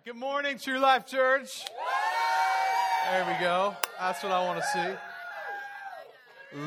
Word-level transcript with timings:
right. 0.00 0.04
Good 0.04 0.18
morning, 0.18 0.58
True 0.58 0.78
Life 0.78 1.06
Church. 1.06 1.48
There 3.10 3.24
we 3.24 3.44
go. 3.44 3.76
That's 3.98 4.22
what 4.22 4.32
I 4.32 4.44
want 4.44 4.60
to 4.60 4.66
see. 4.72 4.96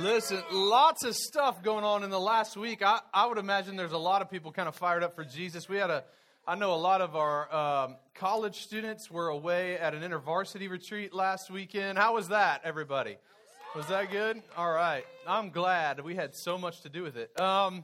Listen, 0.01 0.41
lots 0.51 1.03
of 1.03 1.15
stuff 1.15 1.61
going 1.63 1.83
on 1.83 2.03
in 2.03 2.09
the 2.09 2.19
last 2.19 2.55
week. 2.55 2.81
I, 2.81 2.99
I 3.13 3.25
would 3.25 3.37
imagine 3.37 3.75
there's 3.75 3.91
a 3.91 3.97
lot 3.97 4.21
of 4.21 4.29
people 4.29 4.51
kind 4.51 4.67
of 4.67 4.75
fired 4.75 5.03
up 5.03 5.15
for 5.15 5.23
Jesus. 5.23 5.67
We 5.67 5.77
had 5.77 5.89
a, 5.89 6.03
I 6.47 6.55
know 6.55 6.73
a 6.73 6.75
lot 6.75 7.01
of 7.01 7.15
our 7.15 7.53
um, 7.53 7.95
college 8.15 8.61
students 8.63 9.11
were 9.11 9.27
away 9.27 9.77
at 9.77 9.93
an 9.93 10.01
intervarsity 10.01 10.69
retreat 10.69 11.13
last 11.13 11.51
weekend. 11.51 11.97
How 11.97 12.13
was 12.13 12.29
that, 12.29 12.61
everybody? 12.63 13.17
Was 13.75 13.87
that 13.87 14.11
good? 14.11 14.41
All 14.55 14.71
right. 14.71 15.03
I'm 15.27 15.49
glad 15.49 15.99
we 16.01 16.15
had 16.15 16.35
so 16.35 16.57
much 16.57 16.81
to 16.81 16.89
do 16.89 17.03
with 17.03 17.17
it. 17.17 17.37
Um, 17.39 17.83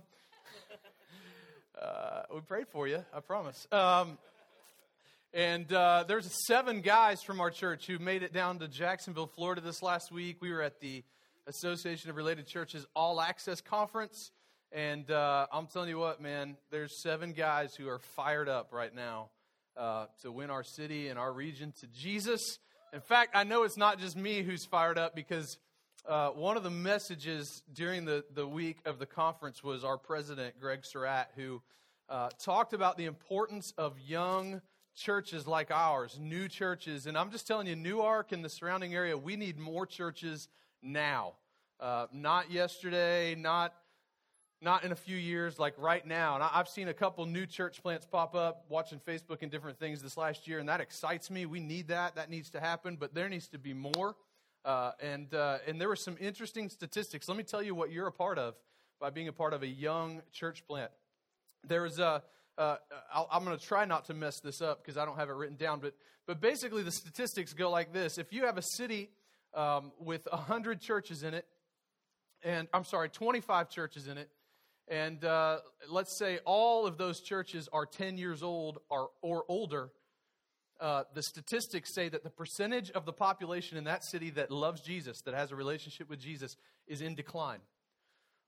uh, 1.82 2.24
we 2.34 2.42
prayed 2.42 2.68
for 2.68 2.88
you, 2.88 3.04
I 3.14 3.20
promise. 3.20 3.68
Um, 3.72 4.18
and 5.34 5.72
uh, 5.72 6.06
there's 6.08 6.28
seven 6.48 6.82
guys 6.82 7.22
from 7.22 7.40
our 7.40 7.52
church 7.52 7.86
who 7.86 8.00
made 8.00 8.24
it 8.24 8.34
down 8.34 8.58
to 8.60 8.68
Jacksonville, 8.68 9.28
Florida 9.28 9.62
this 9.62 9.84
last 9.84 10.12
week. 10.12 10.38
We 10.42 10.52
were 10.52 10.64
at 10.64 10.80
the 10.80 11.04
Association 11.46 12.10
of 12.10 12.16
Related 12.16 12.48
Churches 12.48 12.88
All 12.96 13.22
Access 13.22 13.62
Conference. 13.62 14.32
And 14.72 15.10
uh, 15.12 15.46
I'm 15.52 15.68
telling 15.68 15.90
you 15.90 16.00
what, 16.00 16.20
man, 16.20 16.58
there's 16.72 17.02
seven 17.04 17.34
guys 17.34 17.76
who 17.76 17.88
are 17.90 18.00
fired 18.00 18.50
up 18.50 18.70
right 18.72 18.94
now 18.94 19.30
uh, 19.78 20.06
to 20.24 20.32
win 20.32 20.50
our 20.50 20.64
city 20.64 21.10
and 21.10 21.20
our 21.20 21.32
region 21.32 21.74
to 21.82 21.88
Jesus. 21.88 22.58
In 22.92 23.02
fact, 23.02 23.36
I 23.36 23.44
know 23.44 23.64
it's 23.64 23.78
not 23.78 24.00
just 24.00 24.18
me 24.18 24.42
who's 24.42 24.66
fired 24.66 24.98
up 24.98 25.16
because 25.16 25.60
uh, 26.08 26.30
one 26.30 26.58
of 26.58 26.64
the 26.64 26.72
messages 26.72 27.62
during 27.72 28.06
the, 28.06 28.24
the 28.34 28.48
week 28.48 28.78
of 28.86 28.98
the 28.98 29.06
conference 29.06 29.64
was 29.64 29.84
our 29.84 29.98
president, 29.98 30.60
Greg 30.60 30.80
Surratt, 30.84 31.30
who 31.36 31.62
uh, 32.10 32.30
talked 32.44 32.74
about 32.74 32.98
the 32.98 33.06
importance 33.06 33.74
of 33.78 33.94
young 34.00 34.62
churches 35.00 35.48
like 35.48 35.72
ours, 35.72 36.20
new 36.22 36.48
churches. 36.48 37.08
And 37.08 37.18
I'm 37.18 37.32
just 37.32 37.48
telling 37.48 37.68
you, 37.68 37.76
Newark 37.76 38.32
and 38.32 38.44
the 38.44 38.50
surrounding 38.50 38.94
area, 38.94 39.18
we 39.18 39.36
need 39.36 39.58
more 39.58 39.86
churches 39.86 40.50
now. 40.82 41.34
Uh, 41.80 42.08
not 42.12 42.52
yesterday, 42.52 43.36
not 43.36 43.74
not 44.62 44.84
in 44.84 44.92
a 44.92 44.96
few 44.96 45.16
years, 45.16 45.58
like 45.58 45.74
right 45.78 46.06
now. 46.06 46.36
And 46.36 46.44
I've 46.44 46.68
seen 46.68 46.90
a 46.90 46.94
couple 46.94 47.26
new 47.26 47.46
church 47.46 47.82
plants 47.82 48.06
pop 48.06 48.36
up, 48.36 48.66
watching 48.68 49.00
Facebook 49.00 49.38
and 49.42 49.50
different 49.50 49.80
things 49.80 50.02
this 50.02 50.18
last 50.18 50.50
year, 50.50 50.60
and 50.60 50.68
that 50.68 50.82
excites 50.82 51.32
me. 51.32 51.46
We 51.46 51.62
need 51.62 51.88
that. 51.88 52.16
That 52.16 52.30
needs 52.30 52.50
to 52.50 52.60
happen, 52.60 52.98
but 53.00 53.14
there 53.14 53.30
needs 53.30 53.48
to 53.50 53.58
be 53.58 53.74
more. 53.74 54.18
Uh, 54.66 54.92
and 55.02 55.34
uh, 55.34 55.60
and 55.66 55.80
there 55.80 55.88
were 55.88 55.96
some 55.96 56.18
interesting 56.20 56.68
statistics. 56.68 57.30
Let 57.30 57.38
me 57.38 57.44
tell 57.44 57.64
you 57.64 57.74
what 57.74 57.92
you're 57.92 58.08
a 58.08 58.12
part 58.12 58.38
of 58.38 58.56
by 59.00 59.10
being 59.10 59.30
a 59.30 59.34
part 59.34 59.54
of 59.54 59.64
a 59.64 59.68
young 59.68 60.22
church 60.34 60.68
plant. 60.68 60.92
There 61.66 61.84
was 61.84 62.00
a 62.00 62.22
uh, 62.60 62.76
I'm 63.32 63.46
going 63.46 63.58
to 63.58 63.66
try 63.66 63.86
not 63.86 64.06
to 64.06 64.14
mess 64.14 64.42
this 64.42 64.62
up 64.62 64.84
because 64.84 64.98
I 64.98 65.06
don't 65.06 65.16
have 65.16 65.30
it 65.30 65.34
written 65.34 65.56
down, 65.56 65.80
but, 65.80 65.94
but 66.28 66.42
basically 66.42 66.84
the 66.84 66.92
statistics 66.92 67.54
go 67.54 67.72
like 67.72 67.94
this. 67.94 68.18
If 68.18 68.34
you 68.34 68.46
have 68.46 68.58
a 68.58 68.62
city 68.62 69.10
um, 69.54 69.94
with 69.98 70.28
100 70.30 70.82
churches 70.82 71.24
in 71.24 71.34
it, 71.34 71.46
and 72.44 72.68
I'm 72.74 72.84
sorry, 72.84 73.10
25 73.10 73.70
churches 73.70 74.08
in 74.08 74.18
it, 74.18 74.30
and 74.90 75.24
uh, 75.24 75.60
let's 75.90 76.18
say 76.18 76.40
all 76.46 76.86
of 76.86 76.98
those 76.98 77.22
churches 77.22 77.70
are 77.72 77.86
10 77.86 78.18
years 78.18 78.44
old 78.44 78.80
or, 78.90 79.10
or 79.22 79.46
older, 79.48 79.92
uh, 80.82 81.04
the 81.14 81.24
statistics 81.24 81.94
say 81.94 82.10
that 82.10 82.24
the 82.24 82.30
percentage 82.30 82.92
of 82.92 83.06
the 83.06 83.14
population 83.14 83.78
in 83.78 83.86
that 83.86 84.04
city 84.04 84.32
that 84.32 84.52
loves 84.52 84.82
Jesus, 84.82 85.22
that 85.22 85.34
has 85.34 85.52
a 85.52 85.56
relationship 85.56 86.10
with 86.10 86.20
Jesus, 86.20 86.58
is 86.88 87.02
in 87.02 87.16
decline. 87.16 87.60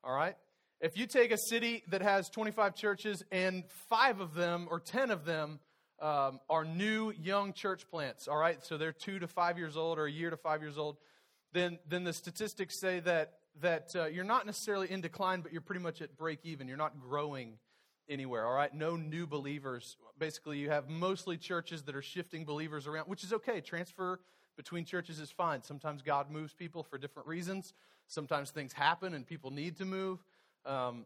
All 0.03 0.13
right? 0.13 0.35
If 0.81 0.97
you 0.97 1.05
take 1.05 1.31
a 1.31 1.37
city 1.37 1.83
that 1.89 2.01
has 2.01 2.27
25 2.31 2.73
churches 2.73 3.23
and 3.31 3.63
five 3.87 4.19
of 4.19 4.33
them 4.33 4.67
or 4.67 4.79
10 4.79 5.11
of 5.11 5.25
them 5.25 5.59
um, 6.01 6.39
are 6.49 6.65
new 6.65 7.11
young 7.11 7.53
church 7.53 7.87
plants, 7.87 8.27
all 8.27 8.37
right, 8.37 8.57
so 8.63 8.79
they're 8.79 8.91
two 8.91 9.19
to 9.19 9.27
five 9.27 9.59
years 9.59 9.77
old 9.77 9.99
or 9.99 10.05
a 10.05 10.11
year 10.11 10.31
to 10.31 10.37
five 10.37 10.59
years 10.63 10.79
old, 10.79 10.97
then, 11.53 11.77
then 11.87 12.03
the 12.03 12.13
statistics 12.13 12.79
say 12.79 12.99
that, 13.01 13.33
that 13.61 13.95
uh, 13.95 14.05
you're 14.05 14.23
not 14.23 14.47
necessarily 14.47 14.89
in 14.89 15.01
decline, 15.01 15.41
but 15.41 15.51
you're 15.51 15.61
pretty 15.61 15.83
much 15.83 16.01
at 16.01 16.17
break 16.17 16.39
even. 16.45 16.67
You're 16.67 16.77
not 16.77 16.99
growing 16.99 17.59
anywhere, 18.09 18.47
all 18.47 18.55
right? 18.55 18.73
No 18.73 18.95
new 18.95 19.27
believers. 19.27 19.97
Basically, 20.17 20.57
you 20.57 20.71
have 20.71 20.89
mostly 20.89 21.37
churches 21.37 21.83
that 21.83 21.95
are 21.95 22.01
shifting 22.01 22.43
believers 22.43 22.87
around, 22.87 23.05
which 23.05 23.23
is 23.23 23.33
okay. 23.33 23.61
Transfer 23.61 24.19
between 24.57 24.85
churches 24.85 25.19
is 25.19 25.29
fine. 25.29 25.61
Sometimes 25.61 26.01
God 26.01 26.31
moves 26.31 26.55
people 26.55 26.81
for 26.81 26.97
different 26.97 27.27
reasons. 27.27 27.71
Sometimes 28.07 28.49
things 28.49 28.73
happen 28.73 29.13
and 29.13 29.27
people 29.27 29.51
need 29.51 29.77
to 29.77 29.85
move. 29.85 30.23
Um, 30.65 31.05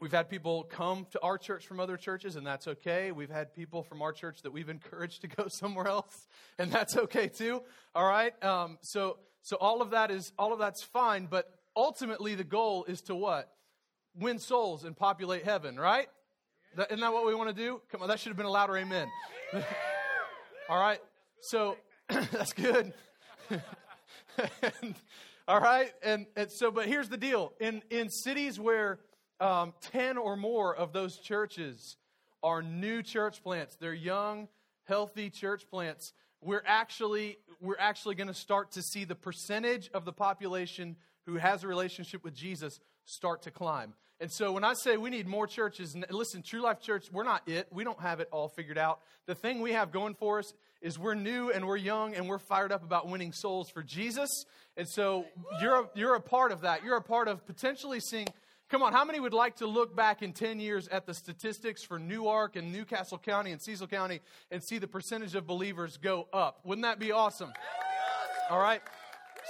we've 0.00 0.12
had 0.12 0.28
people 0.28 0.64
come 0.64 1.06
to 1.12 1.20
our 1.20 1.38
church 1.38 1.66
from 1.66 1.80
other 1.80 1.96
churches, 1.96 2.36
and 2.36 2.46
that's 2.46 2.66
okay. 2.66 3.12
We've 3.12 3.30
had 3.30 3.54
people 3.54 3.82
from 3.82 4.02
our 4.02 4.12
church 4.12 4.42
that 4.42 4.52
we've 4.52 4.68
encouraged 4.68 5.20
to 5.22 5.28
go 5.28 5.46
somewhere 5.48 5.88
else, 5.88 6.26
and 6.58 6.70
that's 6.70 6.96
okay 6.96 7.28
too. 7.28 7.62
All 7.94 8.06
right. 8.06 8.32
Um, 8.44 8.78
so 8.80 9.18
so 9.42 9.56
all 9.56 9.82
of 9.82 9.90
that 9.90 10.10
is 10.10 10.32
all 10.38 10.52
of 10.52 10.58
that's 10.58 10.82
fine, 10.82 11.26
but 11.26 11.50
ultimately 11.76 12.34
the 12.34 12.44
goal 12.44 12.84
is 12.84 13.02
to 13.02 13.14
what? 13.14 13.52
Win 14.14 14.38
souls 14.38 14.84
and 14.84 14.96
populate 14.96 15.44
heaven, 15.44 15.78
right? 15.78 16.08
That, 16.76 16.90
isn't 16.90 17.00
that 17.00 17.12
what 17.12 17.26
we 17.26 17.34
want 17.34 17.50
to 17.50 17.54
do? 17.54 17.80
Come 17.90 18.02
on, 18.02 18.08
that 18.08 18.20
should 18.20 18.30
have 18.30 18.36
been 18.36 18.46
a 18.46 18.50
louder 18.50 18.76
amen. 18.76 19.08
all 20.68 20.78
right. 20.78 21.00
So 21.40 21.76
that's 22.08 22.52
good. 22.52 22.92
and, 23.50 24.94
all 25.52 25.60
right? 25.60 25.92
And, 26.02 26.24
and 26.34 26.50
so, 26.50 26.70
but 26.70 26.86
here's 26.86 27.10
the 27.10 27.18
deal 27.18 27.52
in, 27.60 27.82
in 27.90 28.08
cities 28.08 28.58
where 28.58 29.00
um, 29.38 29.74
10 29.92 30.16
or 30.16 30.34
more 30.34 30.74
of 30.74 30.94
those 30.94 31.18
churches 31.18 31.98
are 32.42 32.62
new 32.62 33.02
church 33.02 33.42
plants, 33.42 33.76
they're 33.78 33.92
young, 33.92 34.48
healthy 34.84 35.28
church 35.28 35.68
plants, 35.70 36.14
we're 36.40 36.62
actually, 36.64 37.36
we're 37.60 37.76
actually 37.78 38.14
going 38.14 38.28
to 38.28 38.34
start 38.34 38.72
to 38.72 38.82
see 38.82 39.04
the 39.04 39.14
percentage 39.14 39.90
of 39.92 40.06
the 40.06 40.12
population 40.12 40.96
who 41.26 41.34
has 41.34 41.64
a 41.64 41.68
relationship 41.68 42.24
with 42.24 42.34
Jesus 42.34 42.80
start 43.04 43.42
to 43.42 43.50
climb. 43.50 43.92
And 44.20 44.32
so 44.32 44.52
when 44.52 44.64
I 44.64 44.72
say 44.72 44.96
we 44.96 45.10
need 45.10 45.26
more 45.26 45.46
churches, 45.46 45.94
listen, 46.08 46.42
True 46.42 46.62
Life 46.62 46.80
Church, 46.80 47.10
we're 47.12 47.24
not 47.24 47.46
it. 47.46 47.68
We 47.70 47.84
don't 47.84 48.00
have 48.00 48.20
it 48.20 48.28
all 48.32 48.48
figured 48.48 48.78
out. 48.78 49.00
The 49.26 49.34
thing 49.34 49.60
we 49.60 49.72
have 49.72 49.92
going 49.92 50.14
for 50.14 50.38
us 50.38 50.54
is 50.82 50.98
we're 50.98 51.14
new 51.14 51.50
and 51.50 51.66
we're 51.66 51.76
young 51.76 52.14
and 52.14 52.28
we're 52.28 52.38
fired 52.38 52.72
up 52.72 52.82
about 52.82 53.08
winning 53.08 53.32
souls 53.32 53.70
for 53.70 53.82
Jesus. 53.82 54.44
And 54.76 54.88
so 54.88 55.24
you're 55.60 55.82
a, 55.82 55.90
you're 55.94 56.14
a 56.14 56.20
part 56.20 56.52
of 56.52 56.62
that. 56.62 56.84
You're 56.84 56.96
a 56.96 57.02
part 57.02 57.28
of 57.28 57.46
potentially 57.46 58.00
seeing. 58.00 58.26
Come 58.68 58.82
on, 58.82 58.92
how 58.92 59.04
many 59.04 59.20
would 59.20 59.34
like 59.34 59.56
to 59.56 59.66
look 59.66 59.94
back 59.94 60.22
in 60.22 60.32
10 60.32 60.58
years 60.58 60.88
at 60.88 61.06
the 61.06 61.12
statistics 61.12 61.84
for 61.84 61.98
Newark 61.98 62.56
and 62.56 62.72
New 62.72 62.84
Castle 62.84 63.18
County 63.18 63.52
and 63.52 63.60
Cecil 63.60 63.86
County 63.86 64.20
and 64.50 64.62
see 64.62 64.78
the 64.78 64.88
percentage 64.88 65.34
of 65.34 65.46
believers 65.46 65.98
go 65.98 66.26
up? 66.32 66.60
Wouldn't 66.64 66.82
that 66.84 66.98
be 66.98 67.12
awesome? 67.12 67.52
All 68.50 68.58
right. 68.58 68.80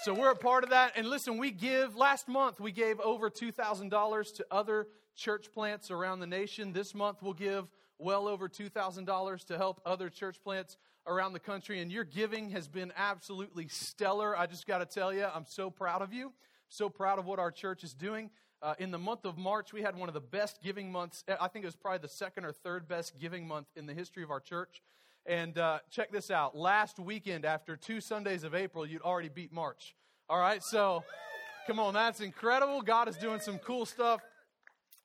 So 0.03 0.13
we're 0.13 0.33
a 0.33 0.37
part 0.37 0.65
of 0.65 0.71
that. 0.71 0.95
And 0.97 1.07
listen, 1.07 1.39
we 1.39 1.53
give, 1.53 1.95
last 1.95 2.27
month, 2.27 2.59
we 2.59 2.73
gave 2.73 2.99
over 2.99 3.31
$2,000 3.31 4.35
to 4.35 4.47
other 4.51 4.89
church 5.15 5.53
plants 5.53 5.93
around 5.93 6.19
the 6.19 6.27
nation. 6.27 6.73
This 6.73 6.93
month, 6.93 7.19
we'll 7.23 7.35
give 7.35 7.71
well 7.99 8.27
over 8.27 8.49
$2,000 8.49 9.45
to 9.47 9.57
help 9.57 9.81
other 9.87 10.09
church 10.09 10.43
plants 10.43 10.77
around 11.07 11.33
the 11.33 11.41
country. 11.41 11.81
And 11.81 11.91
your 11.91 12.05
giving 12.05 12.51
has 12.51 12.69
been 12.69 12.93
absolutely 12.97 13.69
stellar. 13.69 14.37
I 14.37 14.47
just 14.47 14.67
got 14.67 14.79
to 14.79 14.87
tell 14.87 15.13
you, 15.13 15.25
I'm 15.25 15.47
so 15.47 15.71
proud 15.71 16.03
of 16.03 16.13
you. 16.13 16.33
So 16.69 16.89
proud 16.89 17.19
of 17.19 17.27
what 17.27 17.39
our 17.39 17.51
church 17.51 17.85
is 17.85 17.93
doing. 17.93 18.31
Uh, 18.63 18.75
in 18.79 18.93
the 18.93 18.99
month 18.99 19.25
of 19.25 19.37
March, 19.37 19.73
we 19.73 19.83
had 19.83 19.97
one 19.97 20.09
of 20.09 20.15
the 20.15 20.21
best 20.21 20.63
giving 20.63 20.93
months. 20.93 21.25
I 21.41 21.49
think 21.49 21.65
it 21.65 21.67
was 21.67 21.77
probably 21.77 21.99
the 21.99 22.09
second 22.09 22.45
or 22.45 22.53
third 22.53 22.87
best 22.87 23.19
giving 23.19 23.47
month 23.47 23.67
in 23.75 23.87
the 23.87 23.93
history 23.93 24.23
of 24.23 24.31
our 24.31 24.41
church. 24.41 24.83
And 25.27 25.59
uh, 25.59 25.81
check 25.91 26.13
this 26.13 26.31
out. 26.31 26.57
Last 26.57 26.99
weekend, 26.99 27.45
after 27.45 27.77
two 27.77 28.01
Sundays 28.01 28.45
of 28.45 28.55
April, 28.55 28.87
you'd 28.87 29.03
already 29.03 29.29
beat 29.29 29.53
March. 29.53 29.97
All 30.29 30.39
right, 30.39 30.63
so 30.63 31.05
come 31.67 31.79
on, 31.79 31.93
that's 31.95 32.21
incredible. 32.21 32.83
God 32.83 33.09
is 33.09 33.17
doing 33.17 33.41
some 33.41 33.59
cool 33.59 33.85
stuff, 33.85 34.21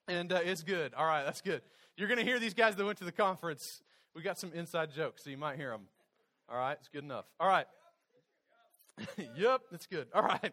and 0.06 0.32
uh, 0.32 0.40
it's 0.42 0.62
good. 0.62 0.94
All 0.94 1.04
right, 1.06 1.24
that's 1.24 1.40
good. 1.40 1.62
You're 1.96 2.08
going 2.08 2.18
to 2.18 2.24
hear 2.24 2.38
these 2.38 2.54
guys 2.54 2.76
that 2.76 2.84
went 2.84 2.98
to 2.98 3.04
the 3.04 3.12
conference. 3.12 3.82
We 4.18 4.24
got 4.24 4.38
some 4.38 4.52
inside 4.52 4.92
jokes, 4.92 5.24
so 5.24 5.30
you 5.30 5.38
might 5.38 5.56
hear 5.56 5.70
them. 5.70 5.82
All 6.50 6.58
right, 6.58 6.76
it's 6.78 6.88
good 6.88 7.04
enough. 7.04 7.24
All 7.40 7.48
right. 7.48 7.66
yep, 9.36 9.62
that's 9.70 9.86
good. 9.86 10.08
All 10.12 10.22
right. 10.22 10.52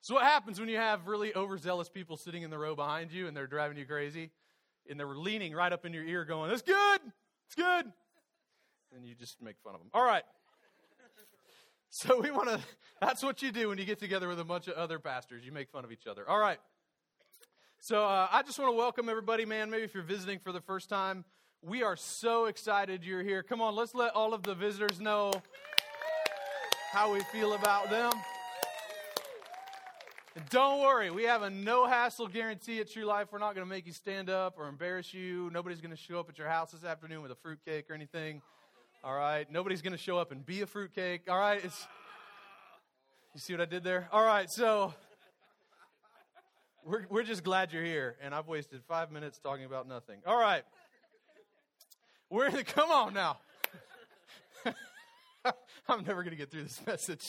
So, 0.00 0.14
what 0.14 0.24
happens 0.24 0.58
when 0.58 0.68
you 0.68 0.78
have 0.78 1.06
really 1.06 1.34
overzealous 1.36 1.88
people 1.88 2.16
sitting 2.16 2.42
in 2.42 2.50
the 2.50 2.58
row 2.58 2.74
behind 2.74 3.12
you 3.12 3.28
and 3.28 3.36
they're 3.36 3.46
driving 3.46 3.76
you 3.76 3.84
crazy? 3.84 4.30
And 4.88 4.98
they're 4.98 5.06
leaning 5.06 5.52
right 5.52 5.72
up 5.72 5.84
in 5.84 5.92
your 5.92 6.04
ear, 6.04 6.24
going, 6.24 6.50
It's 6.50 6.62
good. 6.62 7.00
It's 7.46 7.54
good 7.54 7.92
and 8.96 9.04
you 9.04 9.14
just 9.14 9.40
make 9.42 9.56
fun 9.62 9.74
of 9.74 9.80
them. 9.80 9.90
All 9.94 10.04
right. 10.04 10.24
So 11.88 12.20
we 12.20 12.30
want 12.30 12.48
to, 12.48 12.60
that's 13.00 13.22
what 13.22 13.40
you 13.40 13.50
do 13.52 13.68
when 13.68 13.78
you 13.78 13.86
get 13.86 13.98
together 13.98 14.28
with 14.28 14.38
a 14.38 14.44
bunch 14.44 14.68
of 14.68 14.74
other 14.74 14.98
pastors. 14.98 15.46
You 15.46 15.52
make 15.52 15.70
fun 15.70 15.82
of 15.82 15.92
each 15.92 16.06
other. 16.06 16.28
All 16.28 16.38
right. 16.38 16.58
So 17.80 18.04
uh, 18.04 18.28
I 18.30 18.42
just 18.42 18.58
want 18.58 18.70
to 18.70 18.76
welcome 18.76 19.08
everybody, 19.08 19.46
man. 19.46 19.70
Maybe 19.70 19.84
if 19.84 19.94
you're 19.94 20.02
visiting 20.02 20.38
for 20.38 20.52
the 20.52 20.60
first 20.60 20.90
time, 20.90 21.24
we 21.66 21.82
are 21.82 21.96
so 21.96 22.44
excited 22.44 23.04
you're 23.04 23.24
here. 23.24 23.42
Come 23.42 23.60
on, 23.60 23.74
let's 23.74 23.92
let 23.92 24.14
all 24.14 24.32
of 24.32 24.44
the 24.44 24.54
visitors 24.54 25.00
know 25.00 25.32
how 26.92 27.12
we 27.12 27.20
feel 27.32 27.54
about 27.54 27.90
them. 27.90 28.12
And 30.36 30.48
don't 30.48 30.80
worry, 30.80 31.10
we 31.10 31.24
have 31.24 31.42
a 31.42 31.50
no 31.50 31.86
hassle 31.86 32.28
guarantee 32.28 32.78
at 32.78 32.92
True 32.92 33.04
Life. 33.04 33.28
We're 33.32 33.40
not 33.40 33.56
going 33.56 33.66
to 33.66 33.68
make 33.68 33.84
you 33.84 33.92
stand 33.92 34.30
up 34.30 34.54
or 34.58 34.68
embarrass 34.68 35.12
you. 35.12 35.50
Nobody's 35.52 35.80
going 35.80 35.90
to 35.90 36.00
show 36.00 36.20
up 36.20 36.28
at 36.28 36.38
your 36.38 36.48
house 36.48 36.70
this 36.70 36.84
afternoon 36.84 37.20
with 37.20 37.32
a 37.32 37.36
fruitcake 37.36 37.90
or 37.90 37.94
anything. 37.94 38.42
All 39.02 39.16
right, 39.16 39.50
nobody's 39.50 39.82
going 39.82 39.92
to 39.92 39.98
show 39.98 40.18
up 40.18 40.30
and 40.30 40.46
be 40.46 40.60
a 40.60 40.66
fruitcake. 40.66 41.22
All 41.28 41.38
right, 41.38 41.64
it's. 41.64 41.86
You 43.34 43.40
see 43.40 43.52
what 43.52 43.60
I 43.60 43.66
did 43.66 43.82
there? 43.82 44.08
All 44.12 44.24
right, 44.24 44.48
so 44.50 44.94
we're, 46.84 47.06
we're 47.10 47.24
just 47.24 47.42
glad 47.42 47.72
you're 47.72 47.84
here, 47.84 48.16
and 48.22 48.32
I've 48.32 48.46
wasted 48.46 48.82
five 48.86 49.10
minutes 49.10 49.40
talking 49.42 49.64
about 49.64 49.88
nothing. 49.88 50.20
All 50.24 50.40
right. 50.40 50.62
We're 52.28 52.50
the, 52.50 52.64
come 52.64 52.90
on 52.90 53.14
now. 53.14 53.38
I'm 55.88 56.04
never 56.04 56.24
going 56.24 56.32
to 56.32 56.36
get 56.36 56.50
through 56.50 56.64
this 56.64 56.84
message. 56.84 57.22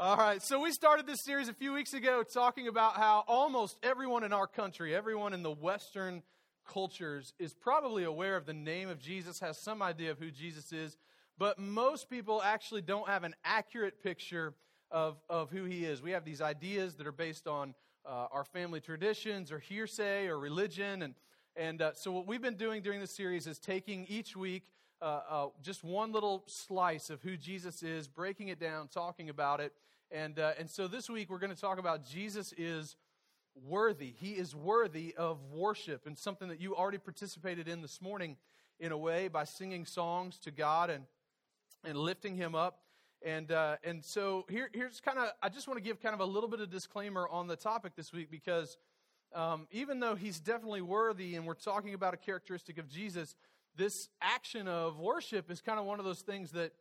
All 0.00 0.16
right, 0.16 0.42
so 0.42 0.60
we 0.60 0.72
started 0.72 1.06
this 1.06 1.18
series 1.24 1.48
a 1.48 1.52
few 1.52 1.72
weeks 1.72 1.92
ago 1.92 2.24
talking 2.24 2.66
about 2.66 2.96
how 2.96 3.22
almost 3.28 3.76
everyone 3.84 4.24
in 4.24 4.32
our 4.32 4.48
country, 4.48 4.96
everyone 4.96 5.32
in 5.32 5.44
the 5.44 5.52
Western 5.52 6.24
cultures, 6.68 7.32
is 7.38 7.54
probably 7.54 8.02
aware 8.02 8.36
of 8.36 8.46
the 8.46 8.52
name 8.52 8.88
of 8.88 8.98
Jesus, 8.98 9.38
has 9.40 9.62
some 9.62 9.80
idea 9.80 10.10
of 10.10 10.18
who 10.18 10.32
Jesus 10.32 10.72
is, 10.72 10.96
but 11.38 11.60
most 11.60 12.10
people 12.10 12.42
actually 12.42 12.82
don't 12.82 13.08
have 13.08 13.22
an 13.22 13.34
accurate 13.44 14.02
picture 14.02 14.54
of, 14.90 15.18
of 15.30 15.50
who 15.50 15.64
he 15.64 15.84
is. 15.84 16.02
We 16.02 16.10
have 16.10 16.24
these 16.24 16.40
ideas 16.40 16.96
that 16.96 17.06
are 17.06 17.12
based 17.12 17.46
on 17.46 17.74
uh, 18.04 18.26
our 18.32 18.44
family 18.44 18.80
traditions 18.80 19.52
or 19.52 19.60
hearsay 19.60 20.26
or 20.26 20.36
religion. 20.36 21.02
And, 21.02 21.14
and 21.58 21.82
uh, 21.82 21.90
so, 21.92 22.12
what 22.12 22.28
we've 22.28 22.40
been 22.40 22.54
doing 22.54 22.82
during 22.82 23.00
this 23.00 23.10
series 23.10 23.48
is 23.48 23.58
taking 23.58 24.06
each 24.08 24.36
week 24.36 24.62
uh, 25.02 25.20
uh, 25.28 25.46
just 25.60 25.82
one 25.82 26.12
little 26.12 26.44
slice 26.46 27.10
of 27.10 27.20
who 27.22 27.36
Jesus 27.36 27.82
is, 27.82 28.06
breaking 28.06 28.46
it 28.46 28.60
down, 28.60 28.86
talking 28.86 29.28
about 29.28 29.58
it. 29.58 29.72
And, 30.12 30.38
uh, 30.38 30.52
and 30.56 30.70
so, 30.70 30.86
this 30.86 31.10
week 31.10 31.28
we're 31.28 31.40
going 31.40 31.52
to 31.52 31.60
talk 31.60 31.80
about 31.80 32.06
Jesus 32.06 32.54
is 32.56 32.94
worthy. 33.66 34.14
He 34.20 34.34
is 34.34 34.54
worthy 34.54 35.16
of 35.16 35.42
worship, 35.52 36.06
and 36.06 36.16
something 36.16 36.46
that 36.46 36.60
you 36.60 36.76
already 36.76 36.98
participated 36.98 37.66
in 37.66 37.82
this 37.82 38.00
morning 38.00 38.36
in 38.78 38.92
a 38.92 38.98
way 38.98 39.26
by 39.26 39.42
singing 39.42 39.84
songs 39.84 40.38
to 40.44 40.52
God 40.52 40.90
and, 40.90 41.06
and 41.84 41.98
lifting 41.98 42.36
Him 42.36 42.54
up. 42.54 42.82
And, 43.20 43.50
uh, 43.50 43.78
and 43.82 44.04
so 44.04 44.46
here, 44.48 44.70
here's 44.72 45.00
kind 45.00 45.18
of, 45.18 45.30
I 45.42 45.48
just 45.48 45.66
want 45.66 45.78
to 45.78 45.82
give 45.82 46.00
kind 46.00 46.14
of 46.14 46.20
a 46.20 46.24
little 46.24 46.48
bit 46.48 46.60
of 46.60 46.70
disclaimer 46.70 47.28
on 47.28 47.48
the 47.48 47.56
topic 47.56 47.96
this 47.96 48.12
week 48.12 48.30
because 48.30 48.76
um, 49.34 49.66
even 49.70 50.00
though 50.00 50.14
he's 50.14 50.40
definitely 50.40 50.82
worthy 50.82 51.34
and 51.34 51.46
we're 51.46 51.54
talking 51.54 51.94
about 51.94 52.14
a 52.14 52.16
characteristic 52.16 52.78
of 52.78 52.88
Jesus, 52.88 53.34
this 53.76 54.08
action 54.20 54.66
of 54.66 54.98
worship 54.98 55.50
is 55.50 55.60
kind 55.60 55.78
of 55.78 55.84
one 55.84 55.98
of 55.98 56.04
those 56.04 56.20
things 56.20 56.50
that 56.52 56.72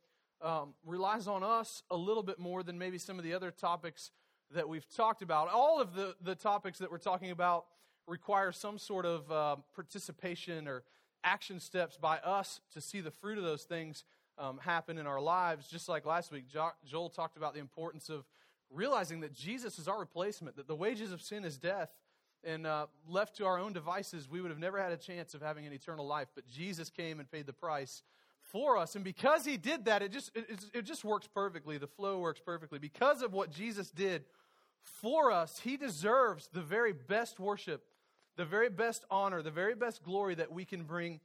um, 0.42 0.74
relies 0.86 1.28
on 1.28 1.44
us 1.44 1.84
a 1.92 1.98
little 1.98 2.24
bit 2.24 2.40
more 2.40 2.64
than 2.64 2.78
maybe 2.78 2.98
some 2.98 3.18
of 3.18 3.24
the 3.24 3.34
other 3.34 3.52
topics 3.52 4.12
that 4.54 4.68
we've 4.68 4.88
talked 4.96 5.22
about. 5.22 5.50
All 5.50 5.82
of 5.82 5.94
the, 5.94 6.16
the 6.22 6.36
topics 6.36 6.80
that 6.80 6.92
we're 6.92 6.98
talking 6.98 7.32
about 7.32 7.66
require 8.08 8.52
some 8.52 8.78
sort 8.78 9.06
of 9.06 9.32
uh, 9.32 9.56
participation 9.76 10.68
or 10.68 10.84
action 11.24 11.60
steps 11.60 11.98
by 11.98 12.18
us 12.20 12.62
to 12.74 12.82
see 12.82 13.02
the 13.02 13.12
fruit 13.12 13.38
of 13.38 13.44
those 13.44 13.64
things 13.64 14.06
um, 14.38 14.60
happen 14.60 14.98
in 14.98 15.08
our 15.08 15.20
lives. 15.20 15.68
Just 15.68 15.90
like 15.90 16.06
last 16.06 16.32
week, 16.32 16.48
jo- 16.48 16.72
Joel 16.86 17.10
talked 17.10 17.38
about 17.38 17.54
the 17.54 17.60
importance 17.60 18.10
of 18.10 18.26
realizing 18.70 19.22
that 19.22 19.34
Jesus 19.34 19.80
is 19.80 19.88
our 19.88 20.00
replacement, 20.00 20.56
that 20.56 20.68
the 20.68 20.76
wages 20.76 21.12
of 21.12 21.22
sin 21.22 21.44
is 21.44 21.58
death. 21.58 21.90
And 22.48 22.66
uh, 22.66 22.88
left 23.10 23.36
to 23.38 23.46
our 23.46 23.60
own 23.60 23.74
devices, 23.74 24.30
we 24.30 24.40
would 24.40 24.52
have 24.52 24.60
never 24.60 24.82
had 24.82 24.94
a 24.94 24.98
chance 24.98 25.34
of 25.34 25.42
having 25.42 25.68
an 25.68 25.74
eternal 25.74 26.08
life. 26.08 26.30
But 26.34 26.48
Jesus 26.48 26.90
came 26.90 27.20
and 27.20 27.30
paid 27.30 27.46
the 27.46 27.54
price 27.54 28.04
for 28.52 28.78
us. 28.78 28.96
And 28.96 29.04
because 29.04 29.46
he 29.46 29.58
did 29.58 29.86
that, 29.86 30.02
it 30.02 30.14
just, 30.14 30.32
it, 30.34 30.66
it 30.74 30.82
just 30.84 31.04
works 31.04 31.28
perfectly. 31.28 31.78
The 31.78 31.88
flow 31.88 32.20
works 32.20 32.40
perfectly. 32.40 32.80
Because 32.80 33.22
of 33.22 33.34
what 33.34 33.52
Jesus 33.52 33.92
did 33.92 34.24
for 34.82 35.30
us, 35.30 35.60
he 35.60 35.76
deserves 35.76 36.48
the 36.54 36.62
very 36.62 36.94
best 36.94 37.38
worship, 37.38 37.84
the 38.38 38.46
very 38.46 38.70
best 38.70 39.04
honor, 39.12 39.42
the 39.42 39.52
very 39.52 39.76
best 39.76 40.02
glory 40.02 40.36
that 40.36 40.50
we 40.50 40.64
can 40.64 40.84
bring 40.84 41.20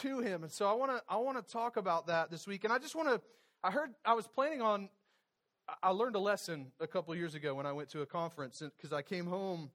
to 0.00 0.20
him. 0.20 0.42
And 0.42 0.52
so 0.52 0.68
I 0.68 0.74
want 0.74 0.92
to 0.92 1.02
I 1.08 1.16
want 1.16 1.38
to 1.38 1.52
talk 1.52 1.78
about 1.78 2.08
that 2.08 2.30
this 2.30 2.46
week. 2.46 2.64
And 2.64 2.72
I 2.72 2.78
just 2.78 2.94
want 2.94 3.08
to 3.08 3.20
I 3.64 3.70
heard 3.70 3.90
I 4.04 4.12
was 4.12 4.26
planning 4.26 4.60
on 4.60 4.90
I 5.82 5.90
learned 5.90 6.16
a 6.16 6.20
lesson 6.20 6.66
a 6.80 6.86
couple 6.86 7.14
years 7.14 7.34
ago 7.34 7.54
when 7.54 7.66
I 7.66 7.72
went 7.72 7.88
to 7.90 8.02
a 8.02 8.06
conference 8.06 8.62
because 8.76 8.92
I 8.92 9.02
came 9.02 9.26
home 9.26 9.70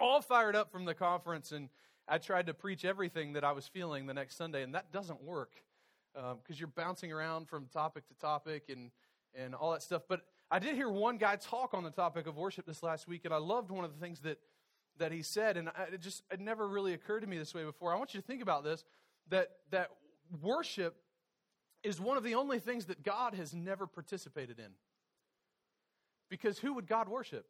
all 0.00 0.20
fired 0.20 0.56
up 0.56 0.70
from 0.70 0.84
the 0.84 0.94
conference 0.94 1.52
and 1.52 1.68
I 2.06 2.18
tried 2.18 2.46
to 2.46 2.54
preach 2.54 2.84
everything 2.84 3.32
that 3.32 3.44
I 3.44 3.52
was 3.52 3.66
feeling 3.66 4.06
the 4.06 4.14
next 4.14 4.36
Sunday, 4.36 4.62
and 4.62 4.74
that 4.74 4.92
doesn't 4.92 5.22
work 5.22 5.52
because 6.12 6.32
um, 6.32 6.56
you're 6.56 6.68
bouncing 6.68 7.10
around 7.12 7.48
from 7.48 7.66
topic 7.72 8.06
to 8.08 8.14
topic 8.14 8.64
and 8.68 8.90
and 9.34 9.54
all 9.54 9.72
that 9.72 9.82
stuff. 9.82 10.02
But 10.08 10.20
I 10.50 10.58
did 10.58 10.76
hear 10.76 10.88
one 10.88 11.16
guy 11.16 11.36
talk 11.36 11.74
on 11.74 11.82
the 11.82 11.90
topic 11.90 12.26
of 12.26 12.36
worship 12.36 12.66
this 12.66 12.82
last 12.82 13.08
week, 13.08 13.24
and 13.24 13.32
I 13.32 13.38
loved 13.38 13.70
one 13.70 13.84
of 13.84 13.92
the 13.92 13.98
things 13.98 14.20
that 14.20 14.38
that 14.98 15.12
he 15.12 15.22
said, 15.22 15.56
and 15.56 15.70
I, 15.70 15.94
it 15.94 16.00
just 16.00 16.22
it 16.30 16.40
never 16.40 16.68
really 16.68 16.92
occurred 16.92 17.20
to 17.20 17.26
me 17.26 17.38
this 17.38 17.54
way 17.54 17.64
before. 17.64 17.92
I 17.92 17.96
want 17.96 18.14
you 18.14 18.20
to 18.20 18.26
think 18.26 18.42
about 18.42 18.64
this 18.64 18.84
that, 19.30 19.50
that 19.70 19.90
worship 20.42 20.96
is 21.82 22.00
one 22.00 22.16
of 22.16 22.22
the 22.22 22.34
only 22.34 22.58
things 22.58 22.86
that 22.86 23.02
God 23.02 23.34
has 23.34 23.54
never 23.54 23.86
participated 23.86 24.58
in. 24.58 24.72
Because 26.28 26.58
who 26.58 26.74
would 26.74 26.86
God 26.86 27.08
worship? 27.08 27.46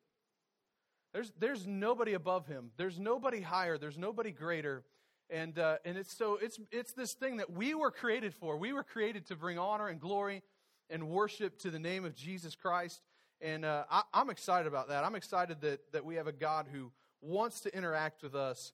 There's, 1.14 1.32
there's 1.38 1.64
nobody 1.64 2.14
above 2.14 2.48
him. 2.48 2.72
There's 2.76 2.98
nobody 2.98 3.40
higher. 3.40 3.78
There's 3.78 3.96
nobody 3.96 4.32
greater. 4.32 4.82
And, 5.30 5.56
uh, 5.58 5.76
and 5.84 5.96
it's 5.96 6.14
so 6.14 6.38
it's, 6.42 6.58
it's 6.72 6.92
this 6.92 7.12
thing 7.12 7.36
that 7.36 7.52
we 7.52 7.72
were 7.74 7.92
created 7.92 8.34
for. 8.34 8.56
We 8.56 8.72
were 8.72 8.82
created 8.82 9.26
to 9.28 9.36
bring 9.36 9.56
honor 9.56 9.86
and 9.86 10.00
glory 10.00 10.42
and 10.90 11.08
worship 11.08 11.56
to 11.60 11.70
the 11.70 11.78
name 11.78 12.04
of 12.04 12.16
Jesus 12.16 12.56
Christ. 12.56 13.00
And 13.40 13.64
uh, 13.64 13.84
I, 13.88 14.02
I'm 14.12 14.28
excited 14.28 14.66
about 14.66 14.88
that. 14.88 15.04
I'm 15.04 15.14
excited 15.14 15.60
that, 15.60 15.92
that 15.92 16.04
we 16.04 16.16
have 16.16 16.26
a 16.26 16.32
God 16.32 16.66
who 16.70 16.90
wants 17.22 17.60
to 17.60 17.74
interact 17.74 18.24
with 18.24 18.34
us 18.34 18.72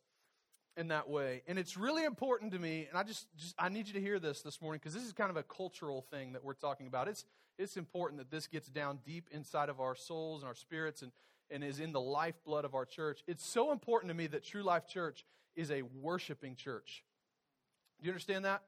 in 0.78 0.88
that 0.88 1.10
way. 1.10 1.43
And 1.46 1.58
it's 1.58 1.76
really 1.76 2.04
important 2.04 2.52
to 2.52 2.58
me, 2.58 2.86
and 2.88 2.96
I 2.96 3.02
just, 3.02 3.26
just 3.36 3.54
I 3.58 3.69
need 3.69 3.86
you 3.86 3.93
to 3.94 4.00
hear 4.00 4.19
this 4.19 4.40
this 4.40 4.62
morning 4.62 4.81
because 4.82 4.94
this 4.94 5.04
is 5.04 5.12
kind 5.12 5.31
of 5.31 5.36
a 5.36 5.43
cultural 5.43 6.00
thing 6.10 6.32
that 6.32 6.43
we're 6.43 6.54
talking 6.54 6.86
about. 6.86 7.06
It's, 7.06 7.26
it's 7.58 7.76
important 7.76 8.19
that 8.19 8.31
this 8.31 8.46
gets 8.46 8.69
down 8.69 9.00
deep 9.04 9.28
inside 9.31 9.69
of 9.69 9.78
our 9.78 9.94
souls 9.94 10.40
and 10.40 10.48
our 10.48 10.54
spirits 10.54 11.02
and, 11.02 11.12
and 11.50 11.64
is 11.64 11.81
in 11.81 11.93
the 11.93 12.00
lifeblood 12.00 12.64
of 12.64 12.75
our 12.75 12.85
church. 12.85 13.23
It's 13.26 13.44
so 13.44 13.73
important 13.73 14.11
to 14.11 14.14
me 14.14 14.26
that 14.29 14.44
True 14.44 14.62
Life 14.62 14.87
Church 14.87 15.25
is 15.56 15.70
a 15.70 15.82
worshiping 16.00 16.55
church. 16.55 17.05
Do 18.00 18.06
you 18.06 18.12
understand 18.12 18.44
that? 18.44 18.62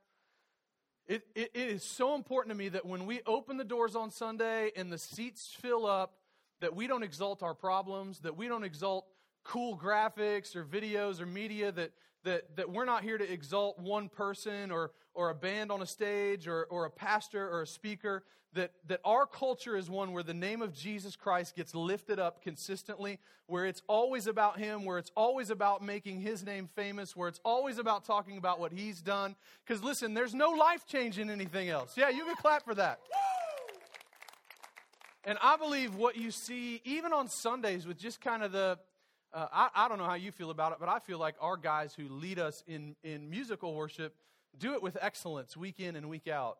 It, 1.06 1.26
it, 1.34 1.50
it 1.54 1.68
is 1.68 1.82
so 1.82 2.14
important 2.14 2.52
to 2.52 2.58
me 2.58 2.68
that 2.68 2.86
when 2.86 3.06
we 3.06 3.20
open 3.26 3.56
the 3.56 3.64
doors 3.64 3.96
on 3.96 4.10
Sunday 4.10 4.70
and 4.76 4.92
the 4.92 4.98
seats 4.98 5.56
fill 5.60 5.86
up, 5.86 6.14
that 6.60 6.76
we 6.76 6.86
don't 6.86 7.02
exalt 7.02 7.42
our 7.42 7.54
problems, 7.54 8.20
that 8.20 8.36
we 8.36 8.46
don't 8.46 8.62
exalt 8.62 9.06
cool 9.42 9.76
graphics 9.76 10.54
or 10.54 10.64
videos 10.64 11.20
or 11.20 11.26
media 11.26 11.72
that, 11.72 11.90
that, 12.24 12.56
that 12.56 12.70
we're 12.70 12.84
not 12.84 13.02
here 13.02 13.18
to 13.18 13.32
exalt 13.32 13.78
one 13.78 14.08
person 14.08 14.70
or, 14.70 14.92
or 15.14 15.30
a 15.30 15.34
band 15.34 15.70
on 15.70 15.82
a 15.82 15.86
stage 15.86 16.46
or, 16.46 16.64
or 16.64 16.84
a 16.84 16.90
pastor 16.90 17.48
or 17.48 17.62
a 17.62 17.66
speaker. 17.66 18.24
That, 18.54 18.72
that 18.88 19.00
our 19.02 19.24
culture 19.24 19.78
is 19.78 19.88
one 19.88 20.12
where 20.12 20.22
the 20.22 20.34
name 20.34 20.60
of 20.60 20.74
Jesus 20.74 21.16
Christ 21.16 21.56
gets 21.56 21.74
lifted 21.74 22.18
up 22.18 22.42
consistently, 22.42 23.18
where 23.46 23.64
it's 23.64 23.80
always 23.88 24.26
about 24.26 24.58
Him, 24.58 24.84
where 24.84 24.98
it's 24.98 25.10
always 25.16 25.48
about 25.48 25.82
making 25.82 26.20
His 26.20 26.44
name 26.44 26.68
famous, 26.76 27.16
where 27.16 27.28
it's 27.28 27.40
always 27.46 27.78
about 27.78 28.04
talking 28.04 28.36
about 28.36 28.60
what 28.60 28.70
He's 28.70 29.00
done. 29.00 29.36
Because 29.64 29.82
listen, 29.82 30.12
there's 30.12 30.34
no 30.34 30.50
life 30.50 30.86
change 30.86 31.18
in 31.18 31.30
anything 31.30 31.70
else. 31.70 31.96
Yeah, 31.96 32.10
you 32.10 32.26
can 32.26 32.36
clap 32.36 32.62
for 32.62 32.74
that. 32.74 33.00
And 35.24 35.38
I 35.40 35.56
believe 35.56 35.94
what 35.94 36.16
you 36.16 36.30
see, 36.30 36.82
even 36.84 37.12
on 37.14 37.28
Sundays, 37.28 37.86
with 37.86 37.98
just 37.98 38.20
kind 38.20 38.42
of 38.42 38.52
the, 38.52 38.78
uh, 39.34 39.46
I, 39.52 39.68
I 39.74 39.88
don't 39.88 39.98
know 39.98 40.04
how 40.04 40.14
you 40.14 40.32
feel 40.32 40.50
about 40.50 40.72
it, 40.72 40.78
but 40.78 40.88
I 40.88 40.98
feel 40.98 41.18
like 41.18 41.34
our 41.40 41.56
guys 41.56 41.94
who 41.94 42.08
lead 42.08 42.38
us 42.38 42.62
in, 42.66 42.96
in 43.02 43.30
musical 43.30 43.74
worship 43.74 44.14
do 44.58 44.74
it 44.74 44.82
with 44.82 44.98
excellence 45.00 45.56
week 45.56 45.80
in 45.80 45.96
and 45.96 46.08
week 46.08 46.28
out. 46.28 46.58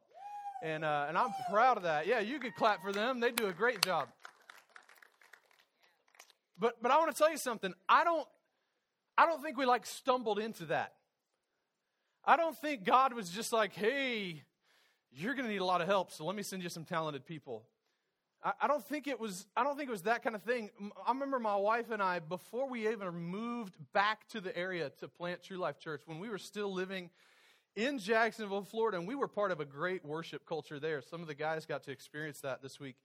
And, 0.62 0.84
uh, 0.84 1.06
and 1.08 1.18
I'm 1.18 1.30
proud 1.50 1.76
of 1.76 1.82
that. 1.82 2.06
Yeah, 2.06 2.20
you 2.20 2.38
could 2.38 2.54
clap 2.54 2.82
for 2.82 2.92
them. 2.92 3.20
They 3.20 3.30
do 3.30 3.46
a 3.46 3.52
great 3.52 3.82
job. 3.82 4.08
But, 6.58 6.80
but 6.80 6.90
I 6.90 6.98
want 6.98 7.10
to 7.10 7.18
tell 7.18 7.30
you 7.30 7.36
something. 7.36 7.74
I 7.88 8.04
don't, 8.04 8.26
I 9.18 9.26
don't 9.26 9.42
think 9.42 9.58
we 9.58 9.66
like 9.66 9.84
stumbled 9.84 10.38
into 10.38 10.66
that. 10.66 10.94
I 12.24 12.36
don't 12.36 12.56
think 12.56 12.84
God 12.84 13.12
was 13.12 13.28
just 13.28 13.52
like, 13.52 13.72
hey, 13.72 14.44
you're 15.10 15.34
going 15.34 15.46
to 15.46 15.52
need 15.52 15.60
a 15.60 15.64
lot 15.64 15.80
of 15.80 15.88
help, 15.88 16.12
so 16.12 16.24
let 16.24 16.36
me 16.36 16.42
send 16.42 16.62
you 16.62 16.68
some 16.68 16.84
talented 16.84 17.26
people. 17.26 17.64
I, 18.44 18.66
don't 18.66 18.84
think 18.84 19.06
it 19.06 19.20
was. 19.20 19.46
I 19.56 19.62
don't 19.62 19.76
think 19.76 19.88
it 19.88 19.92
was 19.92 20.02
that 20.02 20.25
kind 20.25 20.34
of 20.34 20.42
thing. 20.42 20.70
I 21.06 21.12
remember 21.12 21.38
my 21.38 21.54
wife 21.54 21.90
and 21.90 22.02
I 22.02 22.18
before 22.18 22.68
we 22.68 22.88
even 22.88 23.14
moved 23.14 23.75
back 23.92 24.26
to 24.30 24.40
the 24.40 24.56
area 24.56 24.90
to 24.99 25.08
plant 25.08 25.42
True 25.44 25.58
Life 25.58 25.78
Church 25.78 26.02
when 26.06 26.18
we 26.18 26.28
were 26.28 26.38
still 26.38 26.72
living 26.72 27.11
in 27.76 27.99
Jacksonville, 27.99 28.64
Florida, 28.64 28.99
and 28.99 29.06
we 29.06 29.14
were 29.14 29.28
part 29.28 29.52
of 29.52 29.61
a 29.61 29.64
great 29.64 30.04
worship 30.04 30.44
culture 30.44 30.80
there. 30.80 31.02
Some 31.02 31.22
of 31.22 31.28
the 31.28 31.34
guys 31.34 31.66
got 31.66 31.84
to 31.84 31.92
experience 31.92 32.40
that 32.40 32.62
this 32.62 32.80
week. 32.80 32.96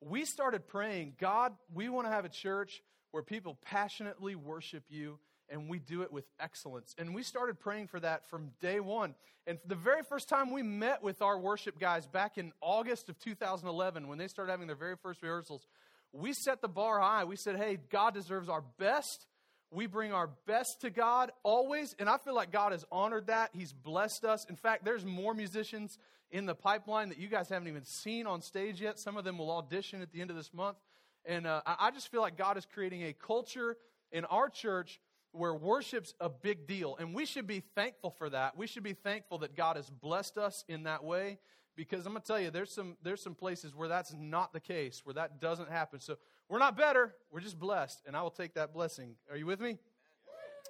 We 0.00 0.24
started 0.24 0.66
praying, 0.66 1.14
God, 1.20 1.52
we 1.72 1.88
want 1.88 2.06
to 2.06 2.12
have 2.12 2.24
a 2.24 2.30
church 2.30 2.82
where 3.10 3.22
people 3.22 3.58
passionately 3.62 4.34
worship 4.36 4.84
you 4.88 5.18
and 5.50 5.68
we 5.68 5.78
do 5.78 6.02
it 6.02 6.12
with 6.12 6.24
excellence. 6.40 6.94
And 6.98 7.14
we 7.14 7.22
started 7.22 7.58
praying 7.58 7.88
for 7.88 8.00
that 8.00 8.28
from 8.28 8.50
day 8.60 8.80
one. 8.80 9.14
And 9.46 9.58
the 9.66 9.74
very 9.74 10.02
first 10.02 10.28
time 10.28 10.52
we 10.52 10.62
met 10.62 11.02
with 11.02 11.22
our 11.22 11.38
worship 11.38 11.78
guys 11.78 12.06
back 12.06 12.36
in 12.36 12.52
August 12.60 13.08
of 13.08 13.18
2011, 13.18 14.08
when 14.08 14.18
they 14.18 14.28
started 14.28 14.50
having 14.50 14.66
their 14.66 14.76
very 14.76 14.96
first 14.96 15.22
rehearsals, 15.22 15.66
we 16.12 16.32
set 16.32 16.60
the 16.60 16.68
bar 16.68 17.00
high. 17.00 17.24
We 17.24 17.36
said, 17.36 17.56
hey, 17.56 17.78
God 17.90 18.14
deserves 18.14 18.48
our 18.48 18.62
best. 18.78 19.26
We 19.70 19.86
bring 19.86 20.12
our 20.12 20.30
best 20.46 20.82
to 20.82 20.90
God 20.90 21.30
always. 21.42 21.94
And 21.98 22.08
I 22.08 22.18
feel 22.18 22.34
like 22.34 22.50
God 22.50 22.72
has 22.72 22.84
honored 22.90 23.26
that. 23.26 23.50
He's 23.52 23.72
blessed 23.72 24.24
us. 24.24 24.44
In 24.48 24.56
fact, 24.56 24.84
there's 24.84 25.04
more 25.04 25.34
musicians 25.34 25.98
in 26.30 26.46
the 26.46 26.54
pipeline 26.54 27.08
that 27.08 27.18
you 27.18 27.28
guys 27.28 27.48
haven't 27.48 27.68
even 27.68 27.84
seen 27.84 28.26
on 28.26 28.42
stage 28.42 28.80
yet. 28.80 28.98
Some 28.98 29.16
of 29.16 29.24
them 29.24 29.38
will 29.38 29.50
audition 29.50 30.02
at 30.02 30.12
the 30.12 30.20
end 30.20 30.30
of 30.30 30.36
this 30.36 30.52
month. 30.52 30.76
And 31.24 31.46
uh, 31.46 31.60
I 31.66 31.90
just 31.90 32.10
feel 32.10 32.20
like 32.20 32.38
God 32.38 32.56
is 32.56 32.66
creating 32.66 33.02
a 33.02 33.12
culture 33.12 33.76
in 34.12 34.24
our 34.26 34.48
church 34.48 35.00
where 35.32 35.54
worship's 35.54 36.14
a 36.20 36.28
big 36.28 36.66
deal. 36.66 36.96
And 36.96 37.14
we 37.14 37.26
should 37.26 37.46
be 37.46 37.60
thankful 37.74 38.10
for 38.10 38.30
that. 38.30 38.56
We 38.56 38.66
should 38.66 38.82
be 38.82 38.94
thankful 38.94 39.38
that 39.38 39.54
God 39.54 39.76
has 39.76 39.90
blessed 39.90 40.38
us 40.38 40.64
in 40.68 40.84
that 40.84 41.04
way 41.04 41.38
because 41.76 42.06
I'm 42.06 42.12
going 42.12 42.22
to 42.22 42.26
tell 42.26 42.40
you 42.40 42.50
there's 42.50 42.72
some 42.72 42.96
there's 43.02 43.22
some 43.22 43.36
places 43.36 43.74
where 43.74 43.88
that's 43.88 44.12
not 44.12 44.52
the 44.52 44.60
case, 44.60 45.02
where 45.04 45.14
that 45.14 45.40
doesn't 45.40 45.70
happen. 45.70 46.00
So 46.00 46.16
we're 46.48 46.58
not 46.58 46.76
better, 46.76 47.14
we're 47.30 47.40
just 47.40 47.58
blessed, 47.58 48.02
and 48.06 48.16
I 48.16 48.22
will 48.22 48.30
take 48.30 48.54
that 48.54 48.72
blessing. 48.72 49.14
Are 49.30 49.36
you 49.36 49.46
with 49.46 49.60
me? 49.60 49.78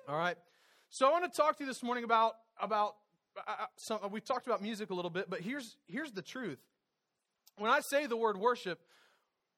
All 0.07 0.19
right. 0.19 0.37
So 0.91 1.09
I 1.09 1.11
want 1.11 1.33
to 1.33 1.35
talk 1.35 1.57
to 1.59 1.65
you 1.65 1.69
this 1.69 1.83
morning 1.83 2.05
about 2.05 2.35
about 2.61 2.97
uh, 3.37 3.41
uh 3.63 3.67
some, 3.77 4.01
we've 4.11 4.25
talked 4.25 4.47
about 4.47 4.63
music 4.63 4.91
a 4.91 4.95
little 4.95 5.11
bit, 5.11 5.31
but 5.31 5.41
here's 5.41 5.79
here's 5.87 6.13
the 6.13 6.23
truth. 6.23 6.59
When 7.57 7.71
I 7.71 7.81
say 7.81 8.07
the 8.07 8.17
word 8.17 8.37
worship, 8.37 8.79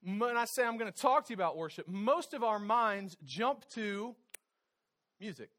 when 0.05 0.37
I 0.37 0.45
say 0.45 0.65
I'm 0.65 0.79
going 0.79 0.91
to 0.91 0.99
talk 0.99 1.27
to 1.27 1.31
you 1.33 1.35
about 1.35 1.57
worship, 1.57 1.89
most 1.89 2.33
of 2.33 2.45
our 2.45 2.59
minds 2.59 3.17
jump 3.25 3.69
to 3.71 4.15
music. 5.21 5.51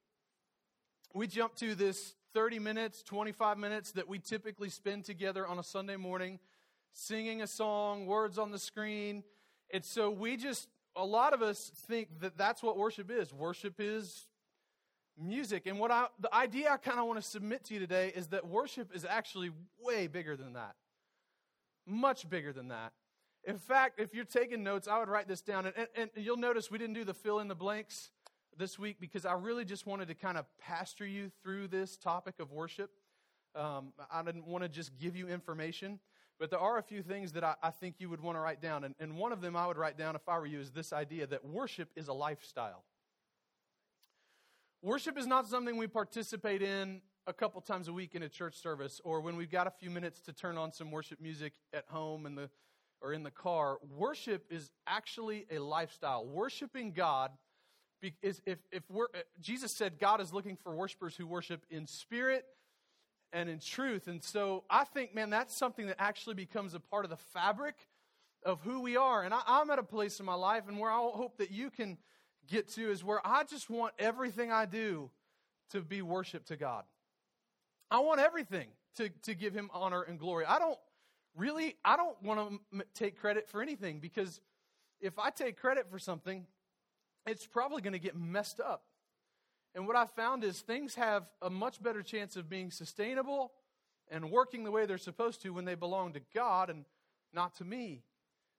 We 1.13 1.27
jump 1.27 1.56
to 1.58 1.75
this 1.75 2.15
30 2.34 2.58
minutes, 2.60 3.03
25 3.03 3.58
minutes 3.58 3.91
that 3.91 4.08
we 4.08 4.18
typically 4.18 4.70
spend 4.70 5.06
together 5.06 5.46
on 5.46 5.60
a 5.60 5.63
Sunday 5.63 5.98
morning 5.98 6.39
singing 6.94 7.41
a 7.41 7.48
song, 7.48 8.08
words 8.08 8.38
on 8.38 8.51
the 8.51 8.58
screen. 8.58 9.24
And 9.72 9.86
so 9.86 10.10
we 10.10 10.36
just, 10.36 10.68
a 10.96 11.06
lot 11.06 11.34
of 11.34 11.41
us 11.41 11.72
think 11.88 12.22
that 12.22 12.38
that's 12.38 12.63
what 12.63 12.75
worship 12.75 13.12
is. 13.12 13.32
Worship 13.34 13.75
is 13.77 14.25
music. 15.22 15.68
And 15.68 15.77
what 15.77 15.91
I, 15.91 16.08
the 16.20 16.34
idea 16.34 16.72
I 16.72 16.77
kind 16.77 17.00
of 17.00 17.06
want 17.06 17.22
to 17.22 17.25
submit 17.25 17.65
to 17.65 17.75
you 17.75 17.80
today 17.80 18.12
is 18.15 18.27
that 18.27 18.48
worship 18.48 18.89
is 18.96 19.06
actually 19.06 19.51
way 19.80 20.08
bigger 20.08 20.36
than 20.36 20.53
that. 20.53 20.75
Much 21.86 22.27
bigger 22.30 22.51
than 22.51 22.70
that. 22.70 22.94
In 23.44 23.58
fact, 23.58 24.00
if 24.00 24.13
you're 24.13 24.25
taking 24.25 24.63
notes, 24.63 24.88
I 24.88 25.00
would 25.00 25.10
write 25.10 25.27
this 25.27 25.41
down. 25.41 25.65
And, 25.68 25.75
and, 25.96 26.10
and 26.15 26.25
you'll 26.25 26.38
notice 26.38 26.72
we 26.72 26.77
didn't 26.77 26.96
do 26.96 27.03
the 27.03 27.13
fill 27.13 27.39
in 27.39 27.48
the 27.48 27.56
blanks 27.56 28.10
this 28.58 28.77
week 28.77 28.98
because 29.00 29.25
I 29.25 29.34
really 29.34 29.65
just 29.65 29.86
wanted 29.86 30.08
to 30.10 30.15
kind 30.15 30.38
of 30.38 30.46
pastor 30.60 31.05
you 31.05 31.31
through 31.43 31.67
this 31.67 31.98
topic 31.98 32.36
of 32.39 32.51
worship. 32.51 32.91
Um, 33.55 33.93
I 34.10 34.24
didn't 34.24 34.48
want 34.48 34.63
to 34.63 34.70
just 34.70 34.98
give 35.00 35.15
you 35.15 35.27
information, 35.27 36.00
but 36.39 36.50
there 36.50 36.60
are 36.60 36.77
a 36.77 36.84
few 36.84 37.01
things 37.01 37.34
that 37.34 37.43
I, 37.43 37.55
I 37.62 37.70
think 37.70 37.96
you 38.00 38.10
would 38.10 38.22
want 38.22 38.38
to 38.38 38.39
write 38.39 38.62
down. 38.62 38.84
And, 38.84 38.96
and 39.00 39.17
one 39.17 39.31
of 39.31 39.41
them 39.41 39.55
I 39.55 39.67
would 39.67 39.77
write 39.77 39.98
down 39.98 40.15
if 40.15 40.27
I 40.27 40.38
were 40.38 40.46
you 40.46 40.60
is 40.60 40.72
this 40.72 40.93
idea 40.93 41.27
that 41.27 41.46
worship 41.46 41.89
is 41.96 42.08
a 42.08 42.13
lifestyle. 42.13 42.84
Worship 44.81 45.17
is 45.17 45.27
not 45.27 45.48
something 45.48 45.77
we 45.77 45.88
participate 45.88 46.62
in 46.62 47.01
a 47.27 47.34
couple 47.34 47.62
times 47.62 47.88
a 47.88 47.93
week 47.93 48.15
in 48.15 48.24
a 48.24 48.29
church 48.29 48.55
service 48.55 49.00
or 49.03 49.22
when 49.22 49.36
we've 49.36 49.51
got 49.51 49.67
a 49.67 49.72
few 49.72 49.91
minutes 49.91 50.22
to 50.22 50.34
turn 50.34 50.58
on 50.58 50.74
some 50.74 50.89
worship 50.89 51.22
music 51.22 51.53
at 51.72 51.86
home 51.88 52.25
in 52.25 52.36
the 52.36 52.50
or 53.01 53.13
in 53.13 53.24
the 53.24 53.31
car, 53.31 53.79
worship 53.98 54.46
is 54.50 54.72
actually 54.86 55.46
a 55.50 55.60
lifestyle. 55.60 56.25
Worshiping 56.25 56.91
God 56.91 57.31
is 58.22 58.41
if, 58.46 58.60
if 58.72 58.84
we're, 58.89 59.05
uh, 59.05 59.20
Jesus 59.39 59.72
said 59.72 60.00
God 60.00 60.22
is 60.22 60.34
looking 60.34 60.55
for 60.55 60.75
worshipers 60.75 61.15
who 61.15 61.27
worship 61.27 61.65
in 61.70 61.88
spirit 61.88 62.46
and 63.34 63.50
in 63.50 63.60
truth. 63.60 64.08
And 64.08 64.24
so 64.24 64.63
I 64.70 64.84
think, 64.84 65.15
man, 65.15 65.29
that's 65.29 65.55
something 65.55 65.88
that 65.88 65.98
actually 66.00 66.36
becomes 66.36 66.74
a 66.74 66.79
part 66.79 67.05
of 67.05 67.12
the 67.12 67.17
fabric 67.17 67.75
of 68.43 68.62
who 68.62 68.81
we 68.81 68.98
are. 68.98 69.24
And 69.24 69.34
I, 69.34 69.41
I'm 69.46 69.70
at 69.70 69.79
a 69.79 69.84
place 69.84 70.20
in 70.20 70.25
my 70.25 70.34
life 70.34 70.63
and 70.67 70.79
where 70.79 70.91
I 70.91 70.98
hope 70.98 71.38
that 71.38 71.51
you 71.51 71.70
can 71.70 71.98
get 72.48 72.67
to 72.70 72.89
is 72.89 73.03
where 73.03 73.25
I 73.25 73.43
just 73.43 73.70
want 73.70 73.93
everything 74.00 74.51
I 74.51 74.65
do 74.65 75.10
to 75.72 75.81
be 75.81 76.01
worship 76.01 76.46
to 76.46 76.58
God. 76.58 76.84
I 77.89 78.00
want 78.00 78.20
everything 78.20 78.67
to, 78.98 79.10
to 79.24 79.34
give 79.34 79.53
him 79.53 79.70
honor 79.74 80.01
and 80.01 80.20
glory. 80.20 80.46
I 80.46 80.60
don't 80.60 80.77
really, 81.36 81.75
I 81.86 81.96
don't 81.96 82.22
want 82.24 82.39
to 82.39 82.60
m- 82.74 82.84
take 82.93 83.20
credit 83.20 83.48
for 83.48 83.62
anything 83.62 84.00
because 84.00 84.41
if 85.00 85.17
I 85.17 85.29
take 85.29 85.60
credit 85.60 85.88
for 85.89 86.00
something, 86.00 86.46
it's 87.25 87.46
probably 87.46 87.82
going 87.82 87.94
to 87.94 88.00
get 88.00 88.16
messed 88.16 88.60
up. 88.60 88.84
And 89.74 89.88
what 89.88 89.96
I 89.96 90.06
found 90.06 90.44
is 90.44 90.60
things 90.60 90.96
have 90.96 91.24
a 91.42 91.50
much 91.50 91.82
better 91.82 92.01
chance 92.01 92.36
of 92.36 92.50
being 92.50 92.72
sustainable 92.72 93.51
and 94.10 94.30
working 94.30 94.63
the 94.63 94.72
way 94.72 94.86
they're 94.86 94.98
supposed 94.98 95.42
to 95.44 95.51
when 95.51 95.66
they 95.66 95.75
belong 95.75 96.13
to 96.13 96.22
God 96.36 96.70
and 96.70 96.86
not 97.34 97.56
to 97.58 97.63
me. 97.63 98.04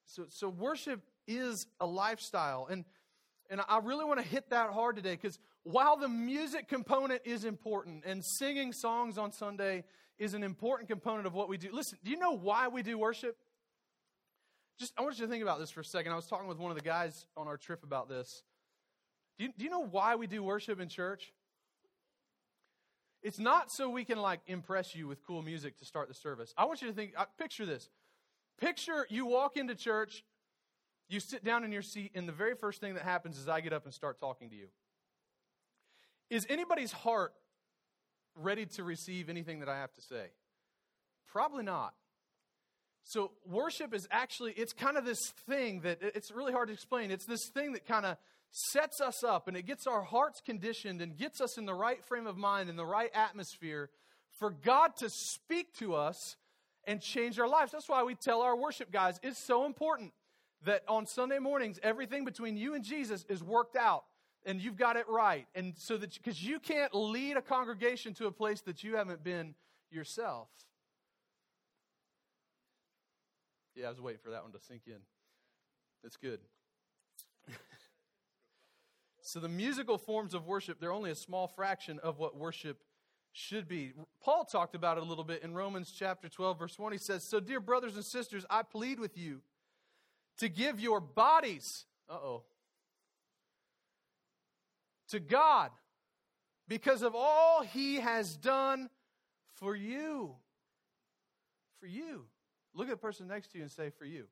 So, 0.07 0.25
so 0.29 0.49
worship 0.49 1.01
is 1.27 1.67
a 1.81 1.87
lifestyle. 1.87 2.67
And, 2.71 2.85
and 3.51 3.61
I 3.69 3.79
really 3.79 4.05
want 4.05 4.21
to 4.21 4.27
hit 4.27 4.51
that 4.51 4.71
hard 4.71 4.97
today 4.97 5.19
because 5.21 5.39
while 5.65 5.97
the 5.97 6.09
music 6.09 6.69
component 6.69 7.23
is 7.25 7.45
important 7.45 8.05
and 8.07 8.25
singing 8.25 8.73
songs 8.73 9.19
on 9.19 9.33
Sunday 9.33 9.85
is 10.19 10.35
an 10.35 10.43
important 10.43 10.89
component 10.89 11.27
of 11.27 11.35
what 11.35 11.49
we 11.49 11.59
do. 11.59 11.71
Listen, 11.73 11.99
do 12.03 12.11
you 12.11 12.17
know 12.17 12.33
why 12.33 12.69
we 12.69 12.83
do 12.83 12.97
worship? 12.97 13.37
Just 14.79 14.95
I 14.97 15.03
want 15.03 15.19
you 15.19 15.27
to 15.27 15.31
think 15.31 15.43
about 15.43 15.59
this 15.59 15.71
for 15.71 15.81
a 15.81 15.85
second. 15.85 16.13
I 16.13 16.17
was 16.17 16.27
talking 16.27 16.49
with 16.49 16.59
one 16.59 16.71
of 16.71 16.77
the 16.77 16.83
guys 16.83 17.27
on 17.37 17.47
our 17.47 17.57
trip 17.57 17.85
about 17.85 18.09
this. 18.09 18.43
Do 19.39 19.45
you, 19.45 19.51
do 19.57 19.65
you 19.65 19.71
know 19.71 19.85
why 19.85 20.17
we 20.17 20.27
do 20.27 20.43
worship 20.43 20.81
in 20.81 20.89
church? 20.89 21.33
It's 23.23 23.39
not 23.39 23.71
so 23.71 23.89
we 23.89 24.05
can 24.05 24.19
like 24.19 24.41
impress 24.47 24.95
you 24.95 25.07
with 25.07 25.25
cool 25.25 25.43
music 25.43 25.79
to 25.79 25.85
start 25.85 26.09
the 26.09 26.15
service. 26.15 26.53
I 26.57 26.65
want 26.65 26.83
you 26.83 26.89
to 26.89 26.95
think, 26.95 27.13
uh, 27.17 27.27
picture 27.39 27.65
this. 27.65 27.89
Picture 28.61 29.07
you 29.09 29.27
walk 29.27 29.57
into 29.57 29.75
church, 29.75 30.25
you 31.09 31.21
sit 31.21 31.45
down 31.45 31.65
in 31.65 31.73
your 31.73 31.83
seat, 31.83 32.13
and 32.15 32.29
the 32.29 32.33
very 32.33 32.55
first 32.55 32.81
thing 32.81 32.95
that 32.95 33.05
happens 33.05 33.39
is 33.39 33.49
I 33.49 33.61
get 33.61 33.73
up 33.73 33.85
and 33.85 33.95
start 33.95 34.19
talking 34.19 34.51
to 34.51 34.57
you. 34.57 34.67
Is 36.31 36.47
anybody's 36.49 36.93
heart 36.93 37.33
ready 38.35 38.67
to 38.67 38.85
receive 38.85 39.29
anything 39.29 39.61
that 39.61 39.69
I 39.69 39.79
have 39.79 39.93
to 39.95 40.01
say? 40.01 40.27
Probably 41.29 41.63
not. 41.63 41.95
So 43.05 43.33
worship 43.45 43.95
is 43.95 44.07
actually 44.11 44.53
it's 44.53 44.73
kind 44.73 44.97
of 44.97 45.05
this 45.05 45.21
thing 45.49 45.81
that 45.81 45.99
it's 46.03 46.31
really 46.31 46.53
hard 46.53 46.69
to 46.69 46.75
explain. 46.75 47.11
It's 47.11 47.27
this 47.27 47.49
thing 47.53 47.73
that 47.73 47.87
kind 47.87 48.07
of 48.07 48.17
sets 48.53 49.01
us 49.01 49.25
up 49.25 49.49
and 49.49 49.57
it 49.57 49.63
gets 49.63 49.87
our 49.87 50.03
hearts 50.03 50.43
conditioned 50.45 51.01
and 51.01 51.17
gets 51.17 51.41
us 51.41 51.57
in 51.57 51.65
the 51.65 51.75
right 51.75 52.05
frame 52.05 52.27
of 52.27 52.37
mind 52.37 52.69
in 52.69 52.77
the 52.77 52.85
right 52.85 53.11
atmosphere 53.15 53.89
for 54.39 54.51
God 54.51 54.95
to 54.99 55.09
speak 55.09 55.73
to 55.79 55.95
us 55.95 56.37
and 56.85 57.01
change 57.01 57.39
our 57.39 57.49
lives. 57.49 57.73
That's 57.73 57.89
why 57.89 58.03
we 58.03 58.15
tell 58.15 58.43
our 58.43 58.55
worship 58.55 58.93
guys 58.93 59.19
it's 59.23 59.39
so 59.39 59.65
important 59.65 60.13
that 60.65 60.83
on 60.87 61.07
Sunday 61.07 61.39
mornings 61.39 61.81
everything 61.83 62.27
between 62.27 62.59
you 62.59 62.75
and 62.75 62.85
Jesus 62.85 63.25
is 63.31 63.43
worked 63.43 63.75
out 63.75 64.05
and 64.45 64.61
you've 64.61 64.77
got 64.77 64.97
it 64.97 65.09
right. 65.09 65.47
And 65.55 65.73
so 65.79 65.97
that, 65.97 66.13
because 66.13 66.45
you 66.45 66.61
can't 66.61 66.95
lead 66.95 67.39
a 67.39 67.43
congregation 67.43 68.13
to 68.15 68.27
a 68.27 68.33
place 68.33 68.61
that 68.63 68.85
you 68.85 68.97
haven't 68.97 69.25
been 69.25 69.55
yourself. 69.91 70.49
Yeah, 73.75 73.87
I 73.87 73.89
was 73.89 74.01
waiting 74.01 74.21
for 74.23 74.31
that 74.31 74.43
one 74.43 74.53
to 74.53 74.61
sink 74.61 74.83
in. 74.87 75.01
That's 76.03 76.19
good. 76.19 76.41
So, 79.25 79.39
the 79.39 79.49
musical 79.49 79.99
forms 79.99 80.35
of 80.35 80.47
worship, 80.47 80.81
they're 80.81 80.93
only 80.93 81.13
a 81.13 81.15
small 81.15 81.47
fraction 81.47 82.01
of 82.01 82.19
what 82.19 82.37
worship 82.37 82.83
should 83.33 83.69
be. 83.69 83.93
Paul 84.21 84.45
talked 84.45 84.75
about 84.75 84.99
it 84.99 85.05
a 85.05 85.07
little 85.07 85.23
bit 85.23 85.45
in 85.45 85.55
Romans 85.55 85.95
chapter 85.97 86.29
12, 86.29 86.59
verse 86.59 86.79
1. 86.79 86.91
He 86.91 86.99
says, 86.99 87.23
So, 87.23 87.39
dear 87.39 87.61
brothers 87.61 87.95
and 87.95 88.05
sisters, 88.05 88.45
I 88.51 88.63
plead 88.63 88.99
with 88.99 89.17
you 89.17 89.41
to 90.39 90.49
give 90.49 90.81
your 90.81 91.01
bodies, 91.01 91.85
uh 92.11 92.15
oh, 92.15 92.43
to 95.11 95.21
God 95.21 95.71
because 96.67 97.03
of 97.03 97.15
all 97.15 97.63
He 97.63 98.01
has 98.01 98.37
done 98.37 98.91
for 99.55 99.77
you. 99.77 100.35
For 101.79 101.87
you. 101.87 102.25
Look 102.75 102.89
at 102.89 102.91
the 102.91 102.97
person 102.97 103.29
next 103.29 103.53
to 103.53 103.59
you 103.59 103.63
and 103.63 103.71
say, 103.71 103.91
For 103.91 104.05
you. 104.05 104.27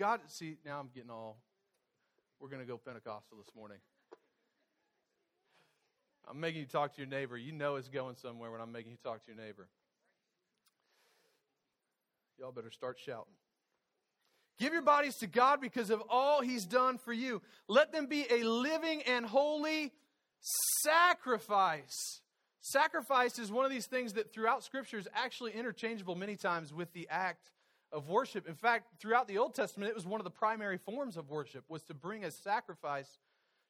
God, 0.00 0.20
see, 0.26 0.56
now 0.64 0.80
I'm 0.80 0.88
getting 0.92 1.10
all, 1.10 1.38
we're 2.40 2.48
going 2.48 2.62
to 2.62 2.66
go 2.66 2.78
Pentecostal 2.78 3.36
this 3.36 3.54
morning. 3.54 3.76
I'm 6.28 6.40
making 6.40 6.60
you 6.60 6.66
talk 6.66 6.94
to 6.94 7.00
your 7.00 7.08
neighbor. 7.08 7.36
You 7.36 7.52
know 7.52 7.76
it's 7.76 7.88
going 7.88 8.16
somewhere 8.16 8.50
when 8.50 8.60
I'm 8.60 8.72
making 8.72 8.92
you 8.92 8.98
talk 9.02 9.24
to 9.26 9.32
your 9.32 9.44
neighbor. 9.44 9.68
Y'all 12.38 12.52
better 12.52 12.70
start 12.70 12.98
shouting. 12.98 13.32
Give 14.58 14.72
your 14.72 14.82
bodies 14.82 15.16
to 15.16 15.26
God 15.26 15.60
because 15.60 15.90
of 15.90 16.02
all 16.08 16.40
He's 16.40 16.64
done 16.64 16.98
for 16.98 17.12
you. 17.12 17.42
Let 17.68 17.92
them 17.92 18.06
be 18.06 18.26
a 18.30 18.42
living 18.42 19.02
and 19.02 19.26
holy 19.26 19.92
sacrifice. 20.82 22.20
Sacrifice 22.60 23.38
is 23.38 23.50
one 23.50 23.64
of 23.64 23.70
these 23.70 23.86
things 23.86 24.14
that 24.14 24.32
throughout 24.32 24.62
Scripture 24.62 24.98
is 24.98 25.08
actually 25.14 25.52
interchangeable 25.52 26.14
many 26.14 26.36
times 26.36 26.72
with 26.72 26.92
the 26.92 27.08
act 27.10 27.50
of 27.92 28.08
worship. 28.08 28.48
In 28.48 28.54
fact, 28.54 29.00
throughout 29.00 29.28
the 29.28 29.38
Old 29.38 29.54
Testament, 29.54 29.90
it 29.90 29.94
was 29.94 30.06
one 30.06 30.20
of 30.20 30.24
the 30.24 30.30
primary 30.30 30.78
forms 30.78 31.16
of 31.16 31.28
worship 31.28 31.64
was 31.68 31.82
to 31.84 31.94
bring 31.94 32.24
a 32.24 32.30
sacrifice 32.30 33.18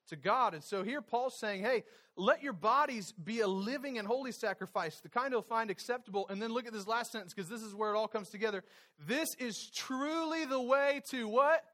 to 0.09 0.17
God. 0.17 0.55
And 0.55 0.63
so 0.63 0.83
here 0.83 1.01
Paul's 1.01 1.39
saying, 1.39 1.63
hey, 1.63 1.85
let 2.17 2.43
your 2.43 2.53
bodies 2.53 3.13
be 3.13 3.41
a 3.41 3.49
living 3.49 3.99
and 3.99 4.07
holy 4.07 4.33
sacrifice, 4.33 5.01
the 5.01 5.09
kind 5.09 5.33
you'll 5.33 5.43
find 5.43 5.71
acceptable. 5.71 6.27
And 6.29 6.43
then 6.43 6.53
look 6.53 6.67
at 6.67 6.73
this 6.73 6.87
last 6.87 7.13
sentence 7.13 7.33
because 7.33 7.49
this 7.49 7.63
is 7.63 7.75
where 7.75 7.95
it 7.95 7.97
all 7.97 8.09
comes 8.09 8.29
together. 8.29 8.63
This 9.07 9.29
is 9.39 9.71
truly 9.75 10.45
the 10.45 10.61
way 10.61 11.01
to 11.11 11.29
what? 11.29 11.65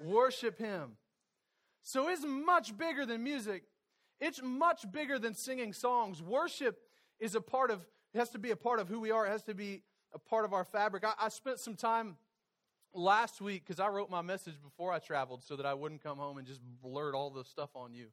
Worship 0.00 0.58
Him. 0.58 0.96
So 1.82 2.08
it's 2.08 2.24
much 2.24 2.76
bigger 2.76 3.04
than 3.04 3.22
music. 3.22 3.64
It's 4.20 4.40
much 4.42 4.90
bigger 4.90 5.18
than 5.18 5.34
singing 5.34 5.72
songs. 5.72 6.22
Worship 6.22 6.78
is 7.18 7.34
a 7.34 7.40
part 7.40 7.70
of 7.70 7.80
It 8.12 8.18
has 8.18 8.30
to 8.30 8.38
be 8.38 8.50
a 8.50 8.56
part 8.56 8.78
of 8.78 8.88
who 8.88 9.00
we 9.00 9.10
are. 9.10 9.26
It 9.26 9.30
has 9.30 9.42
to 9.44 9.54
be 9.54 9.82
a 10.14 10.18
part 10.18 10.44
of 10.44 10.52
our 10.52 10.64
fabric. 10.64 11.04
I, 11.04 11.12
I 11.18 11.28
spent 11.28 11.58
some 11.60 11.74
time 11.74 12.16
last 12.94 13.40
week 13.40 13.64
because 13.66 13.80
I 13.80 13.88
wrote 13.88 14.10
my 14.10 14.22
message 14.22 14.54
before 14.62 14.92
I 14.92 15.00
traveled 15.00 15.42
so 15.44 15.56
that 15.56 15.66
I 15.66 15.74
wouldn't 15.74 16.02
come 16.02 16.18
home 16.18 16.38
and 16.38 16.46
just 16.46 16.60
blurt 16.82 17.14
all 17.14 17.30
the 17.30 17.44
stuff 17.44 17.70
on 17.74 17.92
you. 17.92 18.06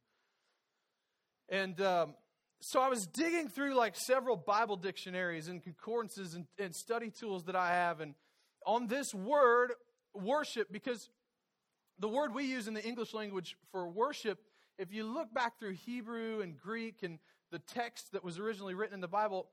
And 1.50 1.80
um, 1.82 2.16
so 2.62 2.82
I 2.82 2.90
was 2.90 3.06
digging 3.06 3.48
through 3.48 3.76
like 3.76 3.96
several 3.96 4.36
Bible 4.36 4.78
dictionaries 4.78 5.48
and 5.48 5.62
concordances 5.62 6.34
and, 6.34 6.46
and 6.58 6.74
study 6.74 7.12
tools 7.12 7.46
that 7.46 7.56
I 7.56 7.70
have, 7.70 8.00
and 8.00 8.16
on 8.66 8.88
this 8.88 9.14
word 9.14 9.74
worship, 10.14 10.72
because 10.72 11.10
the 12.00 12.08
word 12.08 12.34
we 12.34 12.46
use 12.46 12.68
in 12.68 12.74
the 12.74 12.84
English 12.84 13.14
language 13.14 13.56
for 13.72 13.88
worship, 13.88 14.40
if 14.78 14.92
you 14.94 15.04
look 15.04 15.34
back 15.34 15.60
through 15.60 15.74
Hebrew 15.86 16.42
and 16.42 16.58
Greek 16.58 17.04
and 17.04 17.20
the 17.52 17.60
text 17.60 18.14
that 18.14 18.24
was 18.24 18.40
originally 18.40 18.74
written 18.74 18.96
in 18.96 19.02
the 19.02 19.08
Bible, 19.08 19.50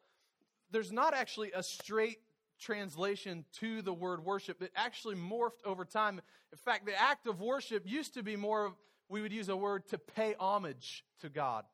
there's 0.71 0.93
not 0.93 1.15
actually 1.15 1.53
a 1.53 1.63
straight 1.63 2.19
translation 2.59 3.45
to 3.61 3.83
the 3.83 3.93
word 3.93 4.25
worship. 4.25 4.63
It 4.63 4.73
actually 4.77 5.17
morphed 5.17 5.65
over 5.65 5.85
time. 5.85 6.21
In 6.53 6.59
fact, 6.59 6.87
the 6.87 7.01
act 7.01 7.27
of 7.27 7.41
worship 7.41 7.85
used 7.87 8.15
to 8.15 8.23
be 8.23 8.37
more 8.37 8.67
of, 8.67 8.73
we 9.09 9.23
would 9.23 9.33
use 9.33 9.49
a 9.49 9.57
word 9.57 9.87
to 9.89 9.99
pay 9.99 10.35
homage 10.39 11.05
to 11.21 11.29
God 11.29 11.65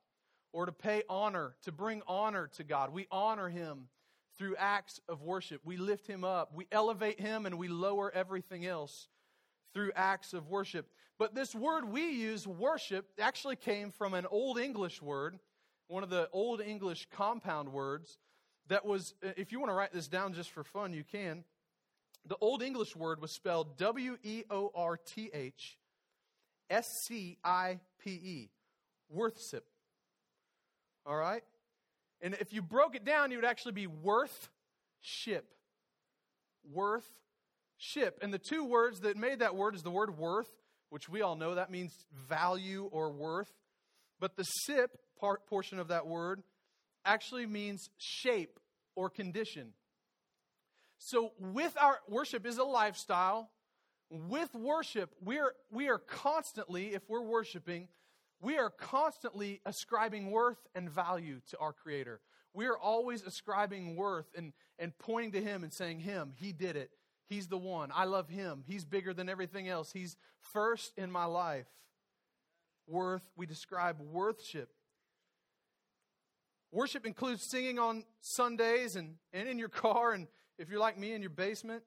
or 0.52 0.66
to 0.66 0.72
pay 0.72 1.02
honor, 1.08 1.56
to 1.62 1.72
bring 1.72 2.02
honor 2.06 2.48
to 2.56 2.64
God. 2.64 2.92
We 2.92 3.06
honor 3.10 3.48
Him 3.48 3.88
through 4.38 4.56
acts 4.56 5.00
of 5.08 5.22
worship. 5.22 5.60
We 5.64 5.76
lift 5.76 6.06
Him 6.06 6.24
up, 6.24 6.52
we 6.54 6.66
elevate 6.70 7.20
Him, 7.20 7.46
and 7.46 7.58
we 7.58 7.68
lower 7.68 8.12
everything 8.14 8.66
else 8.66 9.08
through 9.72 9.92
acts 9.96 10.32
of 10.32 10.48
worship. 10.48 10.88
But 11.18 11.34
this 11.34 11.54
word 11.54 11.84
we 11.84 12.10
use, 12.10 12.46
worship, 12.46 13.06
actually 13.20 13.56
came 13.56 13.90
from 13.90 14.14
an 14.14 14.26
Old 14.26 14.58
English 14.58 15.02
word, 15.02 15.38
one 15.88 16.02
of 16.02 16.10
the 16.10 16.28
Old 16.32 16.60
English 16.60 17.08
compound 17.12 17.70
words 17.70 18.18
that 18.68 18.84
was, 18.84 19.14
uh, 19.24 19.30
if 19.36 19.52
you 19.52 19.60
want 19.60 19.70
to 19.70 19.74
write 19.74 19.92
this 19.92 20.08
down 20.08 20.32
just 20.32 20.50
for 20.50 20.64
fun, 20.64 20.92
you 20.92 21.04
can. 21.04 21.44
The 22.26 22.36
Old 22.40 22.62
English 22.62 22.96
word 22.96 23.20
was 23.20 23.34
spelled 23.34 23.76
W 23.76 24.16
E 24.22 24.44
O 24.50 24.70
R 24.74 24.96
T 24.96 25.30
H 25.32 25.78
S 26.70 26.86
C 27.06 27.36
I 27.44 27.80
P 28.02 28.10
E, 28.10 28.50
worthship. 29.10 29.66
All 31.04 31.16
right? 31.16 31.42
And 32.22 32.34
if 32.40 32.52
you 32.52 32.62
broke 32.62 32.96
it 32.96 33.04
down, 33.04 33.30
you 33.30 33.36
would 33.36 33.44
actually 33.44 33.72
be 33.72 33.86
worth 33.86 34.48
ship. 35.02 35.52
Worth 36.72 37.04
ship. 37.76 38.18
And 38.22 38.32
the 38.32 38.38
two 38.38 38.64
words 38.64 39.00
that 39.00 39.18
made 39.18 39.40
that 39.40 39.54
word 39.54 39.74
is 39.74 39.82
the 39.82 39.90
word 39.90 40.16
worth, 40.16 40.48
which 40.88 41.08
we 41.08 41.20
all 41.20 41.36
know 41.36 41.54
that 41.54 41.70
means 41.70 41.92
value 42.28 42.88
or 42.90 43.10
worth. 43.10 43.52
But 44.18 44.36
the 44.36 44.44
sip 44.44 44.96
part, 45.20 45.46
portion 45.46 45.78
of 45.78 45.88
that 45.88 46.06
word 46.06 46.42
actually 47.04 47.46
means 47.46 47.90
shape 47.96 48.58
or 48.96 49.10
condition. 49.10 49.72
So, 50.98 51.32
with 51.38 51.76
our 51.80 51.98
worship 52.08 52.46
is 52.46 52.58
a 52.58 52.64
lifestyle. 52.64 53.50
With 54.10 54.54
worship, 54.54 55.10
we 55.22 55.38
are, 55.38 55.54
we 55.70 55.88
are 55.88 55.98
constantly, 55.98 56.94
if 56.94 57.02
we're 57.08 57.22
worshiping, 57.22 57.88
we 58.40 58.58
are 58.58 58.70
constantly 58.70 59.60
ascribing 59.66 60.30
worth 60.30 60.58
and 60.74 60.88
value 60.88 61.40
to 61.50 61.58
our 61.58 61.72
Creator. 61.72 62.20
We 62.52 62.66
are 62.66 62.78
always 62.78 63.22
ascribing 63.22 63.96
worth 63.96 64.26
and, 64.36 64.52
and 64.78 64.96
pointing 64.98 65.32
to 65.32 65.42
Him 65.42 65.64
and 65.64 65.72
saying, 65.72 66.00
Him, 66.00 66.32
He 66.36 66.52
did 66.52 66.76
it. 66.76 66.90
He's 67.26 67.48
the 67.48 67.58
one. 67.58 67.90
I 67.94 68.04
love 68.04 68.28
Him. 68.28 68.62
He's 68.66 68.84
bigger 68.84 69.12
than 69.12 69.28
everything 69.28 69.68
else. 69.68 69.92
He's 69.92 70.16
first 70.40 70.92
in 70.96 71.10
my 71.10 71.24
life. 71.24 71.66
Worth, 72.86 73.28
we 73.34 73.46
describe 73.46 73.98
worthship 74.00 74.68
Worship 76.74 77.06
includes 77.06 77.44
singing 77.44 77.78
on 77.78 78.02
Sundays 78.20 78.96
and, 78.96 79.14
and 79.32 79.48
in 79.48 79.60
your 79.60 79.68
car. 79.68 80.12
And 80.12 80.26
if 80.58 80.68
you're 80.68 80.80
like 80.80 80.98
me 80.98 81.12
in 81.12 81.22
your 81.22 81.30
basement, 81.30 81.84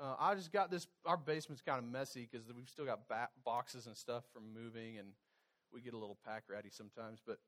uh, 0.00 0.14
I 0.20 0.36
just 0.36 0.52
got 0.52 0.70
this. 0.70 0.86
Our 1.04 1.16
basement's 1.16 1.60
kind 1.60 1.80
of 1.80 1.84
messy 1.84 2.28
because 2.30 2.46
we've 2.54 2.68
still 2.68 2.84
got 2.84 3.08
ba- 3.08 3.28
boxes 3.44 3.88
and 3.88 3.96
stuff 3.96 4.22
from 4.32 4.54
moving, 4.54 4.98
and 4.98 5.08
we 5.72 5.80
get 5.80 5.94
a 5.94 5.98
little 5.98 6.16
pack 6.24 6.44
ratty 6.48 6.70
sometimes. 6.70 7.18
But 7.26 7.38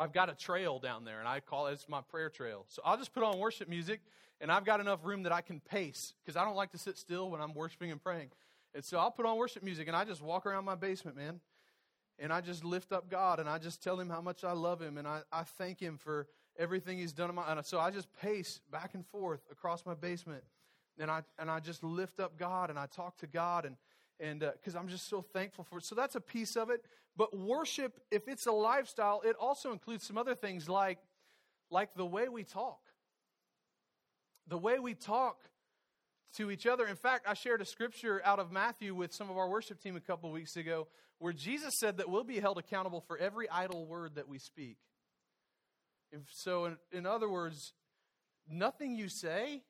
I've 0.00 0.12
got 0.12 0.28
a 0.28 0.34
trail 0.34 0.80
down 0.80 1.04
there, 1.04 1.20
and 1.20 1.28
I 1.28 1.38
call 1.38 1.68
it 1.68 1.74
it's 1.74 1.88
my 1.88 2.00
prayer 2.00 2.28
trail. 2.28 2.64
So 2.66 2.82
I'll 2.84 2.96
just 2.96 3.14
put 3.14 3.22
on 3.22 3.38
worship 3.38 3.68
music, 3.68 4.00
and 4.40 4.50
I've 4.50 4.64
got 4.64 4.80
enough 4.80 5.04
room 5.04 5.22
that 5.22 5.32
I 5.32 5.42
can 5.42 5.60
pace 5.60 6.12
because 6.24 6.36
I 6.36 6.44
don't 6.44 6.56
like 6.56 6.72
to 6.72 6.78
sit 6.78 6.98
still 6.98 7.30
when 7.30 7.40
I'm 7.40 7.54
worshiping 7.54 7.92
and 7.92 8.02
praying. 8.02 8.30
And 8.74 8.84
so 8.84 8.98
I'll 8.98 9.12
put 9.12 9.26
on 9.26 9.36
worship 9.36 9.62
music, 9.62 9.86
and 9.86 9.96
I 9.96 10.04
just 10.04 10.22
walk 10.22 10.44
around 10.44 10.64
my 10.64 10.74
basement, 10.74 11.16
man 11.16 11.40
and 12.18 12.32
I 12.32 12.40
just 12.40 12.64
lift 12.64 12.92
up 12.92 13.08
God 13.08 13.40
and 13.40 13.48
I 13.48 13.58
just 13.58 13.82
tell 13.82 13.98
him 13.98 14.10
how 14.10 14.20
much 14.20 14.44
I 14.44 14.52
love 14.52 14.80
him 14.80 14.98
and 14.98 15.06
I, 15.06 15.22
I 15.32 15.42
thank 15.42 15.80
him 15.80 15.96
for 15.96 16.26
everything 16.58 16.98
he's 16.98 17.12
done 17.12 17.30
in 17.30 17.36
my 17.36 17.50
and 17.50 17.64
so 17.64 17.78
I 17.78 17.90
just 17.90 18.08
pace 18.20 18.60
back 18.70 18.94
and 18.94 19.06
forth 19.06 19.40
across 19.50 19.86
my 19.86 19.94
basement 19.94 20.42
and 20.98 21.10
I 21.10 21.22
and 21.38 21.50
I 21.50 21.60
just 21.60 21.82
lift 21.84 22.20
up 22.20 22.38
God 22.38 22.70
and 22.70 22.78
I 22.78 22.86
talk 22.86 23.16
to 23.18 23.26
God 23.26 23.64
and 23.64 23.76
and 24.20 24.40
because 24.40 24.74
uh, 24.74 24.78
I'm 24.78 24.88
just 24.88 25.08
so 25.08 25.22
thankful 25.22 25.64
for 25.64 25.78
it. 25.78 25.84
So 25.84 25.94
that's 25.94 26.16
a 26.16 26.20
piece 26.20 26.56
of 26.56 26.70
it. 26.70 26.84
But 27.16 27.36
worship, 27.36 28.00
if 28.10 28.26
it's 28.26 28.46
a 28.46 28.52
lifestyle, 28.52 29.22
it 29.24 29.36
also 29.38 29.72
includes 29.72 30.04
some 30.04 30.18
other 30.18 30.34
things 30.34 30.68
like 30.68 30.98
like 31.70 31.94
the 31.94 32.06
way 32.06 32.28
we 32.28 32.44
talk. 32.44 32.80
The 34.48 34.58
way 34.58 34.78
we 34.78 34.94
talk 34.94 35.36
to 36.36 36.50
each 36.50 36.66
other. 36.66 36.86
In 36.86 36.96
fact, 36.96 37.26
I 37.28 37.34
shared 37.34 37.60
a 37.60 37.64
scripture 37.64 38.20
out 38.24 38.38
of 38.38 38.50
Matthew 38.50 38.94
with 38.94 39.12
some 39.12 39.30
of 39.30 39.36
our 39.36 39.48
worship 39.48 39.80
team 39.80 39.96
a 39.96 40.00
couple 40.00 40.30
weeks 40.30 40.56
ago 40.56 40.88
where 41.18 41.32
Jesus 41.32 41.74
said 41.74 41.98
that 41.98 42.08
we'll 42.08 42.24
be 42.24 42.40
held 42.40 42.58
accountable 42.58 43.00
for 43.00 43.18
every 43.18 43.48
idle 43.48 43.86
word 43.86 44.14
that 44.16 44.28
we 44.28 44.38
speak. 44.38 44.76
so, 46.30 46.66
in, 46.66 46.76
in 46.92 47.06
other 47.06 47.28
words, 47.28 47.72
nothing 48.48 48.94
you 48.94 49.08
say 49.08 49.62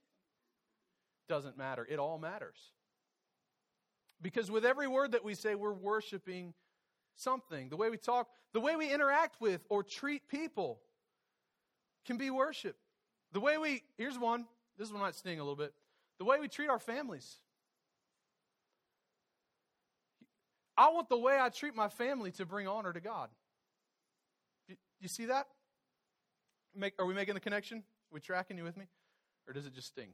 doesn't 1.28 1.58
matter, 1.58 1.86
it 1.88 1.98
all 1.98 2.18
matters. 2.18 2.58
Because 4.20 4.50
with 4.50 4.64
every 4.64 4.88
word 4.88 5.12
that 5.12 5.24
we 5.24 5.34
say, 5.34 5.54
we're 5.54 5.72
worshiping 5.72 6.54
something. 7.16 7.68
The 7.68 7.76
way 7.76 7.90
we 7.90 7.96
talk, 7.96 8.28
the 8.52 8.60
way 8.60 8.76
we 8.76 8.92
interact 8.92 9.40
with 9.40 9.60
or 9.68 9.82
treat 9.82 10.28
people 10.28 10.80
can 12.04 12.16
be 12.16 12.30
worship. 12.30 12.76
The 13.32 13.40
way 13.40 13.58
we, 13.58 13.82
here's 13.96 14.18
one, 14.18 14.46
this 14.78 14.90
one 14.90 15.00
might 15.00 15.14
sting 15.14 15.38
a 15.38 15.42
little 15.42 15.56
bit 15.56 15.72
the 16.18 16.24
way 16.24 16.40
we 16.40 16.48
treat 16.48 16.68
our 16.68 16.78
families. 16.78 17.36
I 20.78 20.90
want 20.90 21.08
the 21.08 21.18
way 21.18 21.36
I 21.38 21.48
treat 21.48 21.74
my 21.74 21.88
family 21.88 22.30
to 22.32 22.46
bring 22.46 22.68
honor 22.68 22.92
to 22.92 23.00
God. 23.00 23.30
You 25.00 25.08
see 25.08 25.26
that? 25.26 25.48
Make, 26.74 26.94
are 27.00 27.04
we 27.04 27.14
making 27.14 27.34
the 27.34 27.40
connection? 27.40 27.78
Are 27.78 28.14
we 28.14 28.20
tracking 28.20 28.56
you 28.56 28.62
with 28.62 28.76
me? 28.76 28.86
Or 29.48 29.52
does 29.52 29.66
it 29.66 29.74
just 29.74 29.88
sting? 29.88 30.10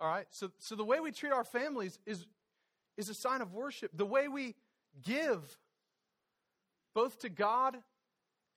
All 0.00 0.08
right. 0.08 0.26
So, 0.30 0.50
so 0.58 0.74
the 0.74 0.84
way 0.84 1.00
we 1.00 1.12
treat 1.12 1.32
our 1.32 1.44
families 1.44 1.98
is, 2.06 2.24
is 2.96 3.10
a 3.10 3.14
sign 3.14 3.42
of 3.42 3.52
worship. 3.52 3.90
The 3.94 4.06
way 4.06 4.26
we 4.26 4.54
give, 5.02 5.58
both 6.94 7.18
to 7.20 7.28
God 7.28 7.76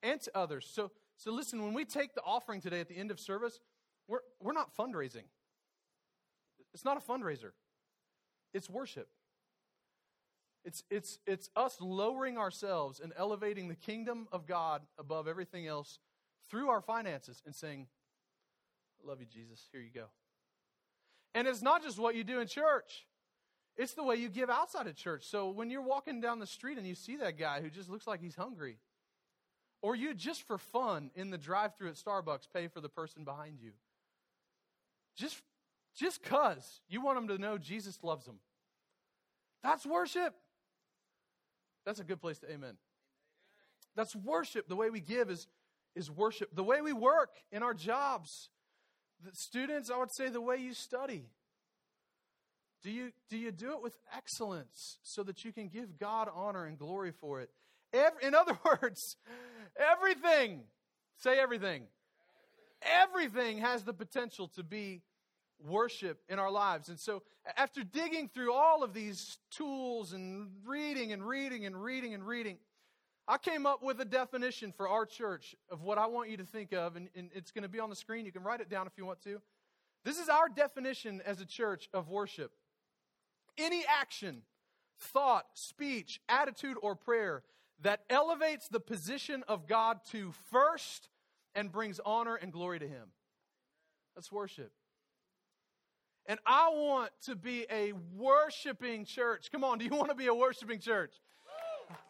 and 0.01 0.21
to 0.21 0.31
others. 0.33 0.69
So, 0.71 0.91
so 1.17 1.33
listen, 1.33 1.61
when 1.61 1.73
we 1.73 1.83
take 1.83 2.15
the 2.15 2.21
offering 2.21 2.61
today 2.61 2.79
at 2.79 2.87
the 2.87 2.95
end 2.95 3.11
of 3.11 3.19
service, 3.19 3.59
we're, 4.07 4.19
we're 4.41 4.53
not 4.53 4.75
fundraising. 4.77 5.23
It's 6.73 6.85
not 6.85 6.97
a 6.97 7.01
fundraiser, 7.01 7.51
it's 8.53 8.69
worship. 8.69 9.09
It's, 10.65 10.83
it's, 10.89 11.19
it's 11.27 11.49
us 11.55 11.77
lowering 11.79 12.39
ourselves 12.39 12.99
and 12.99 13.13
elevating 13.15 13.67
the 13.67 13.75
kingdom 13.75 14.27
of 14.31 14.47
God 14.47 14.81
above 14.97 15.27
everything 15.27 15.67
else 15.67 15.99
through 16.49 16.69
our 16.69 16.81
finances 16.81 17.41
and 17.45 17.55
saying, 17.55 17.87
I 19.03 19.07
love 19.07 19.19
you, 19.19 19.27
Jesus. 19.27 19.69
Here 19.71 19.79
you 19.79 19.91
go. 19.93 20.05
And 21.35 21.47
it's 21.47 21.61
not 21.61 21.83
just 21.83 21.99
what 21.99 22.15
you 22.15 22.23
do 22.23 22.39
in 22.39 22.47
church, 22.47 23.05
it's 23.77 23.93
the 23.93 24.03
way 24.03 24.15
you 24.15 24.29
give 24.29 24.49
outside 24.49 24.87
of 24.87 24.95
church. 24.95 25.25
So 25.25 25.49
when 25.49 25.69
you're 25.69 25.81
walking 25.81 26.21
down 26.21 26.39
the 26.39 26.47
street 26.47 26.77
and 26.77 26.87
you 26.87 26.95
see 26.95 27.17
that 27.17 27.37
guy 27.37 27.61
who 27.61 27.69
just 27.69 27.89
looks 27.89 28.07
like 28.07 28.21
he's 28.21 28.35
hungry, 28.35 28.77
or 29.81 29.95
you 29.95 30.13
just 30.13 30.43
for 30.43 30.57
fun 30.57 31.11
in 31.13 31.29
the 31.29 31.37
drive 31.37 31.75
through 31.75 31.89
at 31.89 31.95
Starbucks 31.95 32.47
pay 32.53 32.67
for 32.67 32.81
the 32.81 32.89
person 32.89 33.23
behind 33.23 33.59
you, 33.61 33.71
just 35.15 35.41
just 35.95 36.23
because 36.23 36.81
you 36.89 37.01
want 37.01 37.17
them 37.17 37.27
to 37.27 37.37
know 37.37 37.57
Jesus 37.57 37.99
loves 38.01 38.25
them. 38.25 38.39
That's 39.61 39.85
worship. 39.85 40.33
That's 41.85 41.99
a 41.99 42.03
good 42.03 42.21
place 42.21 42.39
to 42.39 42.51
amen. 42.51 42.77
That's 43.95 44.15
worship. 44.15 44.67
The 44.67 44.75
way 44.75 44.89
we 44.89 44.99
give 44.99 45.29
is, 45.29 45.47
is 45.95 46.11
worship. 46.11 46.49
The 46.53 46.63
way 46.63 46.81
we 46.81 46.93
work 46.93 47.29
in 47.51 47.63
our 47.63 47.73
jobs. 47.73 48.49
The 49.23 49.31
students, 49.33 49.89
I 49.89 49.97
would 49.97 50.13
say 50.13 50.29
the 50.29 50.41
way 50.41 50.57
you 50.57 50.73
study. 50.73 51.29
Do 52.83 52.91
you, 52.91 53.11
do 53.29 53.37
you 53.37 53.51
do 53.51 53.71
it 53.71 53.81
with 53.81 53.97
excellence 54.15 54.99
so 55.01 55.23
that 55.23 55.43
you 55.43 55.51
can 55.51 55.69
give 55.69 55.97
God 55.97 56.29
honor 56.33 56.65
and 56.65 56.77
glory 56.77 57.11
for 57.11 57.41
it? 57.41 57.49
Every, 57.93 58.27
in 58.27 58.35
other 58.35 58.57
words, 58.65 59.15
everything, 59.75 60.61
say 61.17 61.39
everything. 61.39 61.83
Everything 62.81 63.59
has 63.59 63.83
the 63.83 63.93
potential 63.93 64.47
to 64.49 64.63
be 64.63 65.01
worship 65.59 66.21
in 66.29 66.39
our 66.39 66.51
lives. 66.51 66.89
And 66.89 66.99
so, 66.99 67.23
after 67.57 67.83
digging 67.83 68.29
through 68.33 68.53
all 68.53 68.83
of 68.83 68.93
these 68.93 69.37
tools 69.51 70.13
and 70.13 70.49
reading 70.65 71.11
and 71.11 71.25
reading 71.27 71.65
and 71.65 71.81
reading 71.81 72.13
and 72.13 72.25
reading, 72.25 72.57
I 73.27 73.37
came 73.37 73.65
up 73.65 73.81
with 73.81 73.99
a 73.99 74.05
definition 74.05 74.71
for 74.75 74.87
our 74.87 75.05
church 75.05 75.55
of 75.71 75.81
what 75.81 75.97
I 75.97 76.07
want 76.07 76.29
you 76.29 76.37
to 76.37 76.45
think 76.45 76.73
of, 76.73 76.95
and, 76.95 77.09
and 77.15 77.29
it's 77.33 77.51
going 77.51 77.63
to 77.63 77.69
be 77.69 77.79
on 77.79 77.89
the 77.89 77.95
screen. 77.95 78.25
You 78.25 78.31
can 78.31 78.43
write 78.43 78.61
it 78.61 78.69
down 78.69 78.87
if 78.87 78.93
you 78.97 79.05
want 79.05 79.21
to. 79.23 79.41
This 80.03 80.19
is 80.19 80.29
our 80.29 80.47
definition 80.47 81.21
as 81.25 81.41
a 81.41 81.45
church 81.45 81.89
of 81.93 82.09
worship 82.09 82.51
any 83.57 83.85
action, 83.87 84.41
thought, 84.99 85.45
speech, 85.53 86.19
attitude, 86.27 86.77
or 86.81 86.95
prayer 86.95 87.43
that 87.81 88.01
elevates 88.09 88.67
the 88.67 88.79
position 88.79 89.43
of 89.47 89.67
God 89.67 89.99
to 90.11 90.33
first 90.51 91.09
and 91.53 91.71
brings 91.71 91.99
honor 92.05 92.35
and 92.35 92.51
glory 92.51 92.79
to 92.79 92.87
Him. 92.87 93.09
That's 94.15 94.31
worship. 94.31 94.71
And 96.27 96.39
I 96.45 96.69
want 96.69 97.11
to 97.23 97.35
be 97.35 97.65
a 97.71 97.93
worshiping 98.15 99.05
church. 99.05 99.51
Come 99.51 99.63
on, 99.63 99.77
do 99.77 99.85
you 99.85 99.91
want 99.91 100.09
to 100.09 100.15
be 100.15 100.27
a 100.27 100.33
worshiping 100.33 100.79
church? 100.79 101.13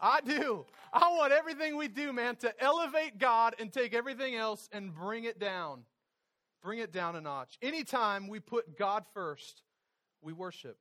I 0.02 0.22
do. 0.22 0.66
I 0.94 1.10
want 1.10 1.34
everything 1.34 1.76
we 1.76 1.90
do, 1.90 2.14
man, 2.14 2.38
to 2.38 2.64
elevate 2.64 3.18
God 3.18 3.56
and 3.60 3.74
take 3.74 3.94
everything 3.94 4.36
else 4.36 4.70
and 4.72 4.94
bring 4.94 5.26
it 5.26 5.40
down. 5.40 5.82
Bring 6.64 6.80
it 6.80 6.94
down 6.94 7.16
a 7.16 7.22
notch. 7.22 7.58
Anytime 7.62 8.28
we 8.28 8.40
put 8.40 8.78
God 8.78 9.04
first, 9.14 9.64
we 10.22 10.32
worship. 10.32 10.78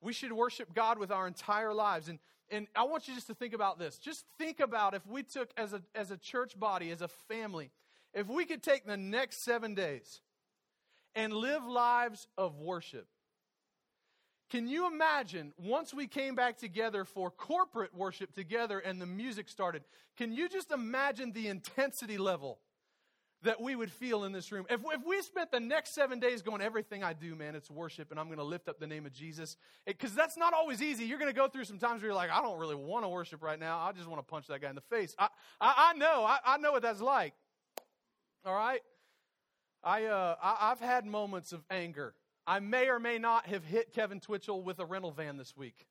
We 0.00 0.12
should 0.12 0.32
worship 0.32 0.74
God 0.74 0.98
with 0.98 1.10
our 1.10 1.26
entire 1.26 1.74
lives. 1.74 2.08
And, 2.08 2.18
and 2.50 2.66
I 2.74 2.84
want 2.84 3.08
you 3.08 3.14
just 3.14 3.26
to 3.26 3.34
think 3.34 3.52
about 3.52 3.78
this. 3.78 3.98
Just 3.98 4.24
think 4.38 4.60
about 4.60 4.94
if 4.94 5.06
we 5.06 5.22
took, 5.22 5.50
as 5.56 5.72
a, 5.72 5.82
as 5.94 6.10
a 6.10 6.16
church 6.16 6.58
body, 6.58 6.90
as 6.90 7.02
a 7.02 7.08
family, 7.08 7.70
if 8.14 8.26
we 8.28 8.46
could 8.46 8.62
take 8.62 8.86
the 8.86 8.96
next 8.96 9.44
seven 9.44 9.74
days 9.74 10.20
and 11.16 11.32
live 11.32 11.66
lives 11.66 12.28
of 12.38 12.60
worship. 12.60 13.08
Can 14.48 14.68
you 14.68 14.86
imagine 14.86 15.52
once 15.58 15.92
we 15.92 16.06
came 16.06 16.36
back 16.36 16.56
together 16.56 17.04
for 17.04 17.32
corporate 17.32 17.92
worship 17.92 18.32
together 18.32 18.78
and 18.78 19.00
the 19.00 19.06
music 19.06 19.48
started? 19.48 19.82
Can 20.16 20.32
you 20.32 20.48
just 20.48 20.70
imagine 20.70 21.32
the 21.32 21.48
intensity 21.48 22.16
level 22.16 22.60
that 23.42 23.60
we 23.60 23.74
would 23.74 23.90
feel 23.90 24.22
in 24.22 24.30
this 24.30 24.52
room? 24.52 24.64
If, 24.70 24.80
if 24.92 25.04
we 25.04 25.20
spent 25.22 25.50
the 25.50 25.58
next 25.58 25.94
seven 25.94 26.20
days 26.20 26.42
going, 26.42 26.62
everything 26.62 27.02
I 27.02 27.12
do, 27.12 27.34
man, 27.34 27.56
it's 27.56 27.70
worship, 27.70 28.12
and 28.12 28.20
I'm 28.20 28.26
going 28.26 28.38
to 28.38 28.44
lift 28.44 28.68
up 28.68 28.78
the 28.78 28.86
name 28.86 29.04
of 29.04 29.12
Jesus, 29.12 29.56
because 29.84 30.14
that's 30.14 30.36
not 30.36 30.54
always 30.54 30.80
easy. 30.80 31.04
You're 31.04 31.18
going 31.18 31.32
to 31.32 31.36
go 31.36 31.48
through 31.48 31.64
some 31.64 31.78
times 31.78 32.02
where 32.02 32.10
you're 32.10 32.14
like, 32.16 32.30
I 32.30 32.40
don't 32.40 32.58
really 32.58 32.76
want 32.76 33.04
to 33.04 33.08
worship 33.08 33.42
right 33.42 33.58
now. 33.58 33.80
I 33.80 33.90
just 33.92 34.06
want 34.08 34.20
to 34.20 34.30
punch 34.30 34.46
that 34.46 34.60
guy 34.60 34.68
in 34.68 34.76
the 34.76 34.80
face. 34.80 35.14
I, 35.18 35.28
I, 35.60 35.90
I 35.90 35.98
know, 35.98 36.24
I, 36.24 36.38
I 36.44 36.56
know 36.58 36.70
what 36.70 36.82
that's 36.82 37.00
like. 37.00 37.34
All 38.44 38.54
right? 38.54 38.80
I, 39.86 40.04
uh, 40.06 40.34
I, 40.42 40.72
I've 40.72 40.80
had 40.80 41.06
moments 41.06 41.52
of 41.52 41.64
anger. 41.70 42.12
I 42.44 42.58
may 42.58 42.88
or 42.88 42.98
may 42.98 43.18
not 43.18 43.46
have 43.46 43.64
hit 43.64 43.92
Kevin 43.92 44.18
Twitchell 44.18 44.60
with 44.62 44.80
a 44.80 44.84
rental 44.84 45.12
van 45.12 45.36
this 45.36 45.56
week. 45.56 45.86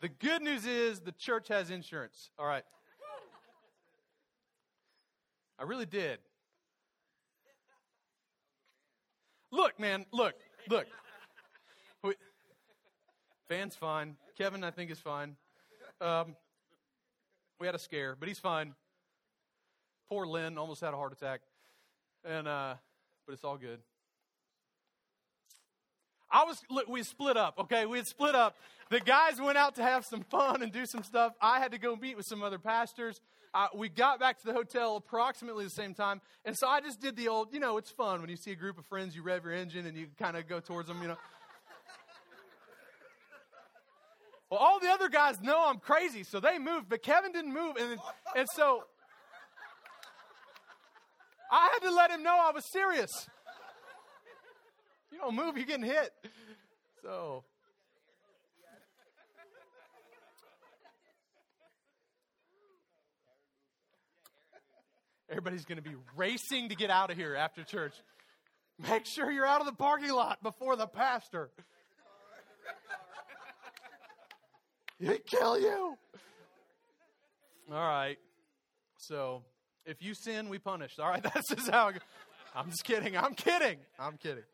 The 0.00 0.08
good 0.08 0.42
news 0.42 0.66
is 0.66 0.98
the 0.98 1.12
church 1.12 1.46
has 1.46 1.70
insurance. 1.70 2.30
All 2.36 2.46
right. 2.46 2.64
I 5.60 5.62
really 5.62 5.86
did. 5.86 6.18
Look, 9.52 9.78
man, 9.78 10.06
look, 10.10 10.34
look. 10.68 10.88
Van's 13.52 13.76
fine. 13.76 14.16
Kevin, 14.38 14.64
I 14.64 14.70
think, 14.70 14.90
is 14.90 14.98
fine. 14.98 15.36
Um, 16.00 16.36
we 17.60 17.66
had 17.66 17.74
a 17.74 17.78
scare, 17.78 18.16
but 18.18 18.26
he's 18.26 18.38
fine. 18.38 18.74
Poor 20.08 20.26
Lynn 20.26 20.56
almost 20.56 20.80
had 20.80 20.94
a 20.94 20.96
heart 20.96 21.12
attack, 21.12 21.42
and 22.24 22.48
uh, 22.48 22.76
but 23.26 23.34
it's 23.34 23.44
all 23.44 23.58
good. 23.58 23.80
I 26.30 26.44
was 26.44 26.62
we 26.88 27.02
split 27.02 27.36
up. 27.36 27.58
Okay, 27.58 27.84
we 27.84 27.98
had 27.98 28.06
split 28.06 28.34
up. 28.34 28.56
The 28.88 29.00
guys 29.00 29.38
went 29.38 29.58
out 29.58 29.74
to 29.74 29.82
have 29.82 30.06
some 30.06 30.22
fun 30.22 30.62
and 30.62 30.72
do 30.72 30.86
some 30.86 31.02
stuff. 31.02 31.34
I 31.38 31.58
had 31.58 31.72
to 31.72 31.78
go 31.78 31.94
meet 31.94 32.16
with 32.16 32.24
some 32.24 32.42
other 32.42 32.58
pastors. 32.58 33.20
Uh, 33.52 33.66
we 33.74 33.90
got 33.90 34.18
back 34.18 34.40
to 34.40 34.46
the 34.46 34.54
hotel 34.54 34.96
approximately 34.96 35.64
the 35.64 35.70
same 35.70 35.92
time, 35.92 36.22
and 36.46 36.56
so 36.56 36.66
I 36.68 36.80
just 36.80 37.02
did 37.02 37.16
the 37.16 37.28
old. 37.28 37.52
You 37.52 37.60
know, 37.60 37.76
it's 37.76 37.90
fun 37.90 38.22
when 38.22 38.30
you 38.30 38.36
see 38.36 38.52
a 38.52 38.56
group 38.56 38.78
of 38.78 38.86
friends. 38.86 39.14
You 39.14 39.20
rev 39.20 39.44
your 39.44 39.52
engine 39.52 39.84
and 39.84 39.94
you 39.94 40.06
kind 40.18 40.38
of 40.38 40.48
go 40.48 40.58
towards 40.58 40.88
them. 40.88 41.02
You 41.02 41.08
know. 41.08 41.18
Well, 44.52 44.60
all 44.60 44.78
the 44.80 44.90
other 44.90 45.08
guys 45.08 45.40
know 45.40 45.64
I'm 45.66 45.78
crazy, 45.78 46.24
so 46.24 46.38
they 46.38 46.58
moved, 46.58 46.90
but 46.90 47.02
Kevin 47.02 47.32
didn't 47.32 47.54
move, 47.54 47.76
and 47.80 47.98
and 48.36 48.46
so 48.54 48.84
I 51.50 51.70
had 51.72 51.88
to 51.88 51.94
let 51.94 52.10
him 52.10 52.22
know 52.22 52.38
I 52.38 52.50
was 52.52 52.70
serious. 52.70 53.08
You 55.10 55.16
don't 55.16 55.34
move, 55.36 55.56
you're 55.56 55.64
getting 55.64 55.86
hit. 55.86 56.10
So. 57.02 57.44
Everybody's 65.30 65.64
going 65.64 65.82
to 65.82 65.82
be 65.82 65.96
racing 66.14 66.68
to 66.68 66.74
get 66.74 66.90
out 66.90 67.10
of 67.10 67.16
here 67.16 67.34
after 67.34 67.64
church. 67.64 67.94
Make 68.86 69.06
sure 69.06 69.30
you're 69.30 69.46
out 69.46 69.60
of 69.60 69.66
the 69.66 69.72
parking 69.72 70.12
lot 70.12 70.42
before 70.42 70.76
the 70.76 70.86
pastor. 70.86 71.48
He'd 75.02 75.26
kill 75.26 75.58
you. 75.58 75.96
All 77.72 77.76
right. 77.88 78.18
So, 78.98 79.42
if 79.84 80.00
you 80.00 80.14
sin, 80.14 80.48
we 80.48 80.60
punish. 80.60 80.98
All 81.00 81.08
right, 81.08 81.22
that's 81.34 81.48
just 81.48 81.68
how. 81.68 81.90
I'm 82.54 82.70
just 82.70 82.84
kidding. 82.84 83.16
I'm 83.16 83.34
kidding. 83.34 83.78
I'm 83.98 84.16
kidding. 84.16 84.44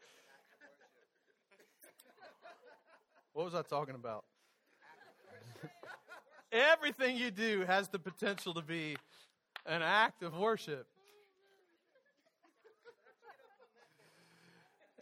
What 3.34 3.44
was 3.44 3.54
I 3.54 3.61
talking 3.61 3.94
about? 3.94 4.24
Everything 6.52 7.16
you 7.16 7.30
do 7.30 7.64
has 7.66 7.88
the 7.88 7.98
potential 7.98 8.54
to 8.54 8.62
be 8.62 8.96
an 9.66 9.82
act 9.82 10.22
of 10.22 10.34
worship. 10.34 10.87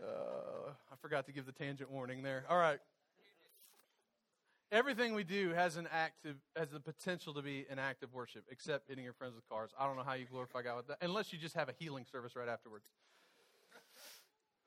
Uh, 0.02 0.70
I 0.92 0.96
forgot 1.00 1.26
to 1.26 1.32
give 1.32 1.46
the 1.46 1.52
tangent 1.52 1.90
warning 1.90 2.22
there. 2.22 2.44
All 2.50 2.58
right. 2.58 2.80
Everything 4.72 5.14
we 5.14 5.22
do 5.22 5.50
has 5.50 5.76
an 5.76 5.88
active 5.92 6.36
has 6.56 6.70
the 6.70 6.80
potential 6.80 7.32
to 7.34 7.42
be 7.42 7.66
an 7.70 7.78
act 7.78 8.02
of 8.02 8.12
worship, 8.12 8.44
except 8.50 8.88
hitting 8.88 9.04
your 9.04 9.12
friends 9.12 9.34
with 9.36 9.48
cars. 9.48 9.70
I 9.78 9.86
don't 9.86 9.96
know 9.96 10.02
how 10.02 10.14
you 10.14 10.26
glorify 10.26 10.62
God 10.62 10.78
with 10.78 10.88
that, 10.88 10.98
unless 11.02 11.32
you 11.32 11.38
just 11.38 11.54
have 11.54 11.68
a 11.68 11.74
healing 11.78 12.04
service 12.10 12.34
right 12.34 12.48
afterwards. 12.48 12.84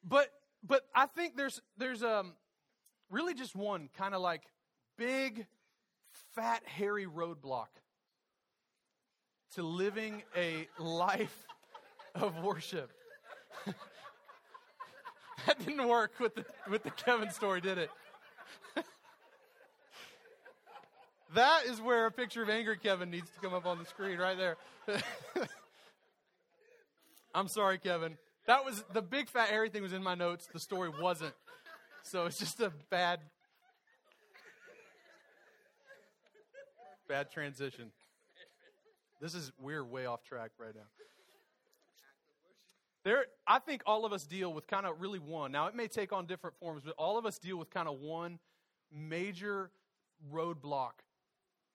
But 0.03 0.29
but 0.63 0.83
I 0.95 1.05
think 1.05 1.35
there's 1.35 1.61
there's 1.77 2.01
um 2.01 2.33
really 3.09 3.33
just 3.33 3.55
one 3.55 3.89
kind 3.97 4.13
of 4.13 4.21
like 4.21 4.43
big, 4.97 5.45
fat, 6.33 6.63
hairy 6.65 7.05
roadblock 7.05 7.67
to 9.55 9.63
living 9.63 10.23
a 10.35 10.67
life 10.77 11.45
of 12.15 12.41
worship. 12.43 12.91
that 13.65 15.59
didn't 15.65 15.87
work 15.87 16.11
with 16.19 16.35
the, 16.35 16.45
with 16.69 16.83
the 16.83 16.91
Kevin 16.91 17.31
story, 17.31 17.61
did 17.61 17.77
it? 17.77 17.89
That 21.35 21.65
is 21.65 21.79
where 21.79 22.07
a 22.07 22.11
picture 22.11 22.41
of 22.41 22.49
angry 22.49 22.77
Kevin 22.77 23.11
needs 23.11 23.29
to 23.31 23.39
come 23.39 23.53
up 23.53 23.65
on 23.65 23.77
the 23.77 23.85
screen 23.85 24.17
right 24.17 24.37
there. 24.37 24.57
I'm 27.35 27.47
sorry, 27.47 27.77
Kevin. 27.77 28.17
That 28.47 28.65
was 28.65 28.83
the 28.93 29.01
big 29.01 29.29
fat 29.29 29.49
hairy 29.49 29.69
thing 29.69 29.83
was 29.83 29.93
in 29.93 30.01
my 30.01 30.15
notes. 30.15 30.47
The 30.51 30.59
story 30.59 30.89
wasn't. 30.89 31.35
So 32.01 32.25
it's 32.25 32.39
just 32.39 32.59
a 32.61 32.71
bad, 32.89 33.19
bad 37.07 37.29
transition. 37.31 37.91
This 39.21 39.35
is 39.35 39.51
we're 39.61 39.83
way 39.83 40.07
off 40.07 40.23
track 40.23 40.51
right 40.57 40.73
now. 40.73 40.81
There, 43.03 43.25
I 43.47 43.59
think 43.59 43.83
all 43.85 44.05
of 44.05 44.13
us 44.13 44.25
deal 44.25 44.51
with 44.51 44.65
kind 44.67 44.85
of 44.85 44.99
really 44.99 45.19
one. 45.19 45.51
Now 45.51 45.67
it 45.67 45.75
may 45.75 45.87
take 45.87 46.11
on 46.11 46.25
different 46.25 46.57
forms, 46.59 46.81
but 46.83 46.95
all 46.97 47.17
of 47.17 47.25
us 47.25 47.37
deal 47.37 47.57
with 47.57 47.69
kind 47.69 47.87
of 47.87 47.99
one 47.99 48.39
major 48.91 49.69
roadblock 50.33 50.93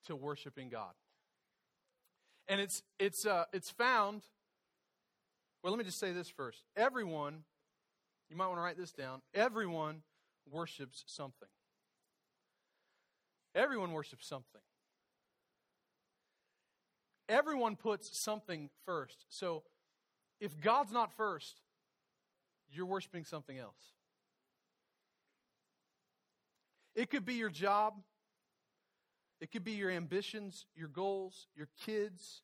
to 0.07 0.17
worshiping 0.17 0.69
God. 0.69 0.93
And 2.49 2.61
it's 2.61 2.83
it's 2.99 3.27
uh, 3.27 3.45
it's 3.53 3.71
found. 3.71 4.23
Well, 5.63 5.73
let 5.73 5.79
me 5.79 5.85
just 5.85 5.99
say 5.99 6.13
this 6.13 6.29
first. 6.29 6.63
Everyone, 6.77 7.45
you 8.29 8.37
might 8.37 8.49
want 8.49 8.59
to 8.59 8.63
write 8.63 8.77
this 8.77 8.93
down. 8.93 9.23
Everyone 9.33 10.03
worships 10.51 11.05
something. 11.07 11.49
Everyone 13.55 13.93
worships 13.93 14.27
something. 14.27 14.61
Everyone 17.29 17.77
puts 17.77 18.19
something 18.19 18.69
first. 18.85 19.25
So 19.31 19.63
if 20.41 20.61
God's 20.61 20.93
not 20.93 21.13
first, 21.17 21.63
you're 22.71 22.87
worshiping 22.87 23.25
something 23.25 23.57
else. 23.57 23.95
It 26.95 27.11
could 27.11 27.25
be 27.25 27.35
your 27.35 27.51
job, 27.51 27.95
it 29.41 29.51
could 29.51 29.65
be 29.65 29.73
your 29.73 29.91
ambitions, 29.91 30.67
your 30.75 30.89
goals, 30.89 31.49
your 31.57 31.69
kids. 31.85 32.43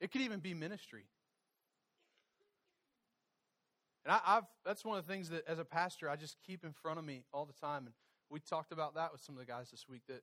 It 0.00 0.10
could 0.10 0.22
even 0.22 0.40
be 0.40 0.54
ministry. 0.54 1.04
And 4.04 4.12
I, 4.12 4.34
have 4.34 4.44
that's 4.64 4.84
one 4.84 4.98
of 4.98 5.06
the 5.06 5.12
things 5.12 5.28
that 5.30 5.46
as 5.46 5.58
a 5.58 5.64
pastor 5.64 6.08
I 6.08 6.16
just 6.16 6.36
keep 6.46 6.64
in 6.64 6.72
front 6.72 6.98
of 6.98 7.04
me 7.04 7.22
all 7.32 7.44
the 7.44 7.52
time. 7.52 7.86
And 7.86 7.94
we 8.30 8.40
talked 8.40 8.72
about 8.72 8.94
that 8.94 9.12
with 9.12 9.20
some 9.20 9.34
of 9.34 9.38
the 9.38 9.46
guys 9.46 9.70
this 9.70 9.88
week 9.88 10.02
that 10.08 10.22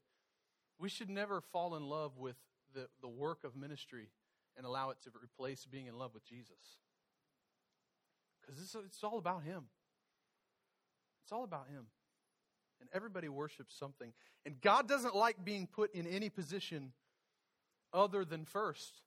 we 0.77 0.89
should 0.89 1.09
never 1.09 1.41
fall 1.41 1.75
in 1.75 1.83
love 1.83 2.17
with 2.17 2.35
the, 2.73 2.87
the 3.01 3.07
work 3.07 3.43
of 3.43 3.55
ministry 3.55 4.09
and 4.57 4.65
allow 4.65 4.89
it 4.89 4.97
to 5.03 5.09
replace 5.23 5.65
being 5.65 5.87
in 5.87 5.97
love 5.97 6.13
with 6.13 6.25
Jesus. 6.25 6.77
Because 8.41 8.61
it's, 8.61 8.75
it's 8.85 9.03
all 9.03 9.17
about 9.17 9.43
Him. 9.43 9.65
It's 11.23 11.31
all 11.31 11.43
about 11.43 11.67
Him. 11.69 11.85
And 12.79 12.89
everybody 12.93 13.29
worships 13.29 13.75
something. 13.77 14.13
And 14.45 14.59
God 14.61 14.87
doesn't 14.87 15.15
like 15.15 15.43
being 15.43 15.67
put 15.67 15.93
in 15.93 16.07
any 16.07 16.29
position 16.29 16.93
other 17.93 18.23
than 18.23 18.45
first. 18.45 19.01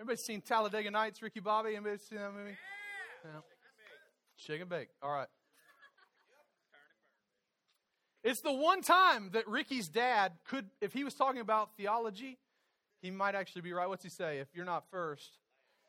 Everybody 0.00 0.18
seen 0.18 0.40
Talladega 0.40 0.90
Nights, 0.90 1.22
Ricky 1.22 1.40
Bobby? 1.40 1.76
Anybody 1.76 1.98
seen 1.98 2.18
that 2.18 2.32
movie? 2.32 2.56
Yeah. 4.48 4.54
and 4.60 4.68
bake. 4.68 4.88
All 5.02 5.12
right. 5.12 5.28
It's 8.24 8.40
the 8.40 8.52
one 8.52 8.82
time 8.82 9.30
that 9.32 9.48
Ricky's 9.48 9.88
dad 9.88 10.32
could, 10.44 10.66
if 10.80 10.92
he 10.92 11.02
was 11.02 11.14
talking 11.14 11.40
about 11.40 11.76
theology, 11.76 12.38
he 13.00 13.10
might 13.10 13.34
actually 13.34 13.62
be 13.62 13.72
right. 13.72 13.88
What's 13.88 14.04
he 14.04 14.10
say? 14.10 14.38
If 14.38 14.48
you're 14.54 14.64
not 14.64 14.84
first, 14.90 15.38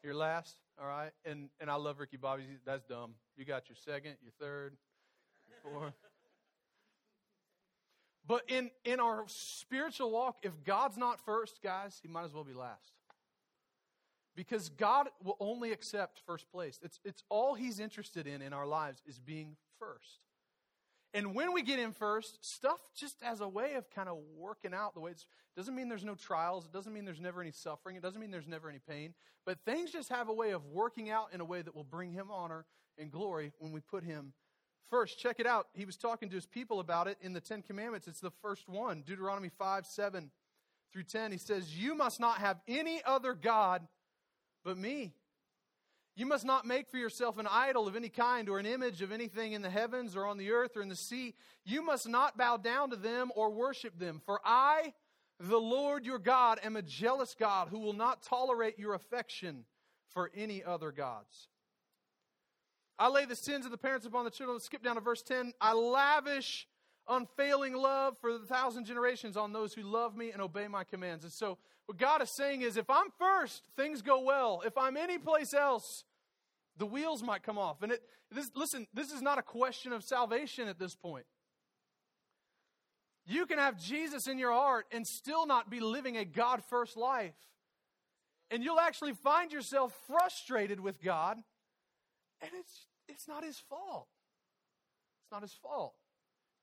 you're 0.03 0.15
last. 0.15 0.55
All 0.81 0.87
right. 0.87 1.11
And 1.25 1.49
and 1.59 1.69
I 1.69 1.75
love 1.75 1.99
Ricky 1.99 2.17
Bobby. 2.17 2.43
That's 2.65 2.83
dumb. 2.85 3.13
You 3.37 3.45
got 3.45 3.69
your 3.69 3.75
second, 3.75 4.15
your 4.21 4.33
third, 4.39 4.75
your 5.47 5.71
fourth. 5.71 5.93
But 8.25 8.43
in, 8.47 8.71
in 8.85 8.99
our 8.99 9.25
spiritual 9.27 10.11
walk, 10.11 10.37
if 10.43 10.63
God's 10.63 10.97
not 10.97 11.19
first, 11.25 11.61
guys, 11.61 11.99
he 12.01 12.07
might 12.07 12.23
as 12.23 12.33
well 12.33 12.43
be 12.43 12.53
last. 12.53 12.93
Because 14.35 14.69
God 14.69 15.09
will 15.23 15.37
only 15.39 15.71
accept 15.71 16.21
first 16.25 16.49
place. 16.49 16.79
It's, 16.81 16.99
it's 17.03 17.23
all 17.29 17.53
he's 17.53 17.79
interested 17.79 18.25
in 18.25 18.41
in 18.41 18.53
our 18.53 18.65
lives 18.65 19.01
is 19.05 19.19
being 19.19 19.57
first. 19.77 20.19
And 21.13 21.35
when 21.35 21.53
we 21.53 21.61
get 21.61 21.77
in 21.77 21.91
first, 21.91 22.43
stuff 22.43 22.79
just 22.95 23.17
as 23.21 23.41
a 23.41 23.47
way 23.47 23.75
of 23.75 23.89
kind 23.91 24.09
of 24.09 24.17
working 24.35 24.73
out 24.73 24.95
the 24.95 24.99
way 24.99 25.11
it's 25.11 25.27
doesn't 25.55 25.75
mean 25.75 25.87
there's 25.87 26.03
no 26.03 26.15
trials, 26.15 26.65
it 26.65 26.73
doesn't 26.73 26.91
mean 26.91 27.05
there's 27.05 27.21
never 27.21 27.39
any 27.39 27.51
suffering, 27.51 27.95
it 27.95 28.01
doesn't 28.01 28.19
mean 28.19 28.31
there's 28.31 28.47
never 28.47 28.69
any 28.69 28.79
pain, 28.79 29.13
but 29.45 29.59
things 29.65 29.91
just 29.91 30.09
have 30.09 30.29
a 30.29 30.33
way 30.33 30.49
of 30.51 30.65
working 30.65 31.11
out 31.11 31.27
in 31.31 31.41
a 31.41 31.45
way 31.45 31.61
that 31.61 31.75
will 31.75 31.83
bring 31.83 32.11
him 32.11 32.31
honor 32.31 32.65
and 32.97 33.11
glory 33.11 33.51
when 33.59 33.71
we 33.71 33.79
put 33.79 34.03
him 34.03 34.33
first. 34.89 35.19
Check 35.19 35.39
it 35.39 35.45
out. 35.45 35.67
He 35.73 35.85
was 35.85 35.97
talking 35.97 36.29
to 36.29 36.35
his 36.35 36.45
people 36.45 36.79
about 36.79 37.07
it 37.07 37.17
in 37.21 37.33
the 37.33 37.41
10 37.41 37.61
commandments. 37.61 38.07
It's 38.07 38.19
the 38.19 38.31
first 38.31 38.69
one, 38.69 39.01
Deuteronomy 39.01 39.49
5, 39.49 39.85
7 39.85 40.31
through 40.91 41.03
10. 41.03 41.31
He 41.31 41.37
says, 41.37 41.77
"You 41.77 41.95
must 41.95 42.19
not 42.19 42.37
have 42.37 42.61
any 42.67 43.03
other 43.03 43.33
god 43.33 43.87
but 44.63 44.77
me." 44.77 45.13
You 46.15 46.27
must 46.27 46.45
not 46.45 46.67
make 46.67 46.87
for 46.89 46.97
yourself 46.97 47.39
an 47.39 47.47
idol 47.47 47.87
of 47.87 47.95
any 47.95 48.09
kind 48.09 48.47
or 48.47 48.59
an 48.59 48.67
image 48.67 49.01
of 49.01 49.11
anything 49.11 49.53
in 49.53 49.63
the 49.63 49.69
heavens 49.69 50.15
or 50.15 50.27
on 50.27 50.37
the 50.37 50.51
earth 50.51 50.77
or 50.77 50.83
in 50.83 50.89
the 50.89 50.95
sea. 50.95 51.33
You 51.63 51.81
must 51.81 52.07
not 52.07 52.37
bow 52.37 52.57
down 52.57 52.91
to 52.91 52.95
them 52.95 53.31
or 53.35 53.49
worship 53.49 53.97
them. 53.97 54.19
For 54.19 54.39
I, 54.45 54.93
the 55.39 55.59
Lord 55.59 56.05
your 56.05 56.19
God, 56.19 56.59
am 56.61 56.75
a 56.75 56.83
jealous 56.83 57.33
God 57.33 57.69
who 57.69 57.79
will 57.79 57.93
not 57.93 58.21
tolerate 58.21 58.77
your 58.77 58.93
affection 58.93 59.65
for 60.09 60.29
any 60.35 60.63
other 60.63 60.91
gods. 60.91 61.49
I 62.99 63.09
lay 63.09 63.25
the 63.25 63.35
sins 63.35 63.65
of 63.65 63.71
the 63.71 63.77
parents 63.77 64.05
upon 64.05 64.25
the 64.25 64.31
children. 64.31 64.55
Let's 64.55 64.65
skip 64.65 64.83
down 64.83 64.95
to 64.95 65.01
verse 65.01 65.21
10. 65.21 65.53
I 65.59 65.73
lavish 65.73 66.67
unfailing 67.07 67.73
love 67.73 68.15
for 68.21 68.37
the 68.37 68.45
thousand 68.45 68.85
generations 68.85 69.35
on 69.35 69.51
those 69.51 69.73
who 69.73 69.81
love 69.81 70.15
me 70.15 70.31
and 70.31 70.41
obey 70.41 70.67
my 70.67 70.83
commands. 70.83 71.23
And 71.23 71.33
so, 71.33 71.57
what 71.85 71.97
God 71.97 72.21
is 72.21 72.29
saying 72.29 72.61
is 72.61 72.77
if 72.77 72.89
I'm 72.89 73.07
first, 73.19 73.63
things 73.75 74.01
go 74.01 74.21
well. 74.21 74.61
If 74.65 74.77
I'm 74.77 74.95
any 74.95 75.17
place 75.17 75.53
else, 75.53 76.05
the 76.77 76.85
wheels 76.85 77.21
might 77.21 77.43
come 77.43 77.57
off. 77.57 77.81
And 77.81 77.91
it, 77.91 78.01
this, 78.31 78.51
listen, 78.55 78.87
this 78.93 79.11
is 79.11 79.21
not 79.21 79.37
a 79.37 79.41
question 79.41 79.91
of 79.91 80.03
salvation 80.03 80.67
at 80.67 80.79
this 80.79 80.95
point. 80.95 81.25
You 83.25 83.45
can 83.45 83.57
have 83.57 83.81
Jesus 83.81 84.27
in 84.27 84.37
your 84.37 84.51
heart 84.51 84.85
and 84.91 85.05
still 85.05 85.45
not 85.45 85.69
be 85.69 85.79
living 85.79 86.17
a 86.17 86.25
God 86.25 86.63
first 86.69 86.97
life. 86.97 87.35
And 88.51 88.63
you'll 88.63 88.79
actually 88.79 89.13
find 89.13 89.51
yourself 89.51 89.97
frustrated 90.07 90.79
with 90.79 91.01
God, 91.01 91.37
and 92.43 92.51
it's, 92.59 92.87
it's 93.07 93.27
not 93.27 93.43
His 93.43 93.57
fault. 93.57 94.07
It's 95.23 95.31
not 95.31 95.41
His 95.41 95.53
fault 95.53 95.95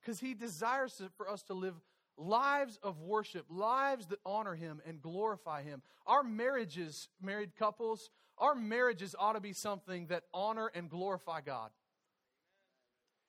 because 0.00 0.20
He 0.20 0.34
desires 0.34 1.00
for 1.16 1.28
us 1.28 1.42
to 1.44 1.54
live 1.54 1.74
lives 2.16 2.78
of 2.82 3.00
worship, 3.00 3.46
lives 3.48 4.06
that 4.08 4.18
honor 4.24 4.54
Him 4.54 4.80
and 4.86 5.00
glorify 5.00 5.62
Him. 5.62 5.82
Our 6.06 6.22
marriages, 6.22 7.08
married 7.20 7.56
couples, 7.58 8.10
our 8.38 8.54
marriages 8.54 9.14
ought 9.18 9.32
to 9.32 9.40
be 9.40 9.52
something 9.52 10.06
that 10.06 10.24
honor 10.32 10.70
and 10.74 10.88
glorify 10.88 11.40
God. 11.40 11.70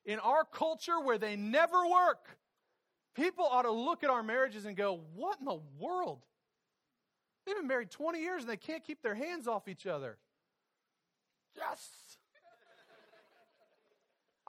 In 0.06 0.20
our 0.20 0.44
culture 0.44 1.00
where 1.00 1.18
they 1.18 1.36
never 1.36 1.88
work, 1.88 2.38
people 3.16 3.46
ought 3.46 3.64
to 3.64 3.72
look 3.72 4.04
at 4.04 4.10
our 4.10 4.24
marriages 4.24 4.66
and 4.66 4.76
go, 4.76 5.02
What 5.16 5.40
in 5.40 5.46
the 5.46 5.60
world? 5.80 6.26
They've 7.46 7.56
been 7.56 7.68
married 7.68 7.90
20 7.90 8.20
years 8.20 8.44
and 8.44 8.52
they 8.52 8.58
can't 8.58 8.84
keep 8.84 9.02
their 9.02 9.16
hands 9.16 9.48
off 9.48 9.68
each 9.68 9.88
other. 9.88 10.18
Yes! 11.56 12.11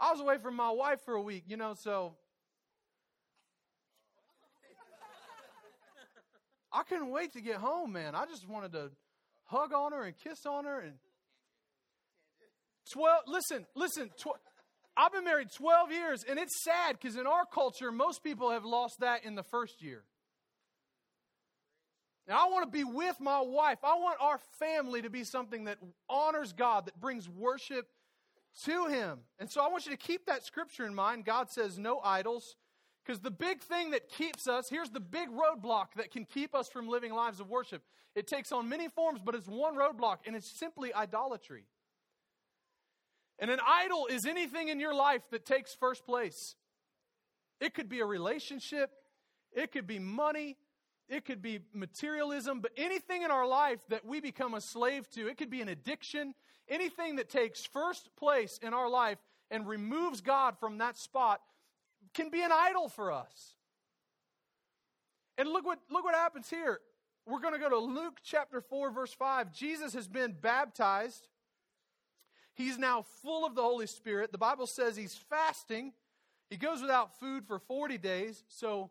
I 0.03 0.11
was 0.11 0.21
away 0.21 0.39
from 0.39 0.57
my 0.57 0.71
wife 0.71 1.01
for 1.05 1.15
a 1.15 1.23
week, 1.23 1.45
you 1.47 1.57
know, 1.57 1.75
so 1.79 2.17
I 6.73 6.83
couldn't 6.83 7.11
wait 7.11 7.35
to 7.35 7.41
get 7.41 7.57
home, 7.57 7.93
man. 7.93 8.17
I 8.17 8.27
just 8.27 8.49
wanted 8.49 8.73
to 8.73 8.91
hug 9.45 9.73
on 9.73 9.93
her 9.93 10.03
and 10.03 10.17
kiss 10.17 10.45
on 10.45 10.65
her 10.65 10.81
and 10.81 10.95
12 12.93 13.23
listen, 13.29 13.65
listen, 13.77 14.11
tw- 14.19 14.41
I've 14.97 15.13
been 15.13 15.25
married 15.25 15.49
12 15.57 15.93
years 15.93 16.25
and 16.29 16.37
it's 16.37 16.65
sad 16.65 17.01
cuz 17.01 17.15
in 17.15 17.29
our 17.29 17.47
culture 17.47 17.93
most 17.93 18.25
people 18.25 18.51
have 18.51 18.65
lost 18.65 18.97
that 18.99 19.25
in 19.25 19.37
the 19.37 19.45
first 19.45 19.81
year. 19.83 20.03
Now 22.27 22.45
I 22.45 22.51
want 22.51 22.65
to 22.65 22.71
be 22.71 22.83
with 22.83 23.21
my 23.21 23.41
wife. 23.41 23.79
I 23.85 23.95
want 23.95 24.17
our 24.21 24.41
family 24.59 25.03
to 25.03 25.11
be 25.11 25.23
something 25.23 25.65
that 25.65 25.79
honors 26.09 26.53
God, 26.53 26.87
that 26.87 27.01
brings 27.01 27.29
worship 27.29 27.87
to 28.65 28.87
him. 28.87 29.21
And 29.39 29.51
so 29.51 29.65
I 29.65 29.69
want 29.69 29.87
you 29.87 29.93
to 29.93 29.99
keep 29.99 30.27
that 30.27 30.45
scripture 30.45 30.87
in 30.87 30.95
mind. 30.95 31.25
God 31.25 31.51
says 31.51 31.79
no 31.79 32.01
idols, 32.05 32.57
because 33.05 33.21
the 33.21 33.31
big 33.31 33.61
thing 33.61 33.91
that 33.91 34.09
keeps 34.09 34.47
us, 34.47 34.69
here's 34.69 34.91
the 34.91 35.01
big 35.01 35.29
roadblock 35.31 35.95
that 35.97 36.11
can 36.11 36.25
keep 36.25 36.55
us 36.55 36.69
from 36.69 36.89
living 36.89 37.13
lives 37.13 37.41
of 37.41 37.49
worship. 37.49 37.83
It 38.15 38.27
takes 38.27 38.53
on 38.53 38.69
many 38.69 38.89
forms, 38.89 39.21
but 39.25 39.35
it's 39.35 39.49
one 39.49 39.77
roadblock, 39.77 40.19
and 40.27 40.37
it's 40.37 40.51
simply 40.59 40.95
idolatry. 40.95 41.65
And 43.39 43.51
an 43.51 43.61
idol 43.67 44.07
is 44.07 44.27
anything 44.27 44.69
in 44.69 44.79
your 44.79 44.95
life 44.95 45.23
that 45.31 45.45
takes 45.45 45.75
first 45.75 46.07
place. 46.07 46.55
It 47.61 47.75
could 47.75 47.89
be 47.89 48.01
a 48.01 48.07
relationship, 48.07 48.91
it 49.53 49.73
could 49.73 49.87
be 49.87 49.99
money, 49.99 50.57
it 51.09 51.25
could 51.25 51.43
be 51.43 51.61
materialism, 51.75 52.61
but 52.61 52.73
anything 52.77 53.23
in 53.23 53.31
our 53.31 53.47
life 53.47 53.81
that 53.89 54.05
we 54.05 54.21
become 54.21 54.55
a 54.55 54.61
slave 54.61 55.09
to, 55.11 55.29
it 55.29 55.37
could 55.37 55.51
be 55.51 55.61
an 55.61 55.69
addiction, 55.69 56.35
anything 56.69 57.17
that 57.17 57.29
takes 57.29 57.65
first 57.65 58.15
place 58.17 58.59
in 58.63 58.73
our 58.73 58.89
life 58.89 59.19
and 59.51 59.69
removes 59.69 60.21
God 60.21 60.59
from 60.59 60.79
that 60.79 60.97
spot 60.97 61.41
can 62.15 62.31
be 62.31 62.43
an 62.43 62.51
idol 62.53 62.89
for 62.89 63.13
us. 63.13 63.55
And 65.39 65.49
look 65.49 65.65
what, 65.65 65.79
look 65.91 66.05
what 66.05 66.15
happens 66.15 66.49
here. 66.49 66.81
We're 67.27 67.41
going 67.41 67.55
to 67.55 67.61
go 67.61 67.69
to 67.69 67.79
Luke 67.79 68.19
chapter 68.23 68.61
4, 68.61 68.91
verse 68.91 69.13
5. 69.13 69.53
Jesus 69.53 69.95
has 69.95 70.09
been 70.09 70.35
baptized. 70.41 71.29
He's 72.55 72.79
now 72.79 73.05
full 73.23 73.47
of 73.47 73.55
the 73.55 73.63
Holy 73.63 73.87
Spirit. 73.87 74.33
The 74.33 74.39
Bible 74.39 74.67
says 74.67 74.97
he's 74.97 75.15
fasting. 75.15 75.93
He 76.51 76.57
goes 76.57 76.83
without 76.83 77.19
food 77.19 77.47
for 77.47 77.59
40 77.59 77.97
days, 77.99 78.45
so 78.49 78.91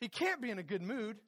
he 0.00 0.08
can't 0.08 0.42
be 0.42 0.50
in 0.50 0.58
a 0.58 0.62
good 0.62 0.82
mood. 0.82 1.18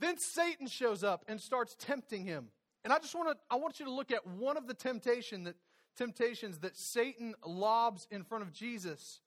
Then 0.00 0.18
Satan 0.18 0.66
shows 0.66 1.02
up 1.02 1.24
and 1.28 1.40
starts 1.40 1.76
tempting 1.78 2.24
him. 2.24 2.48
And 2.84 2.92
I 2.92 2.98
just 2.98 3.14
want 3.14 3.30
to 3.30 3.36
I 3.50 3.56
want 3.56 3.80
you 3.80 3.86
to 3.86 3.92
look 3.92 4.10
at 4.10 4.26
one 4.26 4.56
of 4.56 4.66
the 4.66 4.74
temptation 4.74 5.44
that 5.44 5.56
temptations 5.96 6.58
that 6.60 6.76
Satan 6.76 7.34
lobs 7.44 8.06
in 8.10 8.22
front 8.22 8.44
of 8.44 8.52
Jesus. 8.52 9.20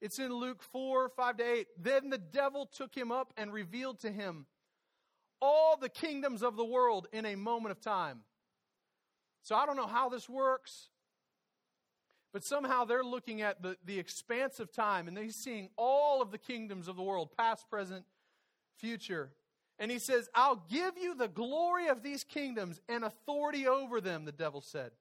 It's 0.00 0.18
in 0.18 0.32
Luke 0.32 0.62
4 0.62 1.08
5 1.08 1.36
to 1.38 1.44
8. 1.44 1.66
Then 1.80 2.10
the 2.10 2.18
devil 2.18 2.66
took 2.66 2.94
him 2.94 3.10
up 3.10 3.32
and 3.36 3.52
revealed 3.52 4.00
to 4.00 4.12
him 4.12 4.46
all 5.40 5.76
the 5.76 5.88
kingdoms 5.88 6.42
of 6.42 6.56
the 6.56 6.64
world 6.64 7.06
in 7.12 7.24
a 7.26 7.36
moment 7.36 7.72
of 7.72 7.80
time. 7.80 8.20
So 9.42 9.54
I 9.54 9.66
don't 9.66 9.76
know 9.76 9.86
how 9.86 10.08
this 10.08 10.28
works, 10.28 10.88
but 12.32 12.44
somehow 12.44 12.84
they're 12.84 13.04
looking 13.04 13.42
at 13.42 13.62
the, 13.62 13.76
the 13.84 13.98
expanse 13.98 14.58
of 14.58 14.72
time 14.72 15.06
and 15.06 15.16
they're 15.16 15.30
seeing 15.30 15.68
all 15.76 16.22
of 16.22 16.30
the 16.30 16.38
kingdoms 16.38 16.88
of 16.88 16.96
the 16.96 17.02
world, 17.02 17.30
past, 17.36 17.68
present, 17.68 18.04
future. 18.76 19.30
And 19.78 19.90
he 19.90 19.98
says, 19.98 20.28
I'll 20.34 20.62
give 20.70 20.96
you 20.96 21.14
the 21.14 21.28
glory 21.28 21.88
of 21.88 22.02
these 22.02 22.22
kingdoms 22.24 22.80
and 22.88 23.04
authority 23.04 23.66
over 23.66 24.00
them, 24.00 24.24
the 24.24 24.32
devil 24.32 24.60
said, 24.60 24.92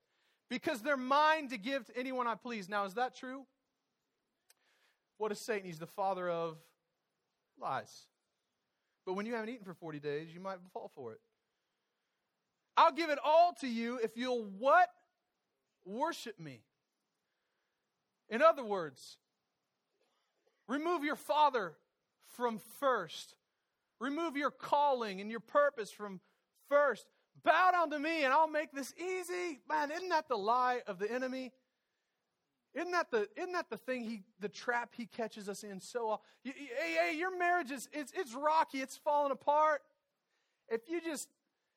because 0.49 0.81
they're 0.81 0.97
mine 0.97 1.49
to 1.49 1.57
give 1.57 1.85
to 1.85 1.97
anyone 1.97 2.27
I 2.27 2.35
please. 2.35 2.67
Now, 2.67 2.85
is 2.85 2.95
that 2.95 3.15
true? 3.15 3.45
What 5.17 5.31
is 5.31 5.39
Satan? 5.39 5.67
He's 5.67 5.79
the 5.79 5.85
father 5.85 6.29
of 6.29 6.57
lies. 7.61 8.07
But 9.05 9.13
when 9.13 9.25
you 9.25 9.33
haven't 9.33 9.49
eaten 9.49 9.65
for 9.65 9.75
40 9.75 9.99
days, 9.99 10.29
you 10.33 10.39
might 10.39 10.57
fall 10.73 10.91
for 10.95 11.11
it. 11.11 11.19
I'll 12.75 12.91
give 12.91 13.11
it 13.11 13.19
all 13.23 13.53
to 13.61 13.67
you 13.67 13.99
if 14.01 14.17
you'll 14.17 14.45
what? 14.57 14.89
worship 15.85 16.39
me. 16.39 16.61
In 18.29 18.41
other 18.41 18.63
words, 18.63 19.17
remove 20.67 21.03
your 21.03 21.15
father 21.15 21.73
from 22.25 22.59
first. 22.79 23.35
Remove 24.03 24.35
your 24.35 24.51
calling 24.51 25.21
and 25.21 25.31
your 25.31 25.39
purpose 25.39 25.89
from 25.89 26.19
first. 26.67 27.07
Bow 27.45 27.71
down 27.71 27.89
to 27.91 27.99
me 27.99 28.25
and 28.25 28.33
I'll 28.33 28.49
make 28.49 28.73
this 28.73 28.93
easy. 28.97 29.61
Man, 29.69 29.91
isn't 29.91 30.09
that 30.09 30.27
the 30.27 30.35
lie 30.35 30.81
of 30.87 30.99
the 30.99 31.09
enemy? 31.09 31.53
Isn't 32.73 32.91
that 32.91 33.11
the, 33.11 33.29
isn't 33.37 33.53
that 33.53 33.69
the 33.69 33.77
thing 33.77 34.03
he, 34.03 34.23
the 34.41 34.49
trap 34.49 34.89
he 34.97 35.05
catches 35.05 35.47
us 35.47 35.63
in 35.63 35.79
so 35.79 36.19
hey, 36.43 36.51
hey, 36.77 37.17
your 37.17 37.37
marriage 37.37 37.71
is, 37.71 37.87
it's, 37.93 38.11
it's 38.13 38.33
rocky, 38.33 38.81
it's 38.81 38.97
falling 38.97 39.31
apart. 39.31 39.81
If 40.67 40.81
you 40.89 40.99
just, 40.99 41.29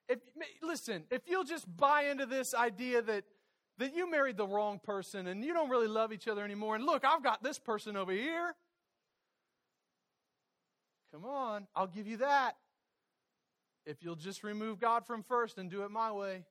if, 0.09 0.19
listen, 0.65 1.05
if 1.13 1.23
you'll 1.29 1.45
just 1.45 1.65
buy 1.77 2.07
into 2.07 2.27
this 2.27 2.55
idea 2.55 3.03
that, 3.03 3.23
that 3.79 3.95
you 3.95 4.11
married 4.11 4.37
the 4.37 4.49
wrong 4.49 4.81
person 4.83 5.29
and 5.29 5.45
you 5.45 5.53
don't 5.53 5.71
really 5.71 5.87
love 5.87 6.13
each 6.13 6.27
other 6.27 6.43
anymore, 6.43 6.75
and 6.75 6.85
look, 6.85 7.05
I've 7.05 7.23
got 7.23 7.45
this 7.45 7.61
person 7.61 7.97
over 7.97 8.11
here. 8.11 8.57
Come 11.17 11.25
on, 11.25 11.67
I'll 11.75 11.87
give 11.87 12.07
you 12.07 12.19
that. 12.19 12.57
If 13.87 14.03
you'll 14.03 14.17
just 14.17 14.45
remove 14.45 14.79
God 14.79 15.07
from 15.07 15.23
first 15.23 15.57
and 15.57 15.71
do 15.71 15.83
it 15.83 15.91
my 15.91 16.13
way. 16.13 16.45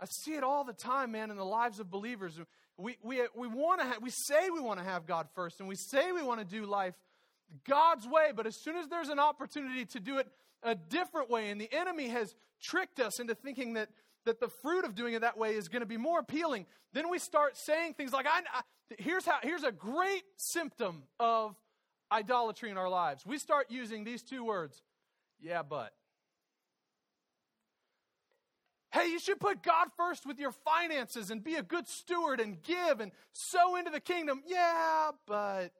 I 0.00 0.04
see 0.04 0.34
it 0.34 0.44
all 0.44 0.62
the 0.62 0.72
time, 0.72 1.10
man, 1.10 1.32
in 1.32 1.36
the 1.36 1.44
lives 1.44 1.80
of 1.80 1.90
believers. 1.90 2.38
We, 2.76 2.96
we, 3.02 3.22
we, 3.34 3.48
want 3.48 3.80
to 3.80 3.88
ha- 3.88 3.96
we 4.00 4.10
say 4.10 4.50
we 4.50 4.60
want 4.60 4.78
to 4.78 4.84
have 4.84 5.04
God 5.04 5.26
first, 5.34 5.58
and 5.58 5.68
we 5.68 5.74
say 5.74 6.12
we 6.12 6.22
want 6.22 6.38
to 6.38 6.46
do 6.46 6.64
life 6.64 6.94
God's 7.68 8.06
way, 8.06 8.30
but 8.32 8.46
as 8.46 8.54
soon 8.62 8.76
as 8.76 8.86
there's 8.86 9.08
an 9.08 9.18
opportunity 9.18 9.84
to 9.86 9.98
do 9.98 10.18
it 10.18 10.28
a 10.62 10.76
different 10.76 11.28
way, 11.28 11.50
and 11.50 11.60
the 11.60 11.72
enemy 11.72 12.06
has 12.06 12.36
tricked 12.62 13.00
us 13.00 13.18
into 13.18 13.34
thinking 13.34 13.72
that, 13.72 13.88
that 14.26 14.38
the 14.38 14.48
fruit 14.62 14.84
of 14.84 14.94
doing 14.94 15.14
it 15.14 15.22
that 15.22 15.36
way 15.36 15.56
is 15.56 15.66
going 15.66 15.80
to 15.80 15.86
be 15.86 15.96
more 15.96 16.20
appealing, 16.20 16.66
then 16.92 17.10
we 17.10 17.18
start 17.18 17.56
saying 17.56 17.94
things 17.94 18.12
like, 18.12 18.26
I, 18.26 18.42
I, 18.54 18.60
here's, 18.96 19.26
how, 19.26 19.38
here's 19.42 19.64
a 19.64 19.72
great 19.72 20.22
symptom 20.36 21.02
of 21.18 21.56
idolatry 22.12 22.70
in 22.70 22.76
our 22.76 22.88
lives. 22.88 23.24
We 23.24 23.38
start 23.38 23.66
using 23.70 24.04
these 24.04 24.22
two 24.22 24.44
words, 24.44 24.82
yeah, 25.40 25.62
but. 25.62 25.92
Hey, 28.92 29.06
you 29.06 29.20
should 29.20 29.38
put 29.38 29.62
God 29.62 29.88
first 29.96 30.26
with 30.26 30.40
your 30.40 30.50
finances 30.50 31.30
and 31.30 31.44
be 31.44 31.54
a 31.54 31.62
good 31.62 31.86
steward 31.86 32.40
and 32.40 32.60
give 32.60 32.98
and 32.98 33.12
sow 33.32 33.76
into 33.76 33.90
the 33.92 34.00
kingdom. 34.00 34.42
Yeah, 34.46 35.12
but 35.28 35.70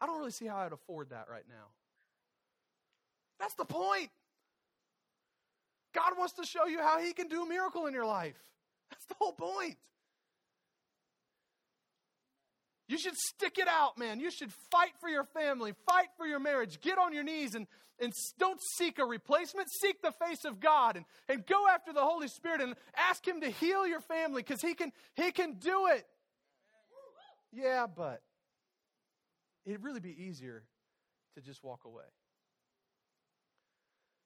I 0.00 0.06
don't 0.06 0.18
really 0.18 0.30
see 0.30 0.46
how 0.46 0.58
I'd 0.58 0.72
afford 0.72 1.10
that 1.10 1.26
right 1.28 1.42
now. 1.48 1.66
That's 3.40 3.54
the 3.54 3.64
point. 3.64 4.10
God 5.92 6.12
wants 6.16 6.34
to 6.34 6.46
show 6.46 6.66
you 6.66 6.78
how 6.78 7.00
He 7.00 7.12
can 7.12 7.26
do 7.26 7.42
a 7.42 7.46
miracle 7.46 7.86
in 7.86 7.94
your 7.94 8.06
life. 8.06 8.38
That's 8.90 9.04
the 9.06 9.14
whole 9.18 9.32
point. 9.32 9.76
You 12.90 12.98
should 12.98 13.16
stick 13.16 13.58
it 13.58 13.68
out, 13.68 13.98
man. 13.98 14.18
You 14.18 14.32
should 14.32 14.52
fight 14.72 14.90
for 15.00 15.08
your 15.08 15.22
family, 15.22 15.74
fight 15.86 16.08
for 16.16 16.26
your 16.26 16.40
marriage. 16.40 16.80
Get 16.80 16.98
on 16.98 17.12
your 17.12 17.22
knees 17.22 17.54
and, 17.54 17.68
and 18.00 18.12
don't 18.36 18.60
seek 18.76 18.98
a 18.98 19.04
replacement. 19.04 19.68
Seek 19.70 20.02
the 20.02 20.10
face 20.10 20.44
of 20.44 20.58
God 20.58 20.96
and, 20.96 21.04
and 21.28 21.46
go 21.46 21.68
after 21.72 21.92
the 21.92 22.00
Holy 22.00 22.26
Spirit 22.26 22.60
and 22.60 22.74
ask 22.96 23.24
Him 23.24 23.42
to 23.42 23.48
heal 23.48 23.86
your 23.86 24.00
family 24.00 24.42
because 24.42 24.60
he 24.60 24.74
can, 24.74 24.90
he 25.14 25.30
can 25.30 25.54
do 25.60 25.86
it. 25.86 26.04
Yeah, 27.52 27.86
but 27.86 28.22
it'd 29.64 29.84
really 29.84 30.00
be 30.00 30.24
easier 30.24 30.64
to 31.36 31.40
just 31.40 31.62
walk 31.62 31.84
away. 31.84 32.02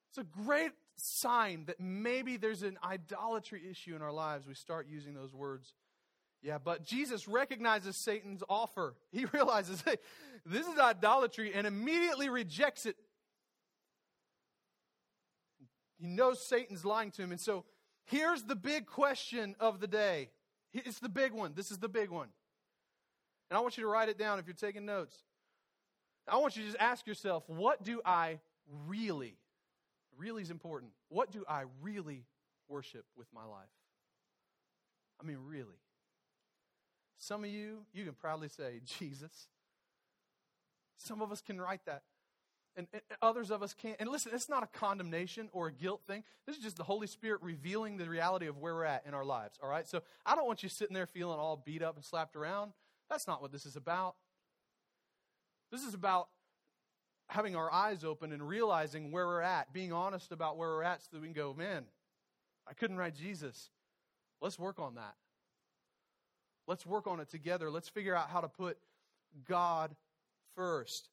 It's 0.09 0.18
a 0.18 0.42
great 0.42 0.72
sign 0.96 1.66
that 1.66 1.81
maybe 1.81 2.38
there's 2.38 2.62
an 2.62 2.79
idolatry 2.83 3.61
issue 3.70 3.94
in 3.94 4.00
our 4.00 4.12
lives. 4.12 4.46
We 4.46 4.55
start 4.55 4.87
using 4.88 5.12
those 5.12 5.35
words 5.35 5.74
yeah, 6.44 6.59
but 6.62 6.85
Jesus 6.85 7.26
recognizes 7.26 7.96
Satan's 7.96 8.42
offer. 8.50 8.94
He 9.11 9.24
realizes, 9.33 9.80
hey, 9.80 9.96
this 10.44 10.66
is 10.66 10.78
idolatry 10.78 11.54
and 11.54 11.66
immediately 11.66 12.28
rejects 12.28 12.85
it. 12.85 12.96
He 15.98 16.07
knows 16.07 16.46
Satan's 16.46 16.85
lying 16.85 17.11
to 17.12 17.22
him. 17.22 17.30
And 17.30 17.40
so 17.40 17.64
here's 18.04 18.42
the 18.42 18.54
big 18.54 18.85
question 18.85 19.57
of 19.59 19.80
the 19.80 19.87
day. 19.87 20.28
It's 20.74 20.98
the 20.98 21.09
big 21.09 21.33
one. 21.33 21.52
This 21.57 21.70
is 21.70 21.78
the 21.78 21.88
big 21.88 22.11
one. 22.11 22.28
And 23.48 23.57
I 23.57 23.61
want 23.62 23.78
you 23.78 23.85
to 23.85 23.88
write 23.88 24.11
it 24.11 24.18
down 24.18 24.38
if 24.38 24.46
you're 24.46 24.54
taking 24.54 24.85
notes. 24.85 25.16
I 26.28 26.37
want 26.37 26.57
you 26.57 26.62
to 26.64 26.68
just 26.68 26.80
ask 26.80 27.07
yourself, 27.07 27.44
what 27.46 27.83
do 27.85 28.02
I 28.04 28.40
really, 28.87 29.38
really 30.18 30.42
is 30.42 30.50
important. 30.50 30.92
What 31.09 31.30
do 31.30 31.42
I 31.48 31.64
really 31.80 32.26
worship 32.68 33.07
with 33.16 33.28
my 33.33 33.44
life? 33.44 33.70
I 35.22 35.26
mean, 35.26 35.38
really. 35.46 35.78
Some 37.18 37.44
of 37.44 37.50
you, 37.50 37.85
you 37.92 38.05
can 38.05 38.14
proudly 38.14 38.48
say, 38.48 38.81
Jesus. 38.98 39.48
Some 40.98 41.22
of 41.22 41.33
us 41.33 41.40
can 41.40 41.61
write 41.61 41.85
that. 41.87 42.03
And, 42.77 42.88
and, 42.92 43.03
others 43.22 43.50
of 43.50 43.62
us 43.62 43.72
can't. 43.72 43.96
And 44.00 44.11
listen, 44.11 44.33
it's 44.35 44.48
not 44.48 44.62
a 44.64 44.66
condemnation 44.66 45.48
or 45.53 45.68
a 45.68 45.72
guilt 45.72 46.03
thing. 46.07 46.24
This 46.46 46.57
is 46.57 46.62
just 46.62 46.77
the 46.77 46.83
Holy 46.83 47.07
Spirit 47.07 47.40
revealing 47.42 47.96
the 47.96 48.09
reality 48.09 48.46
of 48.46 48.59
where 48.59 48.74
we're 48.74 48.85
at 48.85 49.07
in 49.07 49.14
our 49.14 49.24
lives, 49.24 49.59
all 49.62 49.68
right? 49.68 49.87
So 49.87 50.03
I 50.27 50.35
don't 50.35 50.46
want 50.46 50.62
you 50.62 50.68
sitting 50.68 50.94
there 50.94 51.07
feeling 51.07 51.38
all 51.38 51.57
beat 51.57 51.83
up 51.83 51.94
and 51.94 52.05
slapped 52.05 52.35
around. 52.35 52.72
That's 53.09 53.29
not 53.29 53.40
what 53.40 53.53
this 53.53 53.64
is 53.64 53.77
about. 53.77 54.16
This 55.70 55.83
is 55.85 55.94
about 55.94 56.29
having 57.29 57.57
our 57.57 57.72
eyes 57.72 58.05
open 58.05 58.33
and 58.33 58.46
realizing 58.46 59.11
where 59.11 59.27
we're 59.27 59.40
at, 59.40 59.72
being 59.72 59.92
honest 59.92 60.33
about 60.33 60.57
where 60.57 60.70
we're 60.70 60.83
at 60.83 61.03
so 61.03 61.09
that 61.12 61.20
we 61.20 61.27
can 61.29 61.35
go, 61.35 61.55
man, 61.55 61.85
I 62.68 62.74
couldn't 62.74 62.96
write 62.96 63.14
Jesus. 63.14 63.70
Let's 64.40 64.59
work 64.59 64.79
on 64.79 64.96
that. 64.96 65.14
Let's 66.66 66.87
work 66.87 67.07
on 67.07 67.20
it 67.20 67.29
together. 67.29 67.70
Let's 67.70 67.88
figure 67.88 68.14
out 68.14 68.31
how 68.31 68.40
to 68.40 68.48
put 68.48 68.79
God 69.46 69.94
first. 70.55 71.09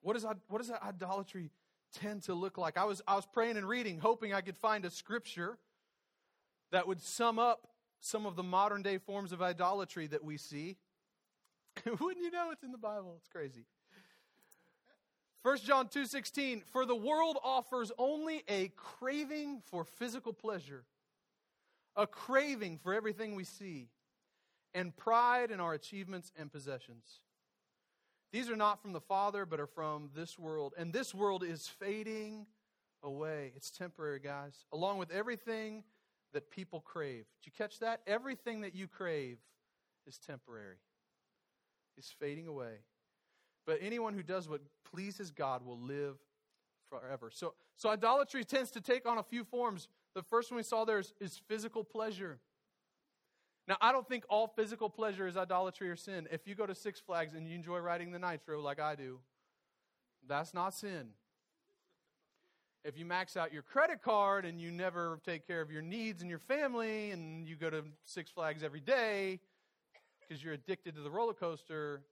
What, 0.00 0.16
is, 0.16 0.26
what 0.48 0.58
does 0.58 0.68
that 0.68 0.82
idolatry 0.82 1.50
tend 1.94 2.22
to 2.24 2.34
look 2.34 2.58
like? 2.58 2.76
I 2.76 2.84
was, 2.84 3.02
I 3.06 3.14
was 3.16 3.26
praying 3.26 3.56
and 3.56 3.68
reading, 3.68 3.98
hoping 3.98 4.32
I 4.32 4.40
could 4.40 4.56
find 4.56 4.84
a 4.84 4.90
scripture 4.90 5.58
that 6.70 6.88
would 6.88 7.00
sum 7.00 7.38
up 7.38 7.68
some 8.00 8.26
of 8.26 8.34
the 8.34 8.42
modern 8.42 8.82
day 8.82 8.98
forms 8.98 9.32
of 9.32 9.42
idolatry 9.42 10.06
that 10.08 10.24
we 10.24 10.36
see. 10.36 10.76
Wouldn't 11.86 12.24
you 12.24 12.30
know 12.30 12.50
it's 12.50 12.64
in 12.64 12.72
the 12.72 12.78
Bible? 12.78 13.14
It's 13.18 13.28
crazy. 13.28 13.64
1 15.42 15.58
John 15.58 15.88
2:16 15.88 16.62
For 16.72 16.86
the 16.86 16.94
world 16.94 17.36
offers 17.42 17.90
only 17.98 18.44
a 18.48 18.68
craving 18.76 19.62
for 19.66 19.84
physical 19.84 20.32
pleasure, 20.32 20.84
a 21.96 22.06
craving 22.06 22.78
for 22.78 22.94
everything 22.94 23.34
we 23.34 23.44
see 23.44 23.88
and 24.74 24.96
pride 24.96 25.50
in 25.50 25.60
our 25.60 25.74
achievements 25.74 26.32
and 26.36 26.50
possessions. 26.50 27.20
These 28.32 28.48
are 28.48 28.56
not 28.56 28.80
from 28.80 28.92
the 28.92 29.00
Father, 29.00 29.44
but 29.44 29.60
are 29.60 29.66
from 29.66 30.10
this 30.14 30.38
world. 30.38 30.72
And 30.78 30.92
this 30.92 31.14
world 31.14 31.44
is 31.44 31.68
fading 31.68 32.46
away. 33.02 33.52
It's 33.54 33.70
temporary, 33.70 34.20
guys, 34.20 34.64
along 34.72 34.98
with 34.98 35.10
everything 35.10 35.84
that 36.32 36.50
people 36.50 36.80
crave. 36.80 37.24
Did 37.42 37.46
you 37.46 37.52
catch 37.56 37.78
that? 37.80 38.00
Everything 38.06 38.62
that 38.62 38.74
you 38.74 38.88
crave 38.88 39.38
is 40.06 40.18
temporary, 40.18 40.76
is 41.98 42.12
fading 42.18 42.46
away. 42.46 42.76
But 43.66 43.78
anyone 43.82 44.14
who 44.14 44.22
does 44.22 44.48
what 44.48 44.62
pleases 44.90 45.30
God 45.30 45.64
will 45.64 45.78
live 45.78 46.16
forever. 46.88 47.30
So, 47.32 47.54
so 47.76 47.90
idolatry 47.90 48.44
tends 48.44 48.70
to 48.72 48.80
take 48.80 49.06
on 49.06 49.18
a 49.18 49.22
few 49.22 49.44
forms. 49.44 49.88
The 50.14 50.22
first 50.22 50.50
one 50.50 50.56
we 50.56 50.62
saw 50.62 50.84
there 50.84 50.98
is, 50.98 51.12
is 51.20 51.40
physical 51.48 51.84
pleasure. 51.84 52.38
Now, 53.68 53.76
I 53.80 53.92
don't 53.92 54.08
think 54.08 54.24
all 54.28 54.48
physical 54.48 54.90
pleasure 54.90 55.26
is 55.26 55.36
idolatry 55.36 55.88
or 55.88 55.96
sin. 55.96 56.26
If 56.32 56.46
you 56.46 56.54
go 56.54 56.66
to 56.66 56.74
Six 56.74 57.00
Flags 57.00 57.34
and 57.34 57.46
you 57.46 57.54
enjoy 57.54 57.78
riding 57.78 58.10
the 58.10 58.18
Nitro 58.18 58.60
like 58.60 58.80
I 58.80 58.96
do, 58.96 59.20
that's 60.28 60.52
not 60.52 60.74
sin. 60.74 61.10
If 62.84 62.98
you 62.98 63.04
max 63.04 63.36
out 63.36 63.52
your 63.52 63.62
credit 63.62 64.02
card 64.02 64.44
and 64.44 64.60
you 64.60 64.72
never 64.72 65.20
take 65.24 65.46
care 65.46 65.60
of 65.60 65.70
your 65.70 65.82
needs 65.82 66.20
and 66.20 66.28
your 66.28 66.40
family 66.40 67.12
and 67.12 67.46
you 67.46 67.54
go 67.54 67.70
to 67.70 67.84
Six 68.04 68.30
Flags 68.30 68.64
every 68.64 68.80
day 68.80 69.38
because 70.20 70.42
you're 70.42 70.54
addicted 70.54 70.96
to 70.96 71.00
the 71.00 71.10
roller 71.10 71.32
coaster, 71.32 72.02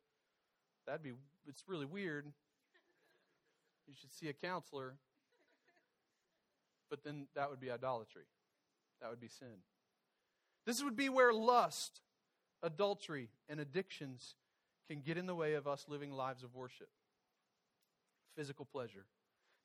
that'd 0.86 1.02
be, 1.02 1.12
it's 1.48 1.64
really 1.66 1.86
weird. 1.86 2.26
You 3.88 3.94
should 4.00 4.12
see 4.12 4.28
a 4.28 4.32
counselor. 4.32 4.94
But 6.88 7.02
then 7.02 7.26
that 7.34 7.50
would 7.50 7.60
be 7.60 7.72
idolatry. 7.72 8.22
That 9.00 9.10
would 9.10 9.20
be 9.20 9.28
sin. 9.28 9.48
This 10.66 10.82
would 10.82 10.96
be 10.96 11.08
where 11.08 11.32
lust, 11.32 12.00
adultery, 12.62 13.30
and 13.48 13.60
addictions 13.60 14.34
can 14.88 15.00
get 15.00 15.16
in 15.16 15.26
the 15.26 15.34
way 15.34 15.54
of 15.54 15.66
us 15.66 15.84
living 15.88 16.12
lives 16.12 16.42
of 16.42 16.54
worship. 16.54 16.88
Physical 18.36 18.64
pleasure. 18.64 19.06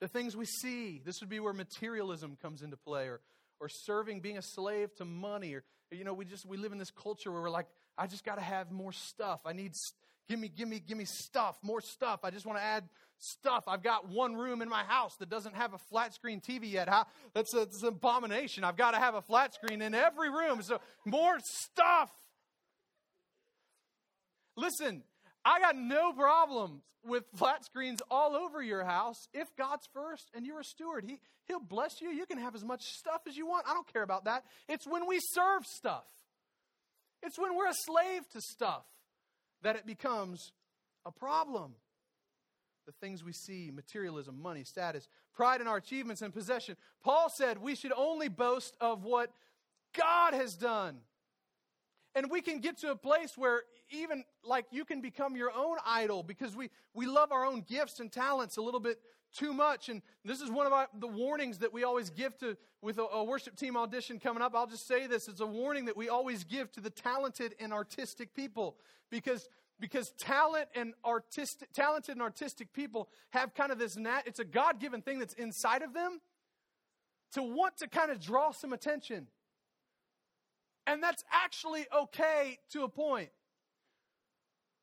The 0.01 0.07
things 0.07 0.35
we 0.35 0.45
see, 0.45 1.01
this 1.03 1.19
would 1.21 1.29
be 1.29 1.39
where 1.39 1.53
materialism 1.53 2.37
comes 2.41 2.61
into 2.61 2.77
play, 2.77 3.07
or, 3.07 3.21
or 3.59 3.69
serving, 3.69 4.19
being 4.19 4.37
a 4.37 4.41
slave 4.41 4.93
to 4.95 5.05
money, 5.05 5.53
or, 5.53 5.63
you 5.91 6.03
know, 6.03 6.13
we 6.13 6.25
just, 6.25 6.45
we 6.45 6.57
live 6.57 6.71
in 6.71 6.77
this 6.77 6.91
culture 6.91 7.31
where 7.31 7.41
we're 7.41 7.49
like, 7.49 7.67
I 7.97 8.07
just 8.07 8.25
got 8.25 8.35
to 8.35 8.43
have 8.43 8.71
more 8.71 8.91
stuff. 8.91 9.41
I 9.45 9.53
need, 9.53 9.73
give 10.27 10.39
me, 10.39 10.49
give 10.49 10.67
me, 10.67 10.79
give 10.79 10.97
me 10.97 11.05
stuff, 11.05 11.57
more 11.61 11.81
stuff. 11.81 12.21
I 12.23 12.31
just 12.31 12.45
want 12.45 12.57
to 12.57 12.63
add 12.63 12.83
stuff. 13.19 13.65
I've 13.67 13.83
got 13.83 14.09
one 14.09 14.35
room 14.35 14.61
in 14.61 14.69
my 14.69 14.83
house 14.83 15.15
that 15.17 15.29
doesn't 15.29 15.55
have 15.55 15.73
a 15.73 15.77
flat 15.77 16.13
screen 16.13 16.41
TV 16.41 16.71
yet. 16.71 16.89
How, 16.89 17.05
that's, 17.33 17.53
a, 17.53 17.59
that's 17.59 17.81
an 17.83 17.89
abomination. 17.89 18.63
I've 18.63 18.77
got 18.77 18.91
to 18.91 18.97
have 18.97 19.15
a 19.15 19.21
flat 19.21 19.53
screen 19.53 19.81
in 19.81 19.93
every 19.93 20.29
room. 20.29 20.61
So 20.61 20.79
more 21.05 21.37
stuff. 21.43 22.09
Listen, 24.57 25.03
I 25.43 25.59
got 25.59 25.75
no 25.75 26.13
problems 26.13 26.81
with 27.03 27.23
flat 27.35 27.63
screens 27.63 28.01
all 28.09 28.35
over 28.35 28.63
your 28.63 28.83
house 28.83 29.27
if 29.33 29.47
God's 29.55 29.87
first 29.93 30.31
and 30.33 30.45
you're 30.45 30.61
a 30.61 30.63
steward. 30.63 31.05
He, 31.07 31.19
he'll 31.47 31.59
bless 31.59 32.01
you. 32.01 32.09
You 32.09 32.25
can 32.25 32.39
have 32.39 32.55
as 32.55 32.63
much 32.63 32.81
stuff 32.83 33.21
as 33.27 33.37
you 33.37 33.45
want. 33.45 33.67
I 33.67 33.73
don't 33.73 33.91
care 33.91 34.01
about 34.01 34.25
that. 34.25 34.43
It's 34.67 34.87
when 34.87 35.07
we 35.07 35.19
serve 35.21 35.65
stuff, 35.65 36.05
it's 37.21 37.37
when 37.37 37.55
we're 37.55 37.69
a 37.69 37.73
slave 37.73 38.27
to 38.33 38.41
stuff 38.41 38.85
that 39.65 39.75
it 39.75 39.87
becomes 39.87 40.51
a 41.07 41.11
problem. 41.11 41.73
The 42.85 42.91
things 42.91 43.23
we 43.23 43.33
see 43.33 43.71
materialism, 43.73 44.39
money, 44.39 44.63
status, 44.63 45.07
pride 45.33 45.59
in 45.59 45.65
our 45.65 45.77
achievements 45.77 46.21
and 46.21 46.31
possession. 46.31 46.77
Paul 47.03 47.31
said 47.31 47.57
we 47.57 47.73
should 47.73 47.91
only 47.97 48.27
boast 48.27 48.77
of 48.79 49.05
what 49.05 49.31
God 49.97 50.35
has 50.35 50.53
done. 50.53 50.97
And 52.13 52.29
we 52.29 52.41
can 52.41 52.59
get 52.59 52.77
to 52.81 52.91
a 52.91 52.95
place 52.95 53.35
where 53.35 53.63
even 53.89 54.23
like 54.43 54.67
you 54.69 54.85
can 54.85 55.01
become 55.01 55.35
your 55.35 55.51
own 55.51 55.77
idol 55.83 56.21
because 56.21 56.55
we, 56.55 56.69
we 56.93 57.07
love 57.07 57.31
our 57.31 57.43
own 57.43 57.61
gifts 57.67 57.99
and 57.99 58.11
talents 58.11 58.57
a 58.57 58.61
little 58.61 58.79
bit 58.79 58.99
too 59.35 59.53
much. 59.53 59.89
And 59.89 60.01
this 60.23 60.41
is 60.41 60.49
one 60.49 60.65
of 60.65 60.73
our, 60.73 60.87
the 60.99 61.07
warnings 61.07 61.59
that 61.59 61.73
we 61.73 61.83
always 61.83 62.09
give 62.09 62.37
to 62.39 62.57
with 62.81 62.97
a, 62.97 63.03
a 63.03 63.23
worship 63.23 63.55
team 63.55 63.75
audition 63.75 64.19
coming 64.19 64.41
up. 64.41 64.55
I'll 64.55 64.67
just 64.67 64.87
say 64.87 65.07
this: 65.07 65.27
it's 65.27 65.41
a 65.41 65.45
warning 65.45 65.85
that 65.85 65.97
we 65.97 66.09
always 66.09 66.43
give 66.43 66.71
to 66.73 66.81
the 66.81 66.89
talented 66.89 67.55
and 67.59 67.73
artistic 67.73 68.33
people 68.33 68.77
because 69.09 69.49
because 69.79 70.11
talent 70.11 70.69
and 70.73 70.93
artistic 71.03 71.71
talented 71.73 72.15
and 72.15 72.21
artistic 72.21 72.71
people 72.73 73.09
have 73.31 73.53
kind 73.53 73.71
of 73.71 73.77
this 73.77 73.97
nat, 73.97 74.23
it's 74.25 74.39
a 74.39 74.45
god-given 74.45 75.01
thing 75.01 75.19
that's 75.19 75.33
inside 75.33 75.81
of 75.81 75.93
them 75.93 76.21
to 77.33 77.43
want 77.43 77.77
to 77.77 77.87
kind 77.87 78.09
of 78.09 78.21
draw 78.21 78.51
some 78.51 78.71
attention 78.71 79.27
and 80.87 81.01
that's 81.01 81.23
actually 81.31 81.85
okay 81.95 82.59
to 82.71 82.83
a 82.83 82.89
point. 82.89 83.29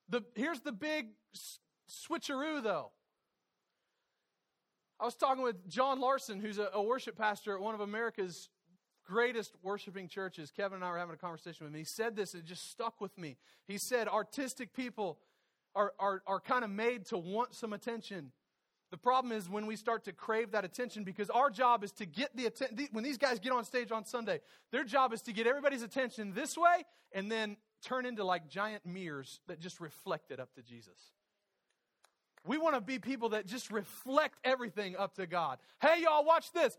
The, 0.09 0.22
here's 0.34 0.61
the 0.61 0.72
big 0.72 1.09
switcheroo, 1.88 2.62
though. 2.62 2.90
I 5.03 5.05
was 5.05 5.16
talking 5.16 5.42
with 5.42 5.68
John 5.68 5.98
Larson, 5.98 6.38
who's 6.38 6.59
a, 6.59 6.68
a, 6.74 6.80
worship 6.80 7.18
pastor 7.18 7.57
at 7.57 7.61
one 7.61 7.74
of 7.74 7.80
America's 7.80 8.50
greatest 9.05 9.53
worshiping 9.61 10.07
churches. 10.07 10.53
Kevin 10.53 10.76
and 10.76 10.84
I 10.84 10.92
were 10.92 10.98
having 10.98 11.12
a 11.12 11.18
conversation 11.18 11.66
with 11.66 11.74
him. 11.74 11.78
He 11.80 11.84
said 11.84 12.14
this, 12.14 12.36
it 12.36 12.44
just 12.44 12.70
stuck 12.70 13.00
with 13.00 13.18
me. 13.18 13.36
He 13.66 13.78
said, 13.78 14.07
Artistic 14.07 14.72
people 14.72 15.18
are, 15.74 15.92
are, 15.98 16.22
are 16.28 16.38
kind 16.38 16.62
of 16.62 16.70
made 16.70 17.07
to 17.07 17.18
want 17.18 17.53
some 17.53 17.72
attention. 17.72 18.30
The 18.92 18.96
problem 18.96 19.32
is 19.32 19.48
when 19.48 19.66
we 19.66 19.74
start 19.74 20.05
to 20.05 20.12
crave 20.12 20.53
that 20.53 20.64
attention 20.64 21.03
because 21.03 21.30
our 21.30 21.50
job 21.50 21.82
is 21.82 21.90
to 21.92 22.07
get 22.07 22.36
the 22.36 22.46
attention. 22.46 22.86
When 22.92 23.03
these 23.03 23.18
guys 23.18 23.40
get 23.40 23.50
on 23.50 23.64
stage 23.64 23.90
on 23.90 24.05
Sunday, 24.05 24.38
their 24.70 24.84
job 24.84 25.12
is 25.12 25.22
to 25.22 25.32
get 25.32 25.48
everybody's 25.48 25.82
attention 25.82 26.32
this 26.32 26.57
way 26.57 26.84
and 27.11 27.28
then 27.28 27.57
turn 27.84 28.07
into 28.07 28.22
like 28.22 28.48
giant 28.48 28.86
mirrors 28.86 29.40
that 29.48 29.59
just 29.59 29.80
reflect 29.80 30.30
it 30.30 30.38
up 30.38 30.55
to 30.55 30.62
Jesus. 30.62 31.11
We 32.45 32.59
want 32.59 32.74
to 32.74 32.80
be 32.80 32.99
people 32.99 33.30
that 33.30 33.47
just 33.47 33.70
reflect 33.70 34.38
everything 34.43 34.97
up 34.97 35.14
to 35.14 35.26
God. 35.26 35.59
Hey, 35.80 36.03
y'all, 36.03 36.24
watch 36.24 36.51
this. 36.53 36.76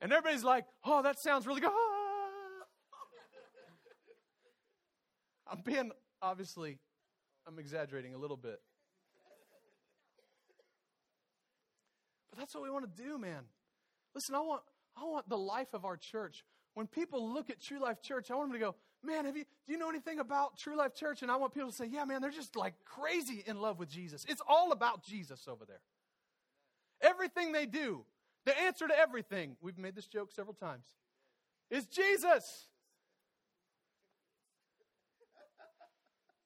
and 0.00 0.12
everybody's 0.12 0.42
like, 0.42 0.64
oh, 0.84 1.02
that 1.02 1.20
sounds 1.20 1.46
really 1.46 1.60
good. 1.60 1.70
I'm 5.48 5.60
being, 5.64 5.92
obviously, 6.20 6.78
I'm 7.46 7.60
exaggerating 7.60 8.14
a 8.14 8.18
little 8.18 8.36
bit. 8.36 8.60
But 12.30 12.40
that's 12.40 12.54
what 12.54 12.64
we 12.64 12.70
want 12.70 12.84
to 12.96 13.02
do, 13.02 13.18
man. 13.18 13.44
Listen, 14.14 14.34
I 14.34 14.40
want, 14.40 14.62
I 14.96 15.04
want 15.04 15.28
the 15.28 15.38
life 15.38 15.74
of 15.74 15.84
our 15.84 15.96
church. 15.96 16.44
When 16.74 16.86
people 16.86 17.32
look 17.32 17.48
at 17.48 17.60
True 17.60 17.78
Life 17.78 18.02
Church, 18.02 18.30
I 18.30 18.34
want 18.34 18.50
them 18.50 18.60
to 18.60 18.66
go, 18.66 18.74
man, 19.06 19.24
have 19.24 19.36
you, 19.36 19.44
do 19.66 19.72
you 19.72 19.78
know 19.78 19.88
anything 19.88 20.18
about 20.18 20.58
True 20.58 20.76
Life 20.76 20.94
Church? 20.94 21.22
And 21.22 21.30
I 21.30 21.36
want 21.36 21.54
people 21.54 21.70
to 21.70 21.76
say, 21.76 21.86
yeah, 21.86 22.04
man, 22.04 22.20
they're 22.20 22.30
just 22.30 22.56
like 22.56 22.74
crazy 22.84 23.42
in 23.46 23.60
love 23.60 23.78
with 23.78 23.88
Jesus. 23.88 24.26
It's 24.28 24.42
all 24.46 24.72
about 24.72 25.04
Jesus 25.04 25.46
over 25.48 25.64
there. 25.64 25.80
Everything 27.00 27.52
they 27.52 27.66
do, 27.66 28.04
the 28.44 28.58
answer 28.58 28.86
to 28.88 28.98
everything, 28.98 29.56
we've 29.60 29.78
made 29.78 29.94
this 29.94 30.06
joke 30.06 30.32
several 30.32 30.54
times, 30.54 30.86
is 31.70 31.86
Jesus. 31.86 32.66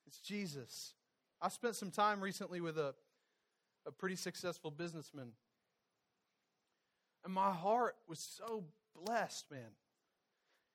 It's 0.06 0.20
Jesus. 0.20 0.94
I 1.40 1.48
spent 1.48 1.76
some 1.76 1.90
time 1.90 2.20
recently 2.20 2.60
with 2.60 2.78
a, 2.78 2.94
a 3.86 3.92
pretty 3.92 4.16
successful 4.16 4.70
businessman. 4.70 5.32
And 7.24 7.32
my 7.32 7.52
heart 7.52 7.96
was 8.08 8.18
so 8.18 8.64
blessed, 9.04 9.50
man, 9.50 9.70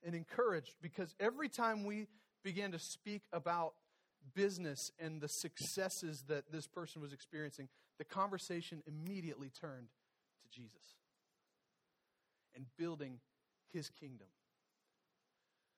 and 0.05 0.15
encouraged 0.15 0.75
because 0.81 1.15
every 1.19 1.49
time 1.49 1.83
we 1.83 2.07
began 2.43 2.71
to 2.71 2.79
speak 2.79 3.23
about 3.33 3.73
business 4.33 4.91
and 4.99 5.19
the 5.19 5.27
successes 5.27 6.23
that 6.27 6.51
this 6.51 6.67
person 6.67 7.01
was 7.01 7.11
experiencing, 7.11 7.67
the 7.97 8.05
conversation 8.05 8.83
immediately 8.87 9.49
turned 9.49 9.87
to 10.41 10.49
Jesus 10.49 10.95
and 12.55 12.65
building 12.77 13.19
his 13.73 13.89
kingdom. 13.89 14.27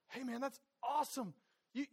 Hey, 0.09 0.23
man, 0.23 0.41
that's 0.41 0.59
awesome. 0.83 1.33
You, 1.73 1.85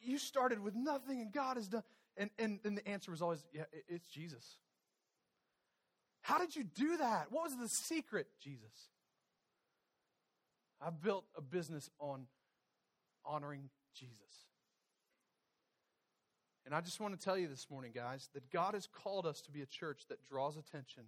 you 0.00 0.18
started 0.18 0.62
with 0.62 0.74
nothing 0.74 1.20
and 1.20 1.32
God 1.32 1.56
has 1.56 1.68
done. 1.68 1.82
And, 2.16 2.30
and, 2.38 2.60
and 2.64 2.76
the 2.76 2.86
answer 2.86 3.10
was 3.10 3.22
always, 3.22 3.44
yeah, 3.52 3.64
it's 3.88 4.06
Jesus. 4.06 4.58
How 6.22 6.38
did 6.38 6.54
you 6.54 6.64
do 6.64 6.98
that? 6.98 7.26
What 7.30 7.44
was 7.44 7.56
the 7.56 7.68
secret, 7.68 8.26
Jesus? 8.40 8.90
I 10.84 10.90
built 10.90 11.24
a 11.36 11.40
business 11.40 11.88
on 12.00 12.26
honoring 13.24 13.70
Jesus. 13.94 14.16
And 16.64 16.74
I 16.74 16.80
just 16.80 17.00
want 17.00 17.18
to 17.18 17.24
tell 17.24 17.38
you 17.38 17.48
this 17.48 17.68
morning, 17.70 17.92
guys, 17.94 18.28
that 18.34 18.50
God 18.50 18.74
has 18.74 18.86
called 18.86 19.26
us 19.26 19.40
to 19.42 19.50
be 19.50 19.62
a 19.62 19.66
church 19.66 20.02
that 20.08 20.18
draws 20.28 20.56
attention 20.56 21.04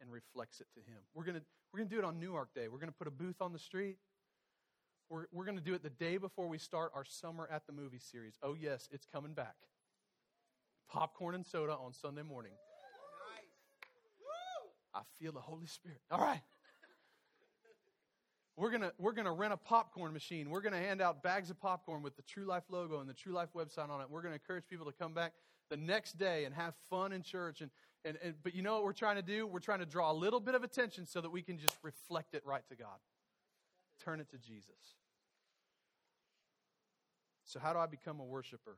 and 0.00 0.10
reflects 0.10 0.60
it 0.60 0.66
to 0.74 0.80
Him. 0.80 0.98
We're 1.14 1.24
going 1.24 1.36
to, 1.36 1.42
we're 1.72 1.78
going 1.78 1.88
to 1.88 1.94
do 1.94 1.98
it 2.00 2.04
on 2.04 2.18
Newark 2.18 2.54
Day. 2.54 2.68
We're 2.68 2.78
going 2.78 2.90
to 2.90 2.96
put 2.96 3.06
a 3.06 3.10
booth 3.10 3.40
on 3.40 3.52
the 3.52 3.58
street. 3.58 3.96
We're, 5.08 5.26
we're 5.32 5.44
going 5.44 5.58
to 5.58 5.64
do 5.64 5.74
it 5.74 5.82
the 5.82 5.90
day 5.90 6.16
before 6.16 6.48
we 6.48 6.58
start 6.58 6.92
our 6.94 7.04
Summer 7.04 7.48
at 7.50 7.66
the 7.66 7.72
Movie 7.72 7.98
series. 7.98 8.38
Oh, 8.42 8.56
yes, 8.58 8.88
it's 8.90 9.06
coming 9.06 9.32
back. 9.32 9.54
Popcorn 10.90 11.34
and 11.34 11.46
soda 11.46 11.72
on 11.72 11.92
Sunday 11.92 12.22
morning. 12.22 12.52
Nice. 13.34 15.02
I 15.02 15.02
feel 15.18 15.32
the 15.32 15.40
Holy 15.40 15.66
Spirit. 15.66 16.00
All 16.10 16.20
right. 16.20 16.40
We're 18.56 18.70
going 18.70 18.90
we're 18.98 19.12
gonna 19.12 19.32
rent 19.32 19.52
a 19.52 19.56
popcorn 19.56 20.12
machine. 20.12 20.48
We're 20.48 20.62
going 20.62 20.72
to 20.72 20.78
hand 20.78 21.02
out 21.02 21.22
bags 21.22 21.50
of 21.50 21.60
popcorn 21.60 22.02
with 22.02 22.16
the 22.16 22.22
True 22.22 22.44
Life 22.44 22.64
logo 22.70 23.00
and 23.00 23.08
the 23.08 23.14
True 23.14 23.32
Life 23.32 23.50
website 23.54 23.90
on 23.90 24.00
it. 24.00 24.06
We're 24.08 24.22
going 24.22 24.32
to 24.32 24.40
encourage 24.40 24.66
people 24.66 24.86
to 24.86 24.92
come 24.92 25.12
back 25.12 25.32
the 25.68 25.76
next 25.76 26.18
day 26.18 26.44
and 26.44 26.54
have 26.54 26.74
fun 26.88 27.12
in 27.12 27.22
church. 27.22 27.60
And, 27.60 27.70
and, 28.04 28.16
and, 28.22 28.34
but 28.42 28.54
you 28.54 28.62
know 28.62 28.74
what 28.74 28.84
we're 28.84 28.92
trying 28.92 29.16
to 29.16 29.22
do? 29.22 29.46
We're 29.46 29.58
trying 29.58 29.80
to 29.80 29.86
draw 29.86 30.10
a 30.10 30.14
little 30.14 30.40
bit 30.40 30.54
of 30.54 30.62
attention 30.64 31.06
so 31.06 31.20
that 31.20 31.30
we 31.30 31.42
can 31.42 31.58
just 31.58 31.76
reflect 31.82 32.34
it 32.34 32.42
right 32.46 32.62
to 32.70 32.76
God 32.76 32.98
turn 34.04 34.20
it 34.20 34.30
to 34.30 34.38
Jesus. 34.38 34.94
So, 37.44 37.60
how 37.60 37.72
do 37.72 37.78
I 37.78 37.86
become 37.86 38.20
a 38.20 38.24
worshiper? 38.24 38.76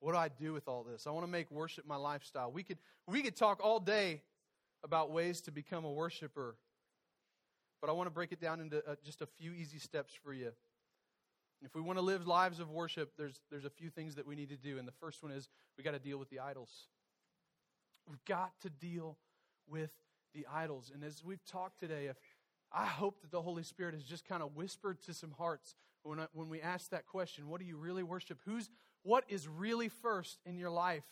What 0.00 0.12
do 0.12 0.18
I 0.18 0.28
do 0.28 0.52
with 0.52 0.68
all 0.68 0.84
this? 0.84 1.06
I 1.06 1.10
want 1.10 1.26
to 1.26 1.30
make 1.30 1.50
worship 1.50 1.86
my 1.86 1.96
lifestyle. 1.96 2.52
We 2.52 2.62
could, 2.62 2.78
we 3.06 3.22
could 3.22 3.36
talk 3.36 3.60
all 3.62 3.80
day 3.80 4.22
about 4.84 5.10
ways 5.10 5.40
to 5.42 5.50
become 5.50 5.84
a 5.84 5.90
worshiper, 5.90 6.56
but 7.80 7.90
I 7.90 7.92
want 7.92 8.06
to 8.06 8.10
break 8.10 8.32
it 8.32 8.40
down 8.40 8.60
into 8.60 8.78
uh, 8.88 8.96
just 9.04 9.22
a 9.22 9.26
few 9.26 9.52
easy 9.52 9.78
steps 9.78 10.12
for 10.22 10.32
you. 10.32 10.52
If 11.62 11.74
we 11.74 11.80
want 11.80 11.98
to 11.98 12.04
live 12.04 12.26
lives 12.26 12.60
of 12.60 12.70
worship, 12.70 13.12
there's, 13.18 13.40
there's 13.50 13.64
a 13.64 13.70
few 13.70 13.90
things 13.90 14.14
that 14.14 14.26
we 14.26 14.36
need 14.36 14.50
to 14.50 14.56
do. 14.56 14.78
And 14.78 14.86
the 14.86 14.92
first 14.92 15.22
one 15.22 15.32
is 15.32 15.48
we 15.76 15.82
got 15.82 15.92
to 15.92 15.98
deal 15.98 16.18
with 16.18 16.30
the 16.30 16.38
idols. 16.40 16.70
We've 18.08 18.24
got 18.24 18.52
to 18.62 18.70
deal 18.70 19.16
with 19.68 19.90
the 20.34 20.46
idols. 20.52 20.92
And 20.94 21.02
as 21.02 21.24
we've 21.24 21.44
talked 21.44 21.80
today, 21.80 22.06
if, 22.06 22.16
I 22.72 22.86
hope 22.86 23.20
that 23.22 23.30
the 23.30 23.42
Holy 23.42 23.62
Spirit 23.62 23.94
has 23.94 24.04
just 24.04 24.26
kind 24.26 24.42
of 24.42 24.54
whispered 24.54 25.02
to 25.02 25.14
some 25.14 25.32
hearts 25.32 25.74
when, 26.02 26.20
I, 26.20 26.26
when 26.32 26.48
we 26.48 26.60
ask 26.60 26.90
that 26.90 27.06
question 27.06 27.48
what 27.48 27.60
do 27.60 27.66
you 27.66 27.76
really 27.76 28.02
worship? 28.02 28.38
Who's, 28.44 28.70
what 29.02 29.24
is 29.28 29.48
really 29.48 29.88
first 29.88 30.38
in 30.46 30.58
your 30.58 30.70
life? 30.70 31.04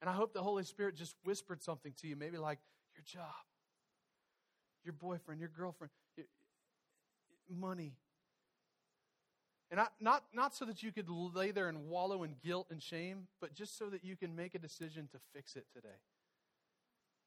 And 0.00 0.08
I 0.08 0.14
hope 0.14 0.32
the 0.32 0.42
Holy 0.42 0.64
Spirit 0.64 0.96
just 0.96 1.14
whispered 1.24 1.62
something 1.62 1.92
to 2.00 2.08
you, 2.08 2.16
maybe 2.16 2.38
like 2.38 2.58
your 2.94 3.04
job, 3.04 3.34
your 4.84 4.92
boyfriend, 4.92 5.40
your 5.40 5.50
girlfriend, 5.50 5.90
your, 6.16 6.26
money. 7.48 7.94
And 9.70 9.78
not, 9.78 9.92
not, 10.00 10.24
not 10.32 10.54
so 10.54 10.64
that 10.64 10.82
you 10.82 10.92
could 10.92 11.08
lay 11.08 11.50
there 11.50 11.68
and 11.68 11.88
wallow 11.88 12.22
in 12.22 12.34
guilt 12.44 12.68
and 12.70 12.82
shame, 12.82 13.28
but 13.40 13.54
just 13.54 13.78
so 13.78 13.88
that 13.90 14.04
you 14.04 14.16
can 14.16 14.34
make 14.34 14.54
a 14.54 14.58
decision 14.58 15.08
to 15.12 15.18
fix 15.34 15.56
it 15.56 15.66
today 15.74 15.88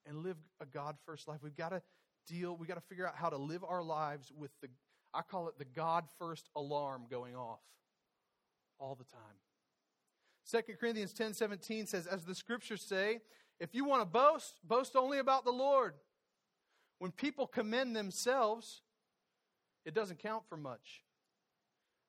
and 0.06 0.24
live 0.24 0.38
a 0.62 0.66
God 0.66 0.98
first 1.06 1.28
life. 1.28 1.40
We've 1.42 1.56
got 1.56 1.70
to 1.70 1.82
deal, 2.28 2.56
we've 2.56 2.68
got 2.68 2.76
to 2.76 2.82
figure 2.82 3.08
out 3.08 3.16
how 3.16 3.30
to 3.30 3.38
live 3.38 3.64
our 3.64 3.84
lives 3.84 4.32
with 4.38 4.52
the 4.62 4.70
I 5.14 5.22
call 5.22 5.48
it 5.48 5.58
the 5.60 5.66
God 5.66 6.06
first 6.18 6.50
alarm 6.56 7.04
going 7.10 7.36
off 7.36 7.60
all 8.80 8.96
the 8.96 9.04
time. 9.04 10.64
2 10.66 10.76
Corinthians 10.76 11.14
10 11.14 11.34
17 11.34 11.86
says, 11.86 12.08
As 12.08 12.26
the 12.26 12.36
scriptures 12.36 12.82
say, 12.82 13.20
if 13.60 13.76
you 13.76 13.86
want 13.86 14.02
to 14.02 14.06
boast, 14.06 14.56
boast 14.68 14.96
only 14.96 15.20
about 15.20 15.46
the 15.46 15.52
Lord. 15.52 15.94
When 17.04 17.12
people 17.12 17.48
commend 17.48 17.98
themselves, 17.98 18.82
it 19.84 19.94
doesn't 19.94 20.20
count 20.20 20.46
for 20.48 20.56
much. 20.56 21.04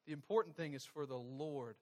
The 0.07 0.12
important 0.12 0.57
thing 0.57 0.72
is 0.72 0.84
for 0.84 1.05
the 1.05 1.16
Lord 1.16 1.74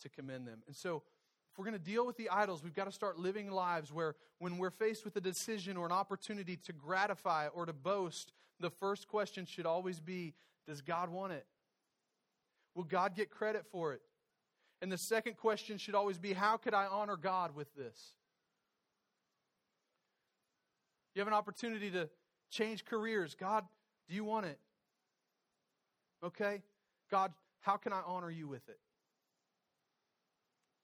to 0.00 0.08
commend 0.08 0.48
them. 0.48 0.64
And 0.66 0.74
so, 0.74 1.04
if 1.52 1.56
we're 1.56 1.64
going 1.64 1.78
to 1.78 1.84
deal 1.84 2.04
with 2.04 2.16
the 2.16 2.28
idols, 2.30 2.64
we've 2.64 2.74
got 2.74 2.86
to 2.86 2.90
start 2.90 3.20
living 3.20 3.52
lives 3.52 3.92
where 3.92 4.16
when 4.40 4.58
we're 4.58 4.72
faced 4.72 5.04
with 5.04 5.14
a 5.14 5.20
decision 5.20 5.76
or 5.76 5.86
an 5.86 5.92
opportunity 5.92 6.56
to 6.56 6.72
gratify 6.72 7.46
or 7.54 7.66
to 7.66 7.72
boast, 7.72 8.32
the 8.58 8.70
first 8.70 9.06
question 9.06 9.46
should 9.46 9.64
always 9.64 10.00
be 10.00 10.34
Does 10.66 10.80
God 10.80 11.10
want 11.10 11.34
it? 11.34 11.46
Will 12.74 12.82
God 12.82 13.14
get 13.14 13.30
credit 13.30 13.64
for 13.70 13.92
it? 13.92 14.00
And 14.82 14.90
the 14.90 14.98
second 14.98 15.36
question 15.36 15.78
should 15.78 15.94
always 15.94 16.18
be 16.18 16.32
How 16.32 16.56
could 16.56 16.74
I 16.74 16.86
honor 16.86 17.16
God 17.16 17.54
with 17.54 17.72
this? 17.76 18.16
You 21.14 21.20
have 21.20 21.28
an 21.28 21.34
opportunity 21.34 21.92
to 21.92 22.08
change 22.54 22.84
careers. 22.84 23.34
God, 23.34 23.64
do 24.08 24.14
you 24.14 24.24
want 24.24 24.46
it? 24.46 24.58
Okay? 26.22 26.62
God, 27.10 27.32
how 27.60 27.76
can 27.76 27.92
I 27.92 28.00
honor 28.06 28.30
you 28.30 28.46
with 28.48 28.66
it? 28.68 28.78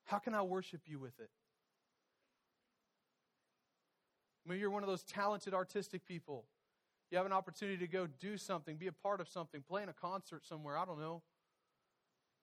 How 0.04 0.18
can 0.18 0.34
I 0.34 0.42
worship 0.42 0.82
you 0.86 0.98
with 0.98 1.18
it? 1.20 1.30
Maybe 4.46 4.60
you're 4.60 4.70
one 4.70 4.82
of 4.82 4.88
those 4.88 5.04
talented 5.04 5.54
artistic 5.54 6.04
people. 6.04 6.44
You 7.10 7.18
have 7.18 7.26
an 7.26 7.32
opportunity 7.32 7.78
to 7.78 7.86
go 7.86 8.06
do 8.06 8.36
something, 8.36 8.76
be 8.76 8.86
a 8.88 8.92
part 8.92 9.20
of 9.20 9.28
something, 9.28 9.62
play 9.62 9.82
in 9.82 9.88
a 9.88 9.92
concert 9.92 10.44
somewhere. 10.44 10.76
I 10.76 10.84
don't 10.84 10.98
know. 10.98 11.22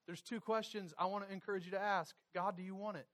There's 0.06 0.22
two 0.22 0.40
questions 0.40 0.94
I 0.98 1.06
want 1.06 1.28
to 1.28 1.34
encourage 1.34 1.66
you 1.66 1.72
to 1.72 1.82
ask 1.82 2.16
God, 2.34 2.56
do 2.56 2.64
you 2.64 2.76
want 2.76 2.98
it? 2.98 3.08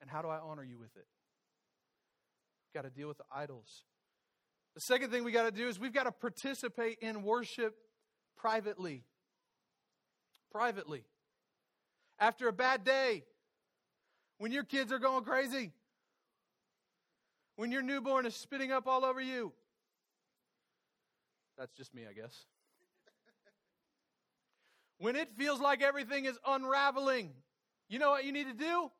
And 0.00 0.10
how 0.10 0.22
do 0.22 0.28
I 0.28 0.38
honor 0.38 0.64
you 0.64 0.78
with 0.78 0.96
it? 0.96 1.06
Got 2.74 2.82
to 2.82 2.90
deal 2.90 3.06
with 3.06 3.18
the 3.18 3.24
idols. 3.30 3.84
The 4.74 4.80
second 4.80 5.10
thing 5.10 5.24
we 5.24 5.32
got 5.32 5.44
to 5.44 5.50
do 5.50 5.68
is 5.68 5.78
we've 5.78 5.92
got 5.92 6.04
to 6.04 6.12
participate 6.12 6.98
in 7.00 7.22
worship 7.22 7.74
privately. 8.36 9.04
Privately. 10.50 11.04
After 12.18 12.48
a 12.48 12.52
bad 12.52 12.84
day, 12.84 13.24
when 14.38 14.52
your 14.52 14.64
kids 14.64 14.92
are 14.92 14.98
going 14.98 15.24
crazy, 15.24 15.72
when 17.56 17.70
your 17.70 17.82
newborn 17.82 18.26
is 18.26 18.34
spitting 18.34 18.72
up 18.72 18.86
all 18.86 19.04
over 19.04 19.20
you. 19.20 19.52
That's 21.58 21.72
just 21.74 21.94
me, 21.94 22.02
I 22.08 22.12
guess. 22.12 22.46
When 24.98 25.16
it 25.16 25.30
feels 25.36 25.60
like 25.60 25.82
everything 25.82 26.24
is 26.24 26.38
unraveling, 26.46 27.30
you 27.88 27.98
know 27.98 28.10
what 28.10 28.24
you 28.24 28.32
need 28.32 28.46
to 28.46 28.54
do? 28.54 28.90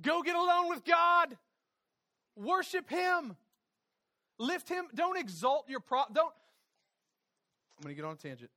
Go 0.00 0.22
get 0.22 0.36
alone 0.36 0.68
with 0.68 0.84
God. 0.84 1.36
Worship 2.36 2.88
Him. 2.88 3.36
Lift 4.38 4.68
Him. 4.68 4.86
Don't 4.94 5.18
exalt 5.18 5.68
your 5.68 5.80
pro. 5.80 6.02
Don't. 6.12 6.32
I'm 7.76 7.82
going 7.82 7.94
to 7.94 8.00
get 8.00 8.06
on 8.06 8.14
a 8.14 8.16
tangent. 8.16 8.50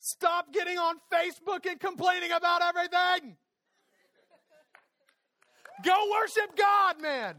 Stop 0.00 0.52
getting 0.52 0.78
on 0.78 0.96
Facebook 1.12 1.66
and 1.68 1.78
complaining 1.78 2.32
about 2.32 2.62
everything. 2.62 3.36
Go 5.84 5.94
worship 6.10 6.56
God, 6.56 7.00
man. 7.00 7.34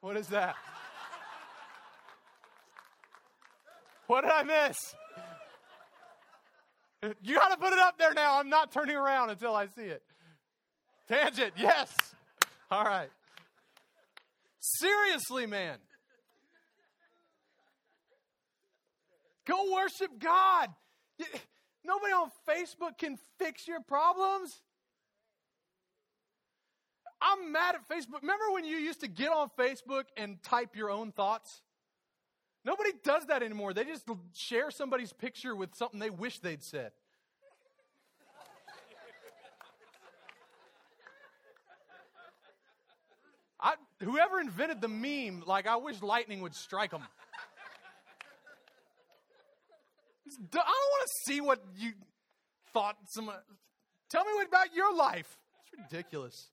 What 0.00 0.16
is 0.16 0.28
that? 0.28 0.56
What 4.06 4.22
did 4.22 4.30
I 4.30 4.42
miss? 4.42 4.94
You 7.22 7.34
got 7.34 7.48
to 7.50 7.56
put 7.56 7.72
it 7.72 7.78
up 7.78 7.98
there 7.98 8.12
now. 8.12 8.38
I'm 8.38 8.48
not 8.48 8.72
turning 8.72 8.96
around 8.96 9.30
until 9.30 9.54
I 9.54 9.66
see 9.66 9.82
it. 9.84 10.02
Tangent, 11.10 11.54
yes. 11.56 11.92
All 12.70 12.84
right. 12.84 13.08
Seriously, 14.60 15.46
man. 15.46 15.78
Go 19.44 19.72
worship 19.72 20.20
God. 20.20 20.68
Nobody 21.84 22.12
on 22.12 22.30
Facebook 22.48 22.96
can 22.96 23.18
fix 23.40 23.66
your 23.66 23.80
problems. 23.80 24.62
I'm 27.20 27.50
mad 27.50 27.74
at 27.74 27.88
Facebook. 27.88 28.22
Remember 28.22 28.52
when 28.52 28.64
you 28.64 28.76
used 28.76 29.00
to 29.00 29.08
get 29.08 29.30
on 29.30 29.48
Facebook 29.58 30.04
and 30.16 30.40
type 30.44 30.76
your 30.76 30.90
own 30.90 31.10
thoughts? 31.10 31.62
Nobody 32.64 32.90
does 33.02 33.26
that 33.26 33.42
anymore. 33.42 33.74
They 33.74 33.84
just 33.84 34.08
share 34.34 34.70
somebody's 34.70 35.12
picture 35.12 35.56
with 35.56 35.74
something 35.74 35.98
they 35.98 36.10
wish 36.10 36.38
they'd 36.38 36.62
said. 36.62 36.92
I, 43.62 43.74
whoever 44.02 44.40
invented 44.40 44.80
the 44.80 44.88
meme, 44.88 45.44
like, 45.46 45.66
I 45.66 45.76
wish 45.76 46.02
lightning 46.02 46.40
would 46.40 46.54
strike 46.54 46.90
them. 46.90 47.02
I 50.26 50.46
don't 50.50 50.64
want 50.64 51.02
to 51.06 51.12
see 51.26 51.40
what 51.40 51.62
you 51.76 51.92
thought. 52.72 52.96
Some, 53.08 53.30
tell 54.08 54.24
me 54.24 54.30
about 54.46 54.74
your 54.74 54.94
life. 54.94 55.36
It's 55.62 55.92
ridiculous. 55.92 56.48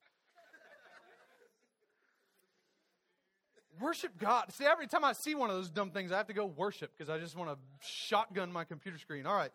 Worship 3.80 4.18
God. 4.18 4.52
See, 4.52 4.66
every 4.66 4.88
time 4.88 5.04
I 5.04 5.14
see 5.14 5.36
one 5.36 5.52
of 5.52 5.56
those 5.56 5.70
dumb 5.70 5.92
things, 5.92 6.12
I 6.12 6.18
have 6.18 6.28
to 6.28 6.34
go 6.34 6.48
worship 6.48 6.92
because 6.98 7.10
I 7.10 7.20
just 7.20 7.38
want 7.38 7.52
to 7.52 7.58
shotgun 7.88 8.52
my 8.52 8.64
computer 8.64 8.98
screen. 8.98 9.28
All 9.28 9.36
right. 9.36 9.52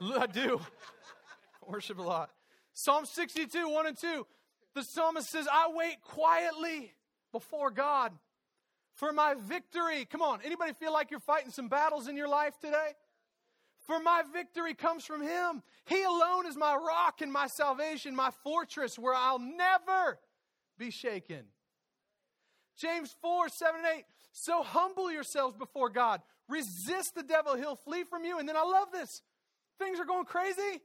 I 0.00 0.26
do. 0.26 0.60
worship 1.68 1.98
a 1.98 2.02
lot. 2.02 2.30
Psalm 2.72 3.04
62, 3.04 3.68
1 3.68 3.86
and 3.86 3.98
2. 3.98 4.26
The 4.74 4.82
psalmist 4.82 5.30
says, 5.30 5.46
I 5.50 5.70
wait 5.74 6.00
quietly 6.02 6.92
before 7.32 7.70
God 7.70 8.12
for 8.94 9.12
my 9.12 9.34
victory. 9.34 10.04
Come 10.04 10.22
on, 10.22 10.40
anybody 10.44 10.72
feel 10.72 10.92
like 10.92 11.10
you're 11.10 11.20
fighting 11.20 11.50
some 11.50 11.68
battles 11.68 12.08
in 12.08 12.16
your 12.16 12.28
life 12.28 12.58
today? 12.60 12.92
For 13.86 14.00
my 14.00 14.22
victory 14.32 14.74
comes 14.74 15.04
from 15.04 15.22
Him. 15.22 15.62
He 15.86 16.02
alone 16.02 16.46
is 16.46 16.56
my 16.56 16.74
rock 16.74 17.20
and 17.20 17.32
my 17.32 17.48
salvation, 17.48 18.14
my 18.14 18.30
fortress 18.44 18.98
where 18.98 19.14
I'll 19.14 19.40
never 19.40 20.18
be 20.78 20.90
shaken. 20.90 21.46
James 22.76 23.14
4 23.20 23.48
7 23.48 23.80
and 23.84 23.98
8. 23.98 24.04
So 24.32 24.62
humble 24.62 25.10
yourselves 25.10 25.56
before 25.56 25.90
God. 25.90 26.20
Resist 26.48 27.14
the 27.14 27.22
devil, 27.22 27.56
he'll 27.56 27.76
flee 27.76 28.04
from 28.04 28.24
you. 28.24 28.38
And 28.38 28.48
then 28.48 28.56
I 28.56 28.62
love 28.62 28.88
this. 28.92 29.22
Things 29.78 29.98
are 29.98 30.04
going 30.04 30.24
crazy. 30.24 30.80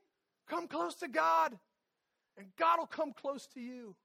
Come 0.48 0.68
close 0.68 0.96
to 0.96 1.08
God, 1.08 1.58
and 2.38 2.48
God 2.58 2.80
will 2.80 2.88
come 2.88 3.14
close 3.14 3.48
to 3.54 3.60
you. 3.60 3.96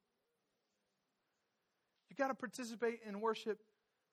You 2.09 2.17
got 2.17 2.29
to 2.29 2.35
participate 2.35 3.01
in 3.07 3.21
worship 3.21 3.59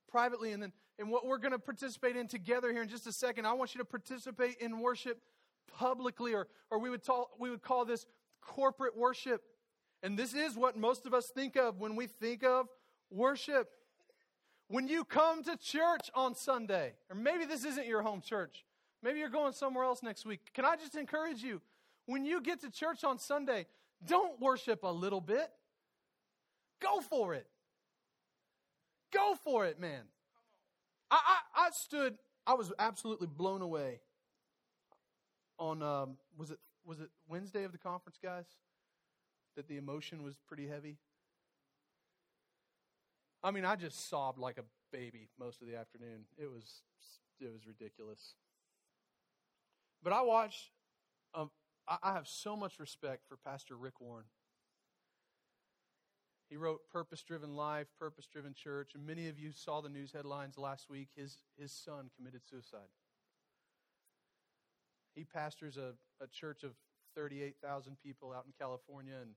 privately 0.09 0.53
and 0.53 0.63
then 0.63 0.73
and 0.97 1.09
what 1.09 1.25
we're 1.25 1.37
going 1.37 1.51
to 1.51 1.59
participate 1.59 2.15
in 2.15 2.27
together 2.27 2.71
here 2.71 2.81
in 2.81 2.89
just 2.89 3.05
a 3.05 3.11
second 3.11 3.45
i 3.45 3.53
want 3.53 3.75
you 3.75 3.79
to 3.79 3.85
participate 3.85 4.57
in 4.59 4.79
worship 4.79 5.21
publicly 5.77 6.33
or 6.33 6.47
or 6.71 6.79
we 6.79 6.89
would 6.89 7.05
call 7.05 7.29
we 7.37 7.51
would 7.51 7.61
call 7.61 7.85
this 7.85 8.07
corporate 8.41 8.97
worship 8.97 9.43
and 10.01 10.17
this 10.17 10.33
is 10.33 10.55
what 10.55 10.77
most 10.77 11.05
of 11.05 11.13
us 11.13 11.27
think 11.27 11.55
of 11.57 11.79
when 11.79 11.95
we 11.95 12.07
think 12.07 12.43
of 12.43 12.67
worship. 13.11 13.69
When 14.67 14.87
you 14.87 15.03
come 15.03 15.43
to 15.43 15.57
church 15.57 16.09
on 16.13 16.35
Sunday, 16.35 16.93
or 17.09 17.15
maybe 17.15 17.45
this 17.45 17.65
isn't 17.65 17.87
your 17.87 18.01
home 18.01 18.21
church, 18.21 18.65
maybe 19.01 19.19
you're 19.19 19.29
going 19.29 19.53
somewhere 19.53 19.83
else 19.83 20.03
next 20.03 20.25
week. 20.25 20.41
Can 20.53 20.63
I 20.63 20.75
just 20.75 20.95
encourage 20.95 21.41
you? 21.41 21.61
When 22.05 22.23
you 22.23 22.41
get 22.41 22.61
to 22.61 22.69
church 22.69 23.03
on 23.03 23.17
Sunday, 23.19 23.65
don't 24.05 24.39
worship 24.39 24.83
a 24.83 24.91
little 24.91 25.21
bit. 25.21 25.49
Go 26.81 27.01
for 27.01 27.33
it. 27.33 27.47
Go 29.13 29.35
for 29.43 29.65
it, 29.65 29.79
man. 29.79 30.03
I, 31.11 31.19
I, 31.55 31.67
I 31.67 31.69
stood, 31.71 32.15
I 32.45 32.53
was 32.53 32.71
absolutely 32.79 33.27
blown 33.27 33.61
away 33.61 34.01
on, 35.57 35.81
um, 35.81 36.17
was, 36.37 36.51
it, 36.51 36.59
was 36.85 36.99
it 36.99 37.09
Wednesday 37.27 37.63
of 37.63 37.71
the 37.71 37.77
conference, 37.77 38.17
guys? 38.21 38.45
That 39.55 39.67
the 39.67 39.77
emotion 39.77 40.23
was 40.23 40.35
pretty 40.47 40.67
heavy? 40.67 40.99
I 43.43 43.51
mean, 43.51 43.65
I 43.65 43.75
just 43.75 44.09
sobbed 44.09 44.37
like 44.37 44.57
a 44.57 44.63
baby 44.91 45.29
most 45.39 45.61
of 45.61 45.67
the 45.67 45.75
afternoon. 45.75 46.25
It 46.37 46.49
was 46.49 46.81
it 47.39 47.51
was 47.51 47.65
ridiculous. 47.65 48.35
But 50.03 50.13
I 50.13 50.21
watched. 50.21 50.71
Um, 51.33 51.49
I 51.89 52.13
have 52.13 52.27
so 52.27 52.55
much 52.55 52.79
respect 52.79 53.23
for 53.27 53.35
Pastor 53.35 53.75
Rick 53.75 53.99
Warren. 53.99 54.25
He 56.49 56.55
wrote 56.55 56.81
Purpose 56.91 57.23
Driven 57.23 57.55
Life, 57.55 57.87
Purpose 57.97 58.27
Driven 58.31 58.53
Church, 58.53 58.91
and 58.93 59.05
many 59.05 59.27
of 59.27 59.39
you 59.39 59.51
saw 59.51 59.81
the 59.81 59.89
news 59.89 60.11
headlines 60.11 60.57
last 60.57 60.89
week. 60.89 61.09
His, 61.15 61.37
his 61.59 61.71
son 61.71 62.09
committed 62.15 62.41
suicide. 62.47 62.89
He 65.15 65.23
pastors 65.23 65.77
a, 65.77 65.93
a 66.23 66.27
church 66.27 66.63
of 66.63 66.71
38,000 67.15 67.97
people 68.03 68.33
out 68.33 68.45
in 68.45 68.53
California, 68.59 69.15
and 69.21 69.31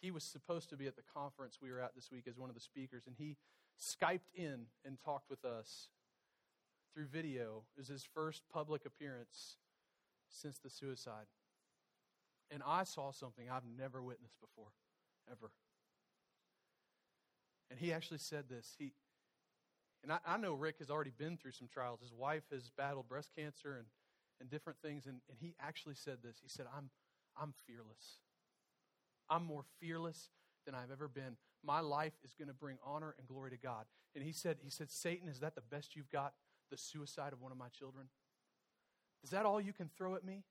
he 0.00 0.10
was 0.10 0.24
supposed 0.24 0.70
to 0.70 0.76
be 0.76 0.86
at 0.86 0.96
the 0.96 1.02
conference 1.14 1.58
we 1.60 1.70
were 1.70 1.80
at 1.80 1.94
this 1.94 2.10
week 2.10 2.24
as 2.26 2.36
one 2.36 2.48
of 2.48 2.54
the 2.54 2.62
speakers, 2.62 3.04
and 3.06 3.16
he 3.18 3.36
Skyped 3.80 4.28
in 4.34 4.66
and 4.84 4.98
talked 5.02 5.30
with 5.30 5.44
us 5.44 5.88
through 6.92 7.06
video. 7.06 7.64
It 7.76 7.80
was 7.80 7.88
his 7.88 8.04
first 8.04 8.42
public 8.52 8.84
appearance 8.84 9.56
since 10.28 10.58
the 10.58 10.68
suicide. 10.68 11.26
And 12.50 12.62
I 12.66 12.84
saw 12.84 13.12
something 13.12 13.48
I've 13.48 13.66
never 13.78 14.02
witnessed 14.02 14.40
before, 14.40 14.72
ever. 15.30 15.50
And 17.70 17.78
he 17.78 17.92
actually 17.92 18.18
said 18.18 18.44
this. 18.48 18.74
He, 18.78 18.92
and 20.02 20.12
I, 20.12 20.18
I, 20.26 20.36
know 20.36 20.54
Rick 20.54 20.78
has 20.78 20.90
already 20.90 21.12
been 21.16 21.36
through 21.36 21.52
some 21.52 21.68
trials. 21.72 22.00
His 22.00 22.12
wife 22.12 22.42
has 22.50 22.70
battled 22.76 23.08
breast 23.08 23.30
cancer 23.36 23.76
and, 23.76 23.86
and 24.40 24.50
different 24.50 24.80
things. 24.82 25.06
And, 25.06 25.20
and 25.28 25.38
he 25.40 25.54
actually 25.60 25.94
said 25.94 26.18
this. 26.24 26.38
He 26.42 26.48
said, 26.48 26.66
I'm, 26.76 26.90
I'm 27.40 27.54
fearless. 27.66 28.18
I'm 29.28 29.44
more 29.44 29.64
fearless 29.80 30.30
than 30.66 30.74
I've 30.74 30.90
ever 30.90 31.06
been. 31.06 31.36
My 31.64 31.80
life 31.80 32.14
is 32.24 32.34
going 32.34 32.48
to 32.48 32.54
bring 32.54 32.78
honor 32.84 33.14
and 33.18 33.28
glory 33.28 33.50
to 33.50 33.58
God. 33.58 33.84
And 34.14 34.24
he 34.24 34.32
said, 34.32 34.56
he 34.62 34.70
said, 34.70 34.90
Satan, 34.90 35.28
is 35.28 35.40
that 35.40 35.54
the 35.54 35.60
best 35.60 35.94
you've 35.94 36.10
got? 36.10 36.34
The 36.70 36.76
suicide 36.76 37.32
of 37.32 37.40
one 37.40 37.52
of 37.52 37.58
my 37.58 37.68
children? 37.68 38.06
Is 39.22 39.30
that 39.30 39.46
all 39.46 39.60
you 39.60 39.72
can 39.72 39.90
throw 39.96 40.14
at 40.14 40.24
me? 40.24 40.42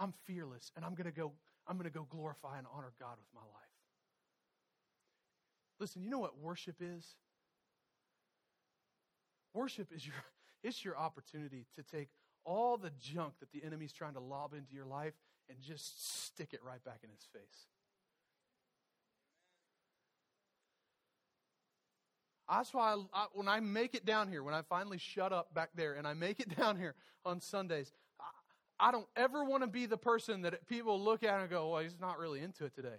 I'm 0.00 0.14
fearless 0.24 0.72
and 0.74 0.84
I'm 0.84 0.94
going 0.94 1.06
to 1.06 1.12
go 1.12 1.32
I'm 1.68 1.76
going 1.76 1.88
to 1.88 1.96
go 1.96 2.06
glorify 2.10 2.58
and 2.58 2.66
honor 2.74 2.92
God 2.98 3.16
with 3.18 3.28
my 3.32 3.42
life. 3.42 3.70
Listen, 5.78 6.02
you 6.02 6.10
know 6.10 6.18
what 6.18 6.38
worship 6.38 6.76
is? 6.80 7.14
Worship 9.54 9.92
is 9.94 10.04
your 10.04 10.16
it's 10.64 10.84
your 10.84 10.96
opportunity 10.96 11.66
to 11.76 11.82
take 11.82 12.08
all 12.44 12.78
the 12.78 12.90
junk 12.98 13.34
that 13.40 13.52
the 13.52 13.62
enemy's 13.62 13.92
trying 13.92 14.14
to 14.14 14.20
lob 14.20 14.54
into 14.54 14.74
your 14.74 14.86
life 14.86 15.12
and 15.48 15.60
just 15.60 16.24
stick 16.26 16.52
it 16.52 16.60
right 16.64 16.82
back 16.82 17.00
in 17.04 17.10
his 17.10 17.26
face. 17.32 17.66
That's 22.48 22.74
why 22.74 22.94
I, 22.94 22.96
I, 23.14 23.26
when 23.32 23.46
I 23.46 23.60
make 23.60 23.94
it 23.94 24.04
down 24.04 24.28
here, 24.28 24.42
when 24.42 24.54
I 24.54 24.62
finally 24.62 24.98
shut 24.98 25.32
up 25.32 25.54
back 25.54 25.70
there 25.76 25.94
and 25.94 26.06
I 26.06 26.14
make 26.14 26.40
it 26.40 26.56
down 26.58 26.76
here 26.76 26.94
on 27.24 27.40
Sundays, 27.40 27.92
I, 28.80 28.90
don't 28.90 29.06
ever 29.16 29.44
want 29.44 29.62
to 29.62 29.66
be 29.66 29.86
the 29.86 29.96
person 29.96 30.42
that 30.42 30.66
people 30.66 31.00
look 31.00 31.22
at 31.22 31.40
and 31.40 31.50
go, 31.50 31.70
well, 31.70 31.82
he's 31.82 31.98
not 32.00 32.18
really 32.18 32.40
into 32.40 32.64
it 32.64 32.74
today. 32.74 32.98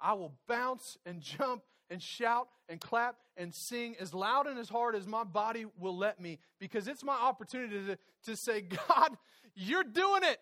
I 0.00 0.12
will 0.14 0.34
bounce 0.48 0.98
and 1.06 1.20
jump 1.20 1.62
and 1.90 2.02
shout 2.02 2.48
and 2.68 2.80
clap 2.80 3.16
and 3.36 3.54
sing 3.54 3.96
as 4.00 4.14
loud 4.14 4.46
and 4.46 4.58
as 4.58 4.68
hard 4.68 4.94
as 4.94 5.06
my 5.06 5.24
body 5.24 5.66
will 5.78 5.96
let 5.96 6.20
me 6.20 6.38
because 6.58 6.88
it's 6.88 7.04
my 7.04 7.14
opportunity 7.14 7.84
to, 7.86 7.98
to 8.24 8.36
say, 8.36 8.60
God, 8.60 9.16
you're 9.54 9.84
doing 9.84 10.22
it. 10.24 10.38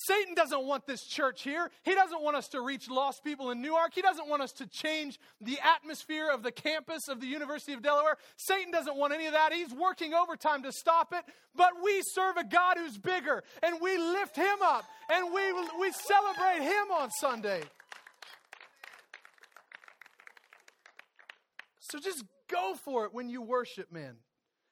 Satan 0.00 0.34
doesn't 0.34 0.64
want 0.64 0.86
this 0.86 1.04
church 1.04 1.42
here. 1.42 1.72
He 1.82 1.92
doesn't 1.92 2.22
want 2.22 2.36
us 2.36 2.46
to 2.50 2.60
reach 2.60 2.88
lost 2.88 3.24
people 3.24 3.50
in 3.50 3.60
Newark. 3.60 3.94
He 3.94 4.00
doesn't 4.00 4.28
want 4.28 4.42
us 4.42 4.52
to 4.52 4.66
change 4.68 5.18
the 5.40 5.58
atmosphere 5.60 6.30
of 6.30 6.44
the 6.44 6.52
campus 6.52 7.08
of 7.08 7.20
the 7.20 7.26
University 7.26 7.72
of 7.72 7.82
Delaware. 7.82 8.16
Satan 8.36 8.70
doesn't 8.70 8.96
want 8.96 9.12
any 9.12 9.26
of 9.26 9.32
that. 9.32 9.52
He's 9.52 9.72
working 9.72 10.14
overtime 10.14 10.62
to 10.62 10.70
stop 10.70 11.12
it. 11.12 11.24
But 11.56 11.72
we 11.82 12.00
serve 12.14 12.36
a 12.36 12.44
God 12.44 12.76
who's 12.76 12.96
bigger, 12.96 13.42
and 13.60 13.80
we 13.80 13.98
lift 13.98 14.36
him 14.36 14.58
up, 14.62 14.84
and 15.10 15.34
we, 15.34 15.52
we 15.80 15.90
celebrate 15.90 16.62
him 16.62 16.92
on 16.92 17.10
Sunday. 17.10 17.62
So 21.80 21.98
just 21.98 22.22
go 22.48 22.76
for 22.84 23.04
it 23.04 23.12
when 23.12 23.28
you 23.28 23.42
worship, 23.42 23.90
man. 23.90 24.14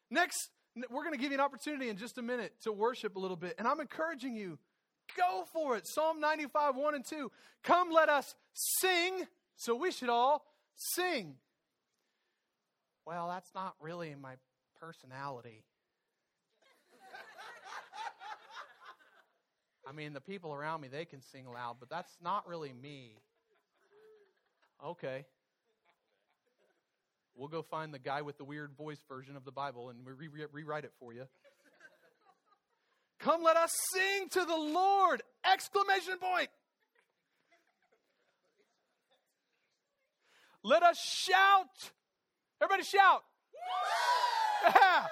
Next, 0.08 0.50
we're 0.88 1.02
going 1.02 1.14
to 1.14 1.20
give 1.20 1.32
you 1.32 1.38
an 1.38 1.44
opportunity 1.44 1.88
in 1.88 1.96
just 1.96 2.16
a 2.16 2.22
minute 2.22 2.52
to 2.62 2.70
worship 2.70 3.16
a 3.16 3.18
little 3.18 3.36
bit. 3.36 3.56
And 3.58 3.66
I'm 3.66 3.80
encouraging 3.80 4.36
you, 4.36 4.60
go 5.16 5.44
for 5.52 5.76
it. 5.76 5.86
Psalm 5.86 6.20
95, 6.20 6.76
1 6.76 6.94
and 6.94 7.04
2. 7.04 7.30
Come, 7.62 7.90
let 7.90 8.08
us 8.08 8.34
sing. 8.52 9.26
So 9.56 9.74
we 9.74 9.90
should 9.90 10.08
all 10.08 10.44
sing. 10.74 11.36
Well, 13.06 13.28
that's 13.28 13.54
not 13.54 13.74
really 13.80 14.14
my 14.20 14.34
personality. 14.80 15.64
I 19.88 19.92
mean, 19.92 20.12
the 20.12 20.20
people 20.20 20.52
around 20.52 20.80
me, 20.80 20.88
they 20.88 21.04
can 21.04 21.22
sing 21.22 21.46
loud, 21.46 21.76
but 21.78 21.88
that's 21.88 22.10
not 22.20 22.48
really 22.48 22.72
me. 22.72 23.12
Okay. 24.84 25.24
We'll 27.36 27.48
go 27.48 27.62
find 27.62 27.94
the 27.94 27.98
guy 27.98 28.22
with 28.22 28.36
the 28.36 28.44
weird 28.44 28.72
voice 28.76 29.00
version 29.08 29.36
of 29.36 29.44
the 29.44 29.52
Bible 29.52 29.90
and 29.90 29.98
re- 30.04 30.28
re- 30.28 30.46
rewrite 30.50 30.84
it 30.84 30.92
for 30.98 31.12
you. 31.12 31.26
Come, 33.18 33.42
let 33.42 33.56
us 33.56 33.72
sing 33.92 34.28
to 34.30 34.44
the 34.44 34.56
Lord! 34.56 35.22
Exclamation 35.50 36.18
point! 36.18 36.48
Let 40.62 40.82
us 40.82 40.98
shout! 40.98 41.92
Everybody 42.60 42.84
shout! 42.84 43.22
Yeah. 44.64 45.06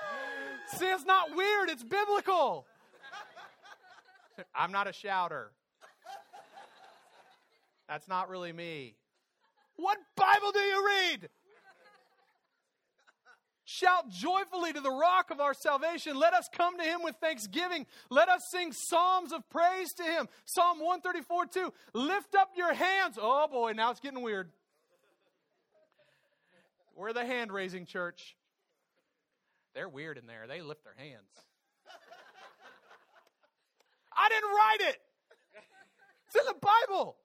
See, 0.78 0.86
it's 0.86 1.04
not 1.04 1.36
weird, 1.36 1.70
it's 1.70 1.84
biblical. 1.84 2.66
I'm 4.54 4.72
not 4.72 4.88
a 4.88 4.92
shouter. 4.92 5.52
That's 7.88 8.08
not 8.08 8.28
really 8.28 8.52
me. 8.52 8.96
What 9.76 9.98
Bible 10.16 10.52
do 10.52 10.60
you 10.60 10.86
read? 10.86 11.28
Shout 13.66 14.10
joyfully 14.10 14.74
to 14.74 14.80
the 14.80 14.90
rock 14.90 15.30
of 15.30 15.40
our 15.40 15.54
salvation. 15.54 16.18
Let 16.18 16.34
us 16.34 16.48
come 16.52 16.76
to 16.78 16.84
him 16.84 17.02
with 17.02 17.16
thanksgiving. 17.16 17.86
Let 18.10 18.28
us 18.28 18.42
sing 18.50 18.72
psalms 18.72 19.32
of 19.32 19.48
praise 19.48 19.92
to 19.94 20.02
him. 20.02 20.28
Psalm 20.44 20.80
134 20.80 21.46
2. 21.46 21.72
Lift 21.94 22.34
up 22.34 22.50
your 22.56 22.74
hands. 22.74 23.18
Oh 23.20 23.48
boy, 23.50 23.72
now 23.72 23.90
it's 23.90 24.00
getting 24.00 24.20
weird. 24.20 24.50
We're 26.94 27.14
the 27.14 27.24
hand 27.24 27.52
raising 27.52 27.86
church. 27.86 28.36
They're 29.74 29.88
weird 29.88 30.18
in 30.18 30.26
there. 30.26 30.46
They 30.46 30.60
lift 30.60 30.84
their 30.84 30.94
hands. 30.96 31.22
I 34.16 34.28
didn't 34.28 34.50
write 34.50 34.90
it. 34.90 35.00
It's 36.26 36.36
in 36.36 36.46
the 36.46 36.66
Bible. 36.88 37.16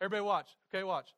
Everybody 0.00 0.22
watch. 0.22 0.48
Okay, 0.72 0.84
watch. 0.84 1.14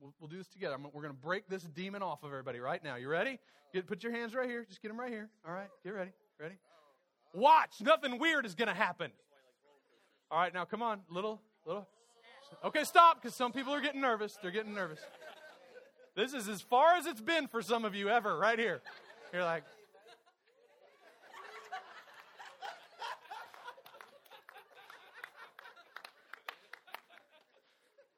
We'll, 0.00 0.14
we'll 0.20 0.28
do 0.28 0.38
this 0.38 0.48
together. 0.48 0.74
I'm, 0.74 0.84
we're 0.84 1.02
going 1.02 1.14
to 1.14 1.20
break 1.20 1.48
this 1.48 1.62
demon 1.62 2.02
off 2.02 2.22
of 2.22 2.30
everybody 2.30 2.60
right 2.60 2.82
now. 2.82 2.96
You 2.96 3.08
ready? 3.08 3.38
Get, 3.72 3.86
put 3.86 4.02
your 4.02 4.12
hands 4.12 4.34
right 4.34 4.48
here. 4.48 4.64
Just 4.68 4.82
get 4.82 4.88
them 4.88 4.98
right 4.98 5.10
here. 5.10 5.28
All 5.46 5.52
right. 5.52 5.68
Get 5.84 5.94
ready. 5.94 6.12
Ready? 6.40 6.54
Watch. 7.34 7.80
Nothing 7.80 8.18
weird 8.18 8.46
is 8.46 8.54
going 8.54 8.68
to 8.68 8.74
happen. 8.74 9.10
All 10.30 10.38
right. 10.38 10.52
Now, 10.52 10.64
come 10.64 10.82
on. 10.82 11.00
Little, 11.10 11.40
little. 11.66 11.86
Okay, 12.64 12.84
stop 12.84 13.20
because 13.20 13.36
some 13.36 13.52
people 13.52 13.74
are 13.74 13.80
getting 13.80 14.00
nervous. 14.00 14.38
They're 14.40 14.50
getting 14.50 14.74
nervous. 14.74 15.00
This 16.16 16.32
is 16.32 16.48
as 16.48 16.62
far 16.62 16.96
as 16.96 17.06
it's 17.06 17.20
been 17.20 17.46
for 17.46 17.62
some 17.62 17.84
of 17.84 17.94
you 17.94 18.08
ever, 18.08 18.38
right 18.38 18.58
here. 18.58 18.80
You're 19.32 19.44
like, 19.44 19.64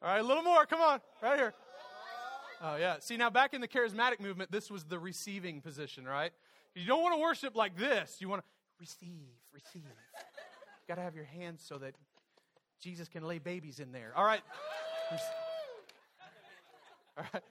All 0.03 0.09
right, 0.09 0.21
a 0.21 0.23
little 0.23 0.43
more. 0.43 0.65
Come 0.67 0.81
on, 0.81 1.01
right 1.23 1.39
here. 1.39 1.55
Oh, 2.63 2.77
yeah. 2.77 2.97
See, 3.01 3.17
now 3.17 3.31
back 3.31 3.55
in 3.55 3.61
the 3.61 3.69
charismatic 3.69 4.21
movement, 4.21 4.51
this 4.51 4.71
was 4.71 4.85
the 4.85 4.99
receiving 4.99 5.61
position, 5.61 6.07
right? 6.07 6.33
You 6.75 6.87
don't 6.87 7.03
want 7.03 7.15
to 7.15 7.21
worship 7.21 7.57
like 7.57 7.77
this. 7.77 8.17
You 8.21 8.29
want 8.29 8.43
to 8.43 8.49
receive, 8.79 9.29
receive. 9.53 9.83
You 9.83 10.89
got 10.89 10.97
to 10.97 11.03
have 11.03 11.15
your 11.15 11.25
hands 11.25 11.63
so 11.67 11.79
that 11.79 11.95
Jesus 12.81 13.09
can 13.09 13.25
lay 13.25 13.39
babies 13.39 13.81
in 13.81 13.93
there. 13.93 14.13
All 14.17 14.25
right. 14.25 14.43
All 17.17 17.25
right. 17.33 17.43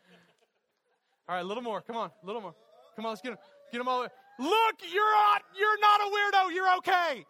All 1.28 1.36
right, 1.36 1.41
a 1.41 1.47
little 1.47 1.62
more. 1.62 1.82
Come 1.82 1.95
on, 1.95 2.10
a 2.24 2.26
little 2.26 2.41
more. 2.41 2.56
Come 2.95 3.06
on, 3.06 3.12
let's 3.12 3.22
get 3.22 3.30
them, 3.30 3.38
get 3.72 3.78
them 3.78 3.88
all. 3.88 4.02
Look, 4.02 4.76
you're 4.91 5.12
not, 5.12 5.43
you're 5.56 5.80
not 5.80 6.02
a 6.02 6.06
weirdo. 6.06 6.56
You're 6.56 6.76
okay. 6.78 7.26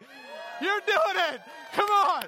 You're 0.62 0.80
doing 0.86 1.24
it. 1.34 1.40
Come 1.74 1.90
on. 1.90 2.24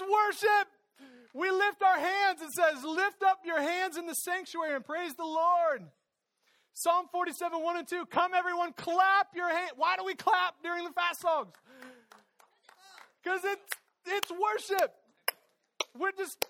Worship. 0.00 0.68
We 1.32 1.50
lift 1.50 1.82
our 1.82 1.98
hands. 1.98 2.40
It 2.42 2.52
says, 2.52 2.84
Lift 2.84 3.22
up 3.22 3.40
your 3.44 3.60
hands 3.60 3.96
in 3.96 4.06
the 4.06 4.14
sanctuary 4.14 4.74
and 4.74 4.84
praise 4.84 5.14
the 5.14 5.24
Lord. 5.24 5.82
Psalm 6.74 7.06
47, 7.12 7.62
1 7.62 7.76
and 7.76 7.88
2. 7.88 8.06
Come, 8.06 8.32
everyone, 8.34 8.72
clap 8.72 9.28
your 9.34 9.48
hands. 9.48 9.72
Why 9.76 9.96
do 9.96 10.04
we 10.04 10.14
clap 10.14 10.54
during 10.62 10.84
the 10.84 10.92
fast 10.92 11.20
songs? 11.20 11.52
Because 13.22 13.40
it's, 13.44 13.72
it's 14.06 14.30
worship. 14.30 14.94
We're 15.98 16.12
just, 16.12 16.46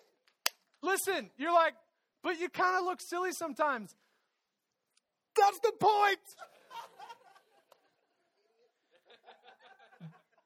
listen, 0.82 1.30
you're 1.36 1.53
like, 1.53 1.74
but 2.22 2.38
you 2.38 2.48
kind 2.48 2.76
of 2.78 2.84
look 2.84 3.01
silly 3.01 3.32
sometimes. 3.32 3.94
That's 5.36 5.59
the 5.61 5.72
point. 5.80 6.18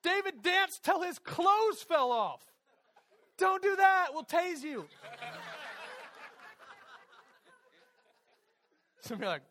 David 0.03 0.43
danced 0.43 0.85
till 0.85 1.03
his 1.03 1.19
clothes 1.19 1.83
fell 1.89 2.13
off. 2.13 2.43
Don't 3.39 3.63
do 3.63 3.77
that. 3.77 4.09
We'll 4.13 4.25
tase 4.25 4.63
you. 4.63 4.87
Some 9.01 9.17
of 9.17 9.21
you 9.21 9.27
are 9.27 9.31
like, 9.31 9.43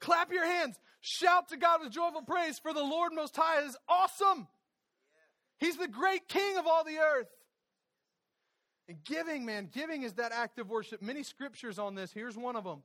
Clap 0.00 0.32
your 0.32 0.46
hands. 0.46 0.78
Shout 1.00 1.48
to 1.50 1.56
God 1.56 1.80
with 1.82 1.92
joyful 1.92 2.22
praise, 2.22 2.58
for 2.58 2.72
the 2.74 2.82
Lord 2.82 3.12
Most 3.14 3.36
High 3.36 3.62
is 3.62 3.76
awesome. 3.88 4.48
He's 5.58 5.76
the 5.76 5.88
great 5.88 6.26
King 6.26 6.58
of 6.58 6.66
all 6.66 6.84
the 6.84 6.98
earth. 6.98 7.28
And 8.88 8.98
giving, 9.04 9.46
man, 9.46 9.68
giving 9.72 10.02
is 10.02 10.14
that 10.14 10.32
act 10.32 10.58
of 10.58 10.68
worship. 10.68 11.00
Many 11.00 11.22
scriptures 11.22 11.78
on 11.78 11.94
this. 11.94 12.12
Here's 12.12 12.36
one 12.36 12.56
of 12.56 12.64
them 12.64 12.82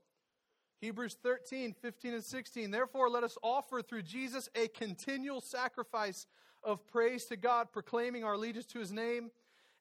Hebrews 0.85 1.17
13, 1.23 1.73
15, 1.81 2.13
and 2.13 2.23
16. 2.23 2.69
Therefore, 2.69 3.09
let 3.09 3.23
us 3.23 3.39
offer 3.41 3.81
through 3.81 4.03
Jesus 4.03 4.49
a 4.53 4.67
continual 4.67 5.41
sacrifice 5.41 6.27
of 6.63 6.85
praise 6.85 7.25
to 7.25 7.37
God, 7.37 7.71
proclaiming 7.71 8.23
our 8.23 8.33
allegiance 8.33 8.67
to 8.67 8.79
his 8.79 8.91
name. 8.91 9.31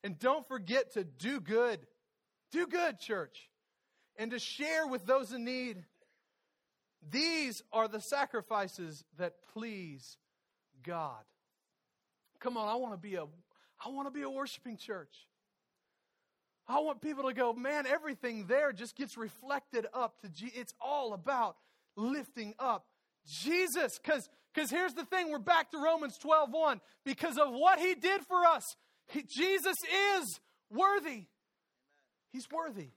And 0.03 0.17
don't 0.17 0.47
forget 0.47 0.93
to 0.93 1.03
do 1.03 1.39
good. 1.39 1.79
Do 2.51 2.65
good, 2.65 2.99
church. 2.99 3.51
And 4.17 4.31
to 4.31 4.39
share 4.39 4.87
with 4.87 5.05
those 5.05 5.31
in 5.31 5.45
need. 5.45 5.83
These 7.07 7.61
are 7.71 7.87
the 7.87 8.01
sacrifices 8.01 9.03
that 9.19 9.35
please 9.53 10.17
God. 10.81 11.21
Come 12.39 12.57
on, 12.57 12.67
I 12.67 12.75
want 12.75 12.95
to 12.95 12.99
be 12.99 13.13
a 13.13 13.25
I 13.85 13.89
want 13.89 14.07
to 14.07 14.11
be 14.11 14.23
a 14.23 14.29
worshiping 14.29 14.77
church. 14.77 15.27
I 16.67 16.79
want 16.79 17.01
people 17.01 17.25
to 17.25 17.33
go, 17.33 17.53
man, 17.53 17.85
everything 17.85 18.45
there 18.47 18.71
just 18.71 18.95
gets 18.95 19.17
reflected 19.17 19.85
up 19.93 20.19
to 20.21 20.29
G. 20.29 20.51
It's 20.53 20.73
all 20.81 21.13
about 21.13 21.57
lifting 21.95 22.55
up 22.59 22.85
Jesus. 23.27 23.99
Because 23.99 24.27
because 24.53 24.71
here's 24.71 24.93
the 24.93 25.03
thing, 25.03 25.31
we're 25.31 25.39
back 25.39 25.71
to 25.71 25.77
Romans 25.77 26.17
12 26.17 26.49
1. 26.51 26.81
Because 27.03 27.37
of 27.37 27.51
what 27.51 27.77
he 27.77 27.93
did 27.93 28.21
for 28.21 28.45
us, 28.45 28.63
he, 29.07 29.21
Jesus 29.23 29.75
is 30.17 30.39
worthy. 30.71 31.25
He's 32.31 32.47
worthy. 32.49 32.89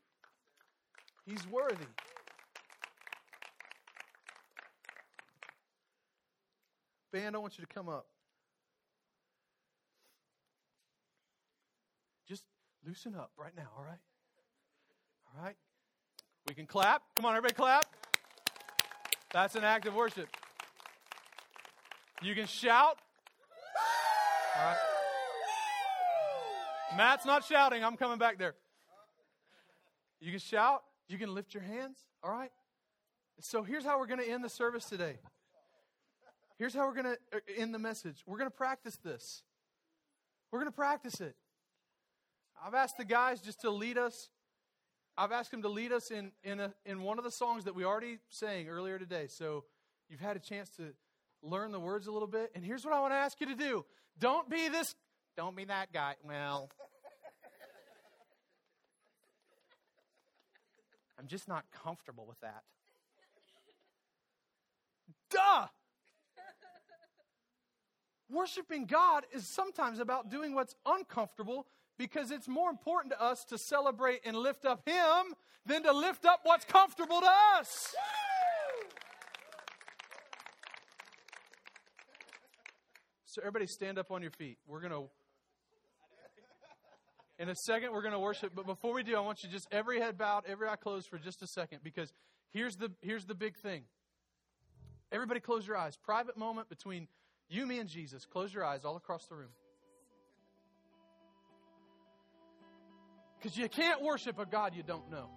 He's 1.27 1.47
worthy. 1.49 1.85
Band, 7.13 7.35
I 7.35 7.39
want 7.39 7.59
you 7.59 7.65
to 7.65 7.75
come 7.75 7.89
up. 7.89 8.07
Just 12.29 12.45
loosen 12.89 13.15
up 13.15 13.31
right 13.37 13.55
now, 13.55 13.69
all 13.77 13.85
right? 13.85 13.99
All 15.37 15.45
right? 15.45 15.57
We 16.49 16.55
can 16.55 16.65
clap. 16.65 17.03
Come 17.15 17.27
on, 17.27 17.37
everybody, 17.37 17.55
clap. 17.55 17.85
That's 19.31 19.55
an 19.57 19.65
act 19.65 19.87
of 19.87 19.95
worship. 19.95 20.27
You 22.23 22.35
can 22.35 22.47
shout. 22.47 22.97
All 24.57 24.65
right. 24.65 24.77
Matt's 26.97 27.27
not 27.27 27.45
shouting. 27.45 27.85
I'm 27.85 27.99
coming 27.99 28.19
back 28.19 28.39
there. 28.39 28.55
You 30.21 30.31
can 30.31 30.41
shout. 30.41 30.83
You 31.09 31.19
can 31.19 31.35
lift 31.35 31.53
your 31.53 31.63
hands. 31.63 31.99
All 32.25 32.31
right? 32.31 32.51
So 33.41 33.63
here's 33.63 33.85
how 33.85 33.99
we're 33.99 34.07
going 34.07 34.21
to 34.21 34.29
end 34.29 34.43
the 34.43 34.49
service 34.49 34.87
today. 34.87 35.19
Here's 36.59 36.73
how 36.73 36.87
we're 36.87 37.03
going 37.03 37.17
to 37.17 37.19
uh, 37.37 37.41
end 37.59 37.75
the 37.75 37.79
message. 37.79 38.25
We're 38.27 38.39
going 38.39 38.51
to 38.51 38.57
practice 38.57 38.97
this. 38.97 39.43
We're 40.51 40.61
going 40.61 40.73
to 40.73 40.77
practice 40.77 41.21
it. 41.21 41.37
I've 42.65 42.75
asked 42.75 42.97
the 42.97 43.05
guys 43.05 43.41
just 43.41 43.61
to 43.63 43.71
lead 43.71 43.99
us. 43.99 44.31
I've 45.17 45.33
asked 45.33 45.51
them 45.51 45.63
to 45.63 45.69
lead 45.69 45.93
us 45.93 46.11
in, 46.11 46.33
in, 46.45 46.61
a, 46.61 46.73
in 46.85 47.03
one 47.03 47.19
of 47.19 47.25
the 47.25 47.31
songs 47.31 47.65
that 47.65 47.75
we 47.75 47.85
already 47.85 48.19
sang 48.29 48.69
earlier 48.69 48.99
today. 48.99 49.27
So 49.29 49.65
you've 50.09 50.21
had 50.21 50.37
a 50.37 50.41
chance 50.41 50.69
to 50.77 50.93
learn 51.43 51.73
the 51.73 51.81
words 51.81 52.07
a 52.07 52.13
little 52.13 52.29
bit. 52.29 52.51
And 52.55 52.65
here's 52.65 52.85
what 52.85 52.95
I 52.95 53.01
want 53.01 53.13
to 53.13 53.17
ask 53.17 53.41
you 53.41 53.47
to 53.49 53.55
do 53.55 53.85
don't 54.19 54.49
be 54.49 54.69
this, 54.69 54.95
don't 55.37 55.57
be 55.57 55.65
that 55.65 55.93
guy. 55.93 56.15
Well, 56.25 56.71
I'm 61.19 61.27
just 61.27 61.49
not 61.49 61.65
comfortable 61.85 62.27
with 62.27 62.41
that. 62.41 62.63
Duh! 65.31 65.67
Worshiping 68.31 68.85
God 68.85 69.25
is 69.33 69.47
sometimes 69.47 70.01
about 70.01 70.31
doing 70.31 70.55
what's 70.55 70.75
uncomfortable 70.85 71.67
because 71.99 72.31
it's 72.31 72.49
more 72.49 72.71
important 72.71 73.13
to 73.13 73.23
us 73.23 73.45
to 73.47 73.59
celebrate 73.59 74.21
and 74.25 74.37
lift 74.37 74.65
up 74.65 74.89
Him 74.89 75.35
than 75.67 75.83
to 75.83 75.93
lift 75.93 76.25
up 76.25 76.41
what's 76.45 76.65
comfortable 76.65 77.21
to 77.21 77.31
us. 77.59 77.95
So, 83.25 83.43
everybody 83.43 83.67
stand 83.67 83.99
up 83.99 84.11
on 84.11 84.23
your 84.23 84.31
feet. 84.31 84.59
We're 84.67 84.81
going 84.81 84.93
to, 84.93 85.05
in 87.39 87.49
a 87.49 87.55
second, 87.55 87.93
we're 87.93 88.03
going 88.03 88.15
to 88.15 88.19
worship. 88.19 88.53
But 88.55 88.67
before 88.67 88.95
we 88.95 89.03
do, 89.03 89.17
I 89.17 89.21
want 89.21 89.43
you 89.43 89.51
just 89.51 89.69
every 89.71 90.01
head 90.01 90.17
bowed, 90.17 90.45
every 90.47 90.67
eye 90.69 90.77
closed 90.77 91.09
for 91.09 91.19
just 91.19 91.43
a 91.43 91.47
second 91.47 91.81
because 91.83 92.13
here's 92.51 92.77
the, 92.77 92.91
here's 93.03 93.27
the 93.27 93.35
big 93.35 93.57
thing. 93.57 93.83
Everybody 95.13 95.41
close 95.41 95.67
your 95.67 95.77
eyes. 95.77 95.97
Private 95.97 96.37
moment 96.37 96.69
between 96.69 97.09
you, 97.49 97.67
me, 97.67 97.79
and 97.79 97.89
Jesus. 97.89 98.25
Close 98.25 98.53
your 98.53 98.65
eyes 98.65 98.85
all 98.85 98.97
across 98.97 99.27
the 99.27 99.35
room. 99.35 99.51
Because 103.39 103.57
you 103.57 103.69
can't 103.69 104.03
worship 104.03 104.39
a 104.39 104.47
God 104.47 104.75
you 104.75 104.83
don't 104.83 105.09
know. 105.11 105.31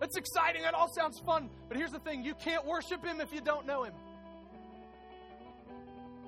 That's 0.00 0.16
exciting. 0.16 0.62
That 0.62 0.74
all 0.74 0.88
sounds 0.88 1.18
fun. 1.18 1.50
But 1.66 1.76
here's 1.76 1.90
the 1.90 1.98
thing 1.98 2.22
you 2.22 2.34
can't 2.34 2.64
worship 2.64 3.04
Him 3.04 3.20
if 3.20 3.32
you 3.32 3.40
don't 3.40 3.66
know 3.66 3.82
Him. 3.82 3.94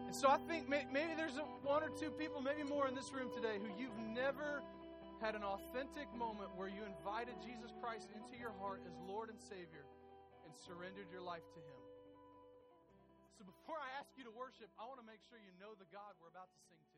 And 0.07 0.16
so 0.18 0.26
I 0.26 0.43
think 0.51 0.68
maybe 0.68 1.14
there's 1.14 1.38
one 1.62 1.86
or 1.86 1.91
two 1.95 2.11
people, 2.11 2.43
maybe 2.43 2.66
more 2.66 2.91
in 2.91 2.99
this 2.99 3.14
room 3.14 3.30
today, 3.30 3.62
who 3.62 3.70
you've 3.78 3.95
never 4.11 4.59
had 5.22 5.38
an 5.38 5.47
authentic 5.47 6.11
moment 6.18 6.51
where 6.59 6.66
you 6.66 6.82
invited 6.82 7.38
Jesus 7.47 7.70
Christ 7.78 8.11
into 8.11 8.34
your 8.34 8.51
heart 8.59 8.82
as 8.88 8.97
Lord 9.07 9.30
and 9.30 9.38
Savior 9.38 9.86
and 10.43 10.51
surrendered 10.66 11.07
your 11.14 11.22
life 11.22 11.47
to 11.55 11.61
Him. 11.62 11.80
So 13.38 13.47
before 13.47 13.78
I 13.78 13.86
ask 14.03 14.11
you 14.18 14.26
to 14.26 14.34
worship, 14.34 14.66
I 14.82 14.84
want 14.91 14.99
to 14.99 15.07
make 15.07 15.22
sure 15.30 15.38
you 15.38 15.55
know 15.62 15.78
the 15.78 15.86
God 15.95 16.18
we're 16.18 16.32
about 16.34 16.51
to 16.51 16.61
sing 16.66 16.89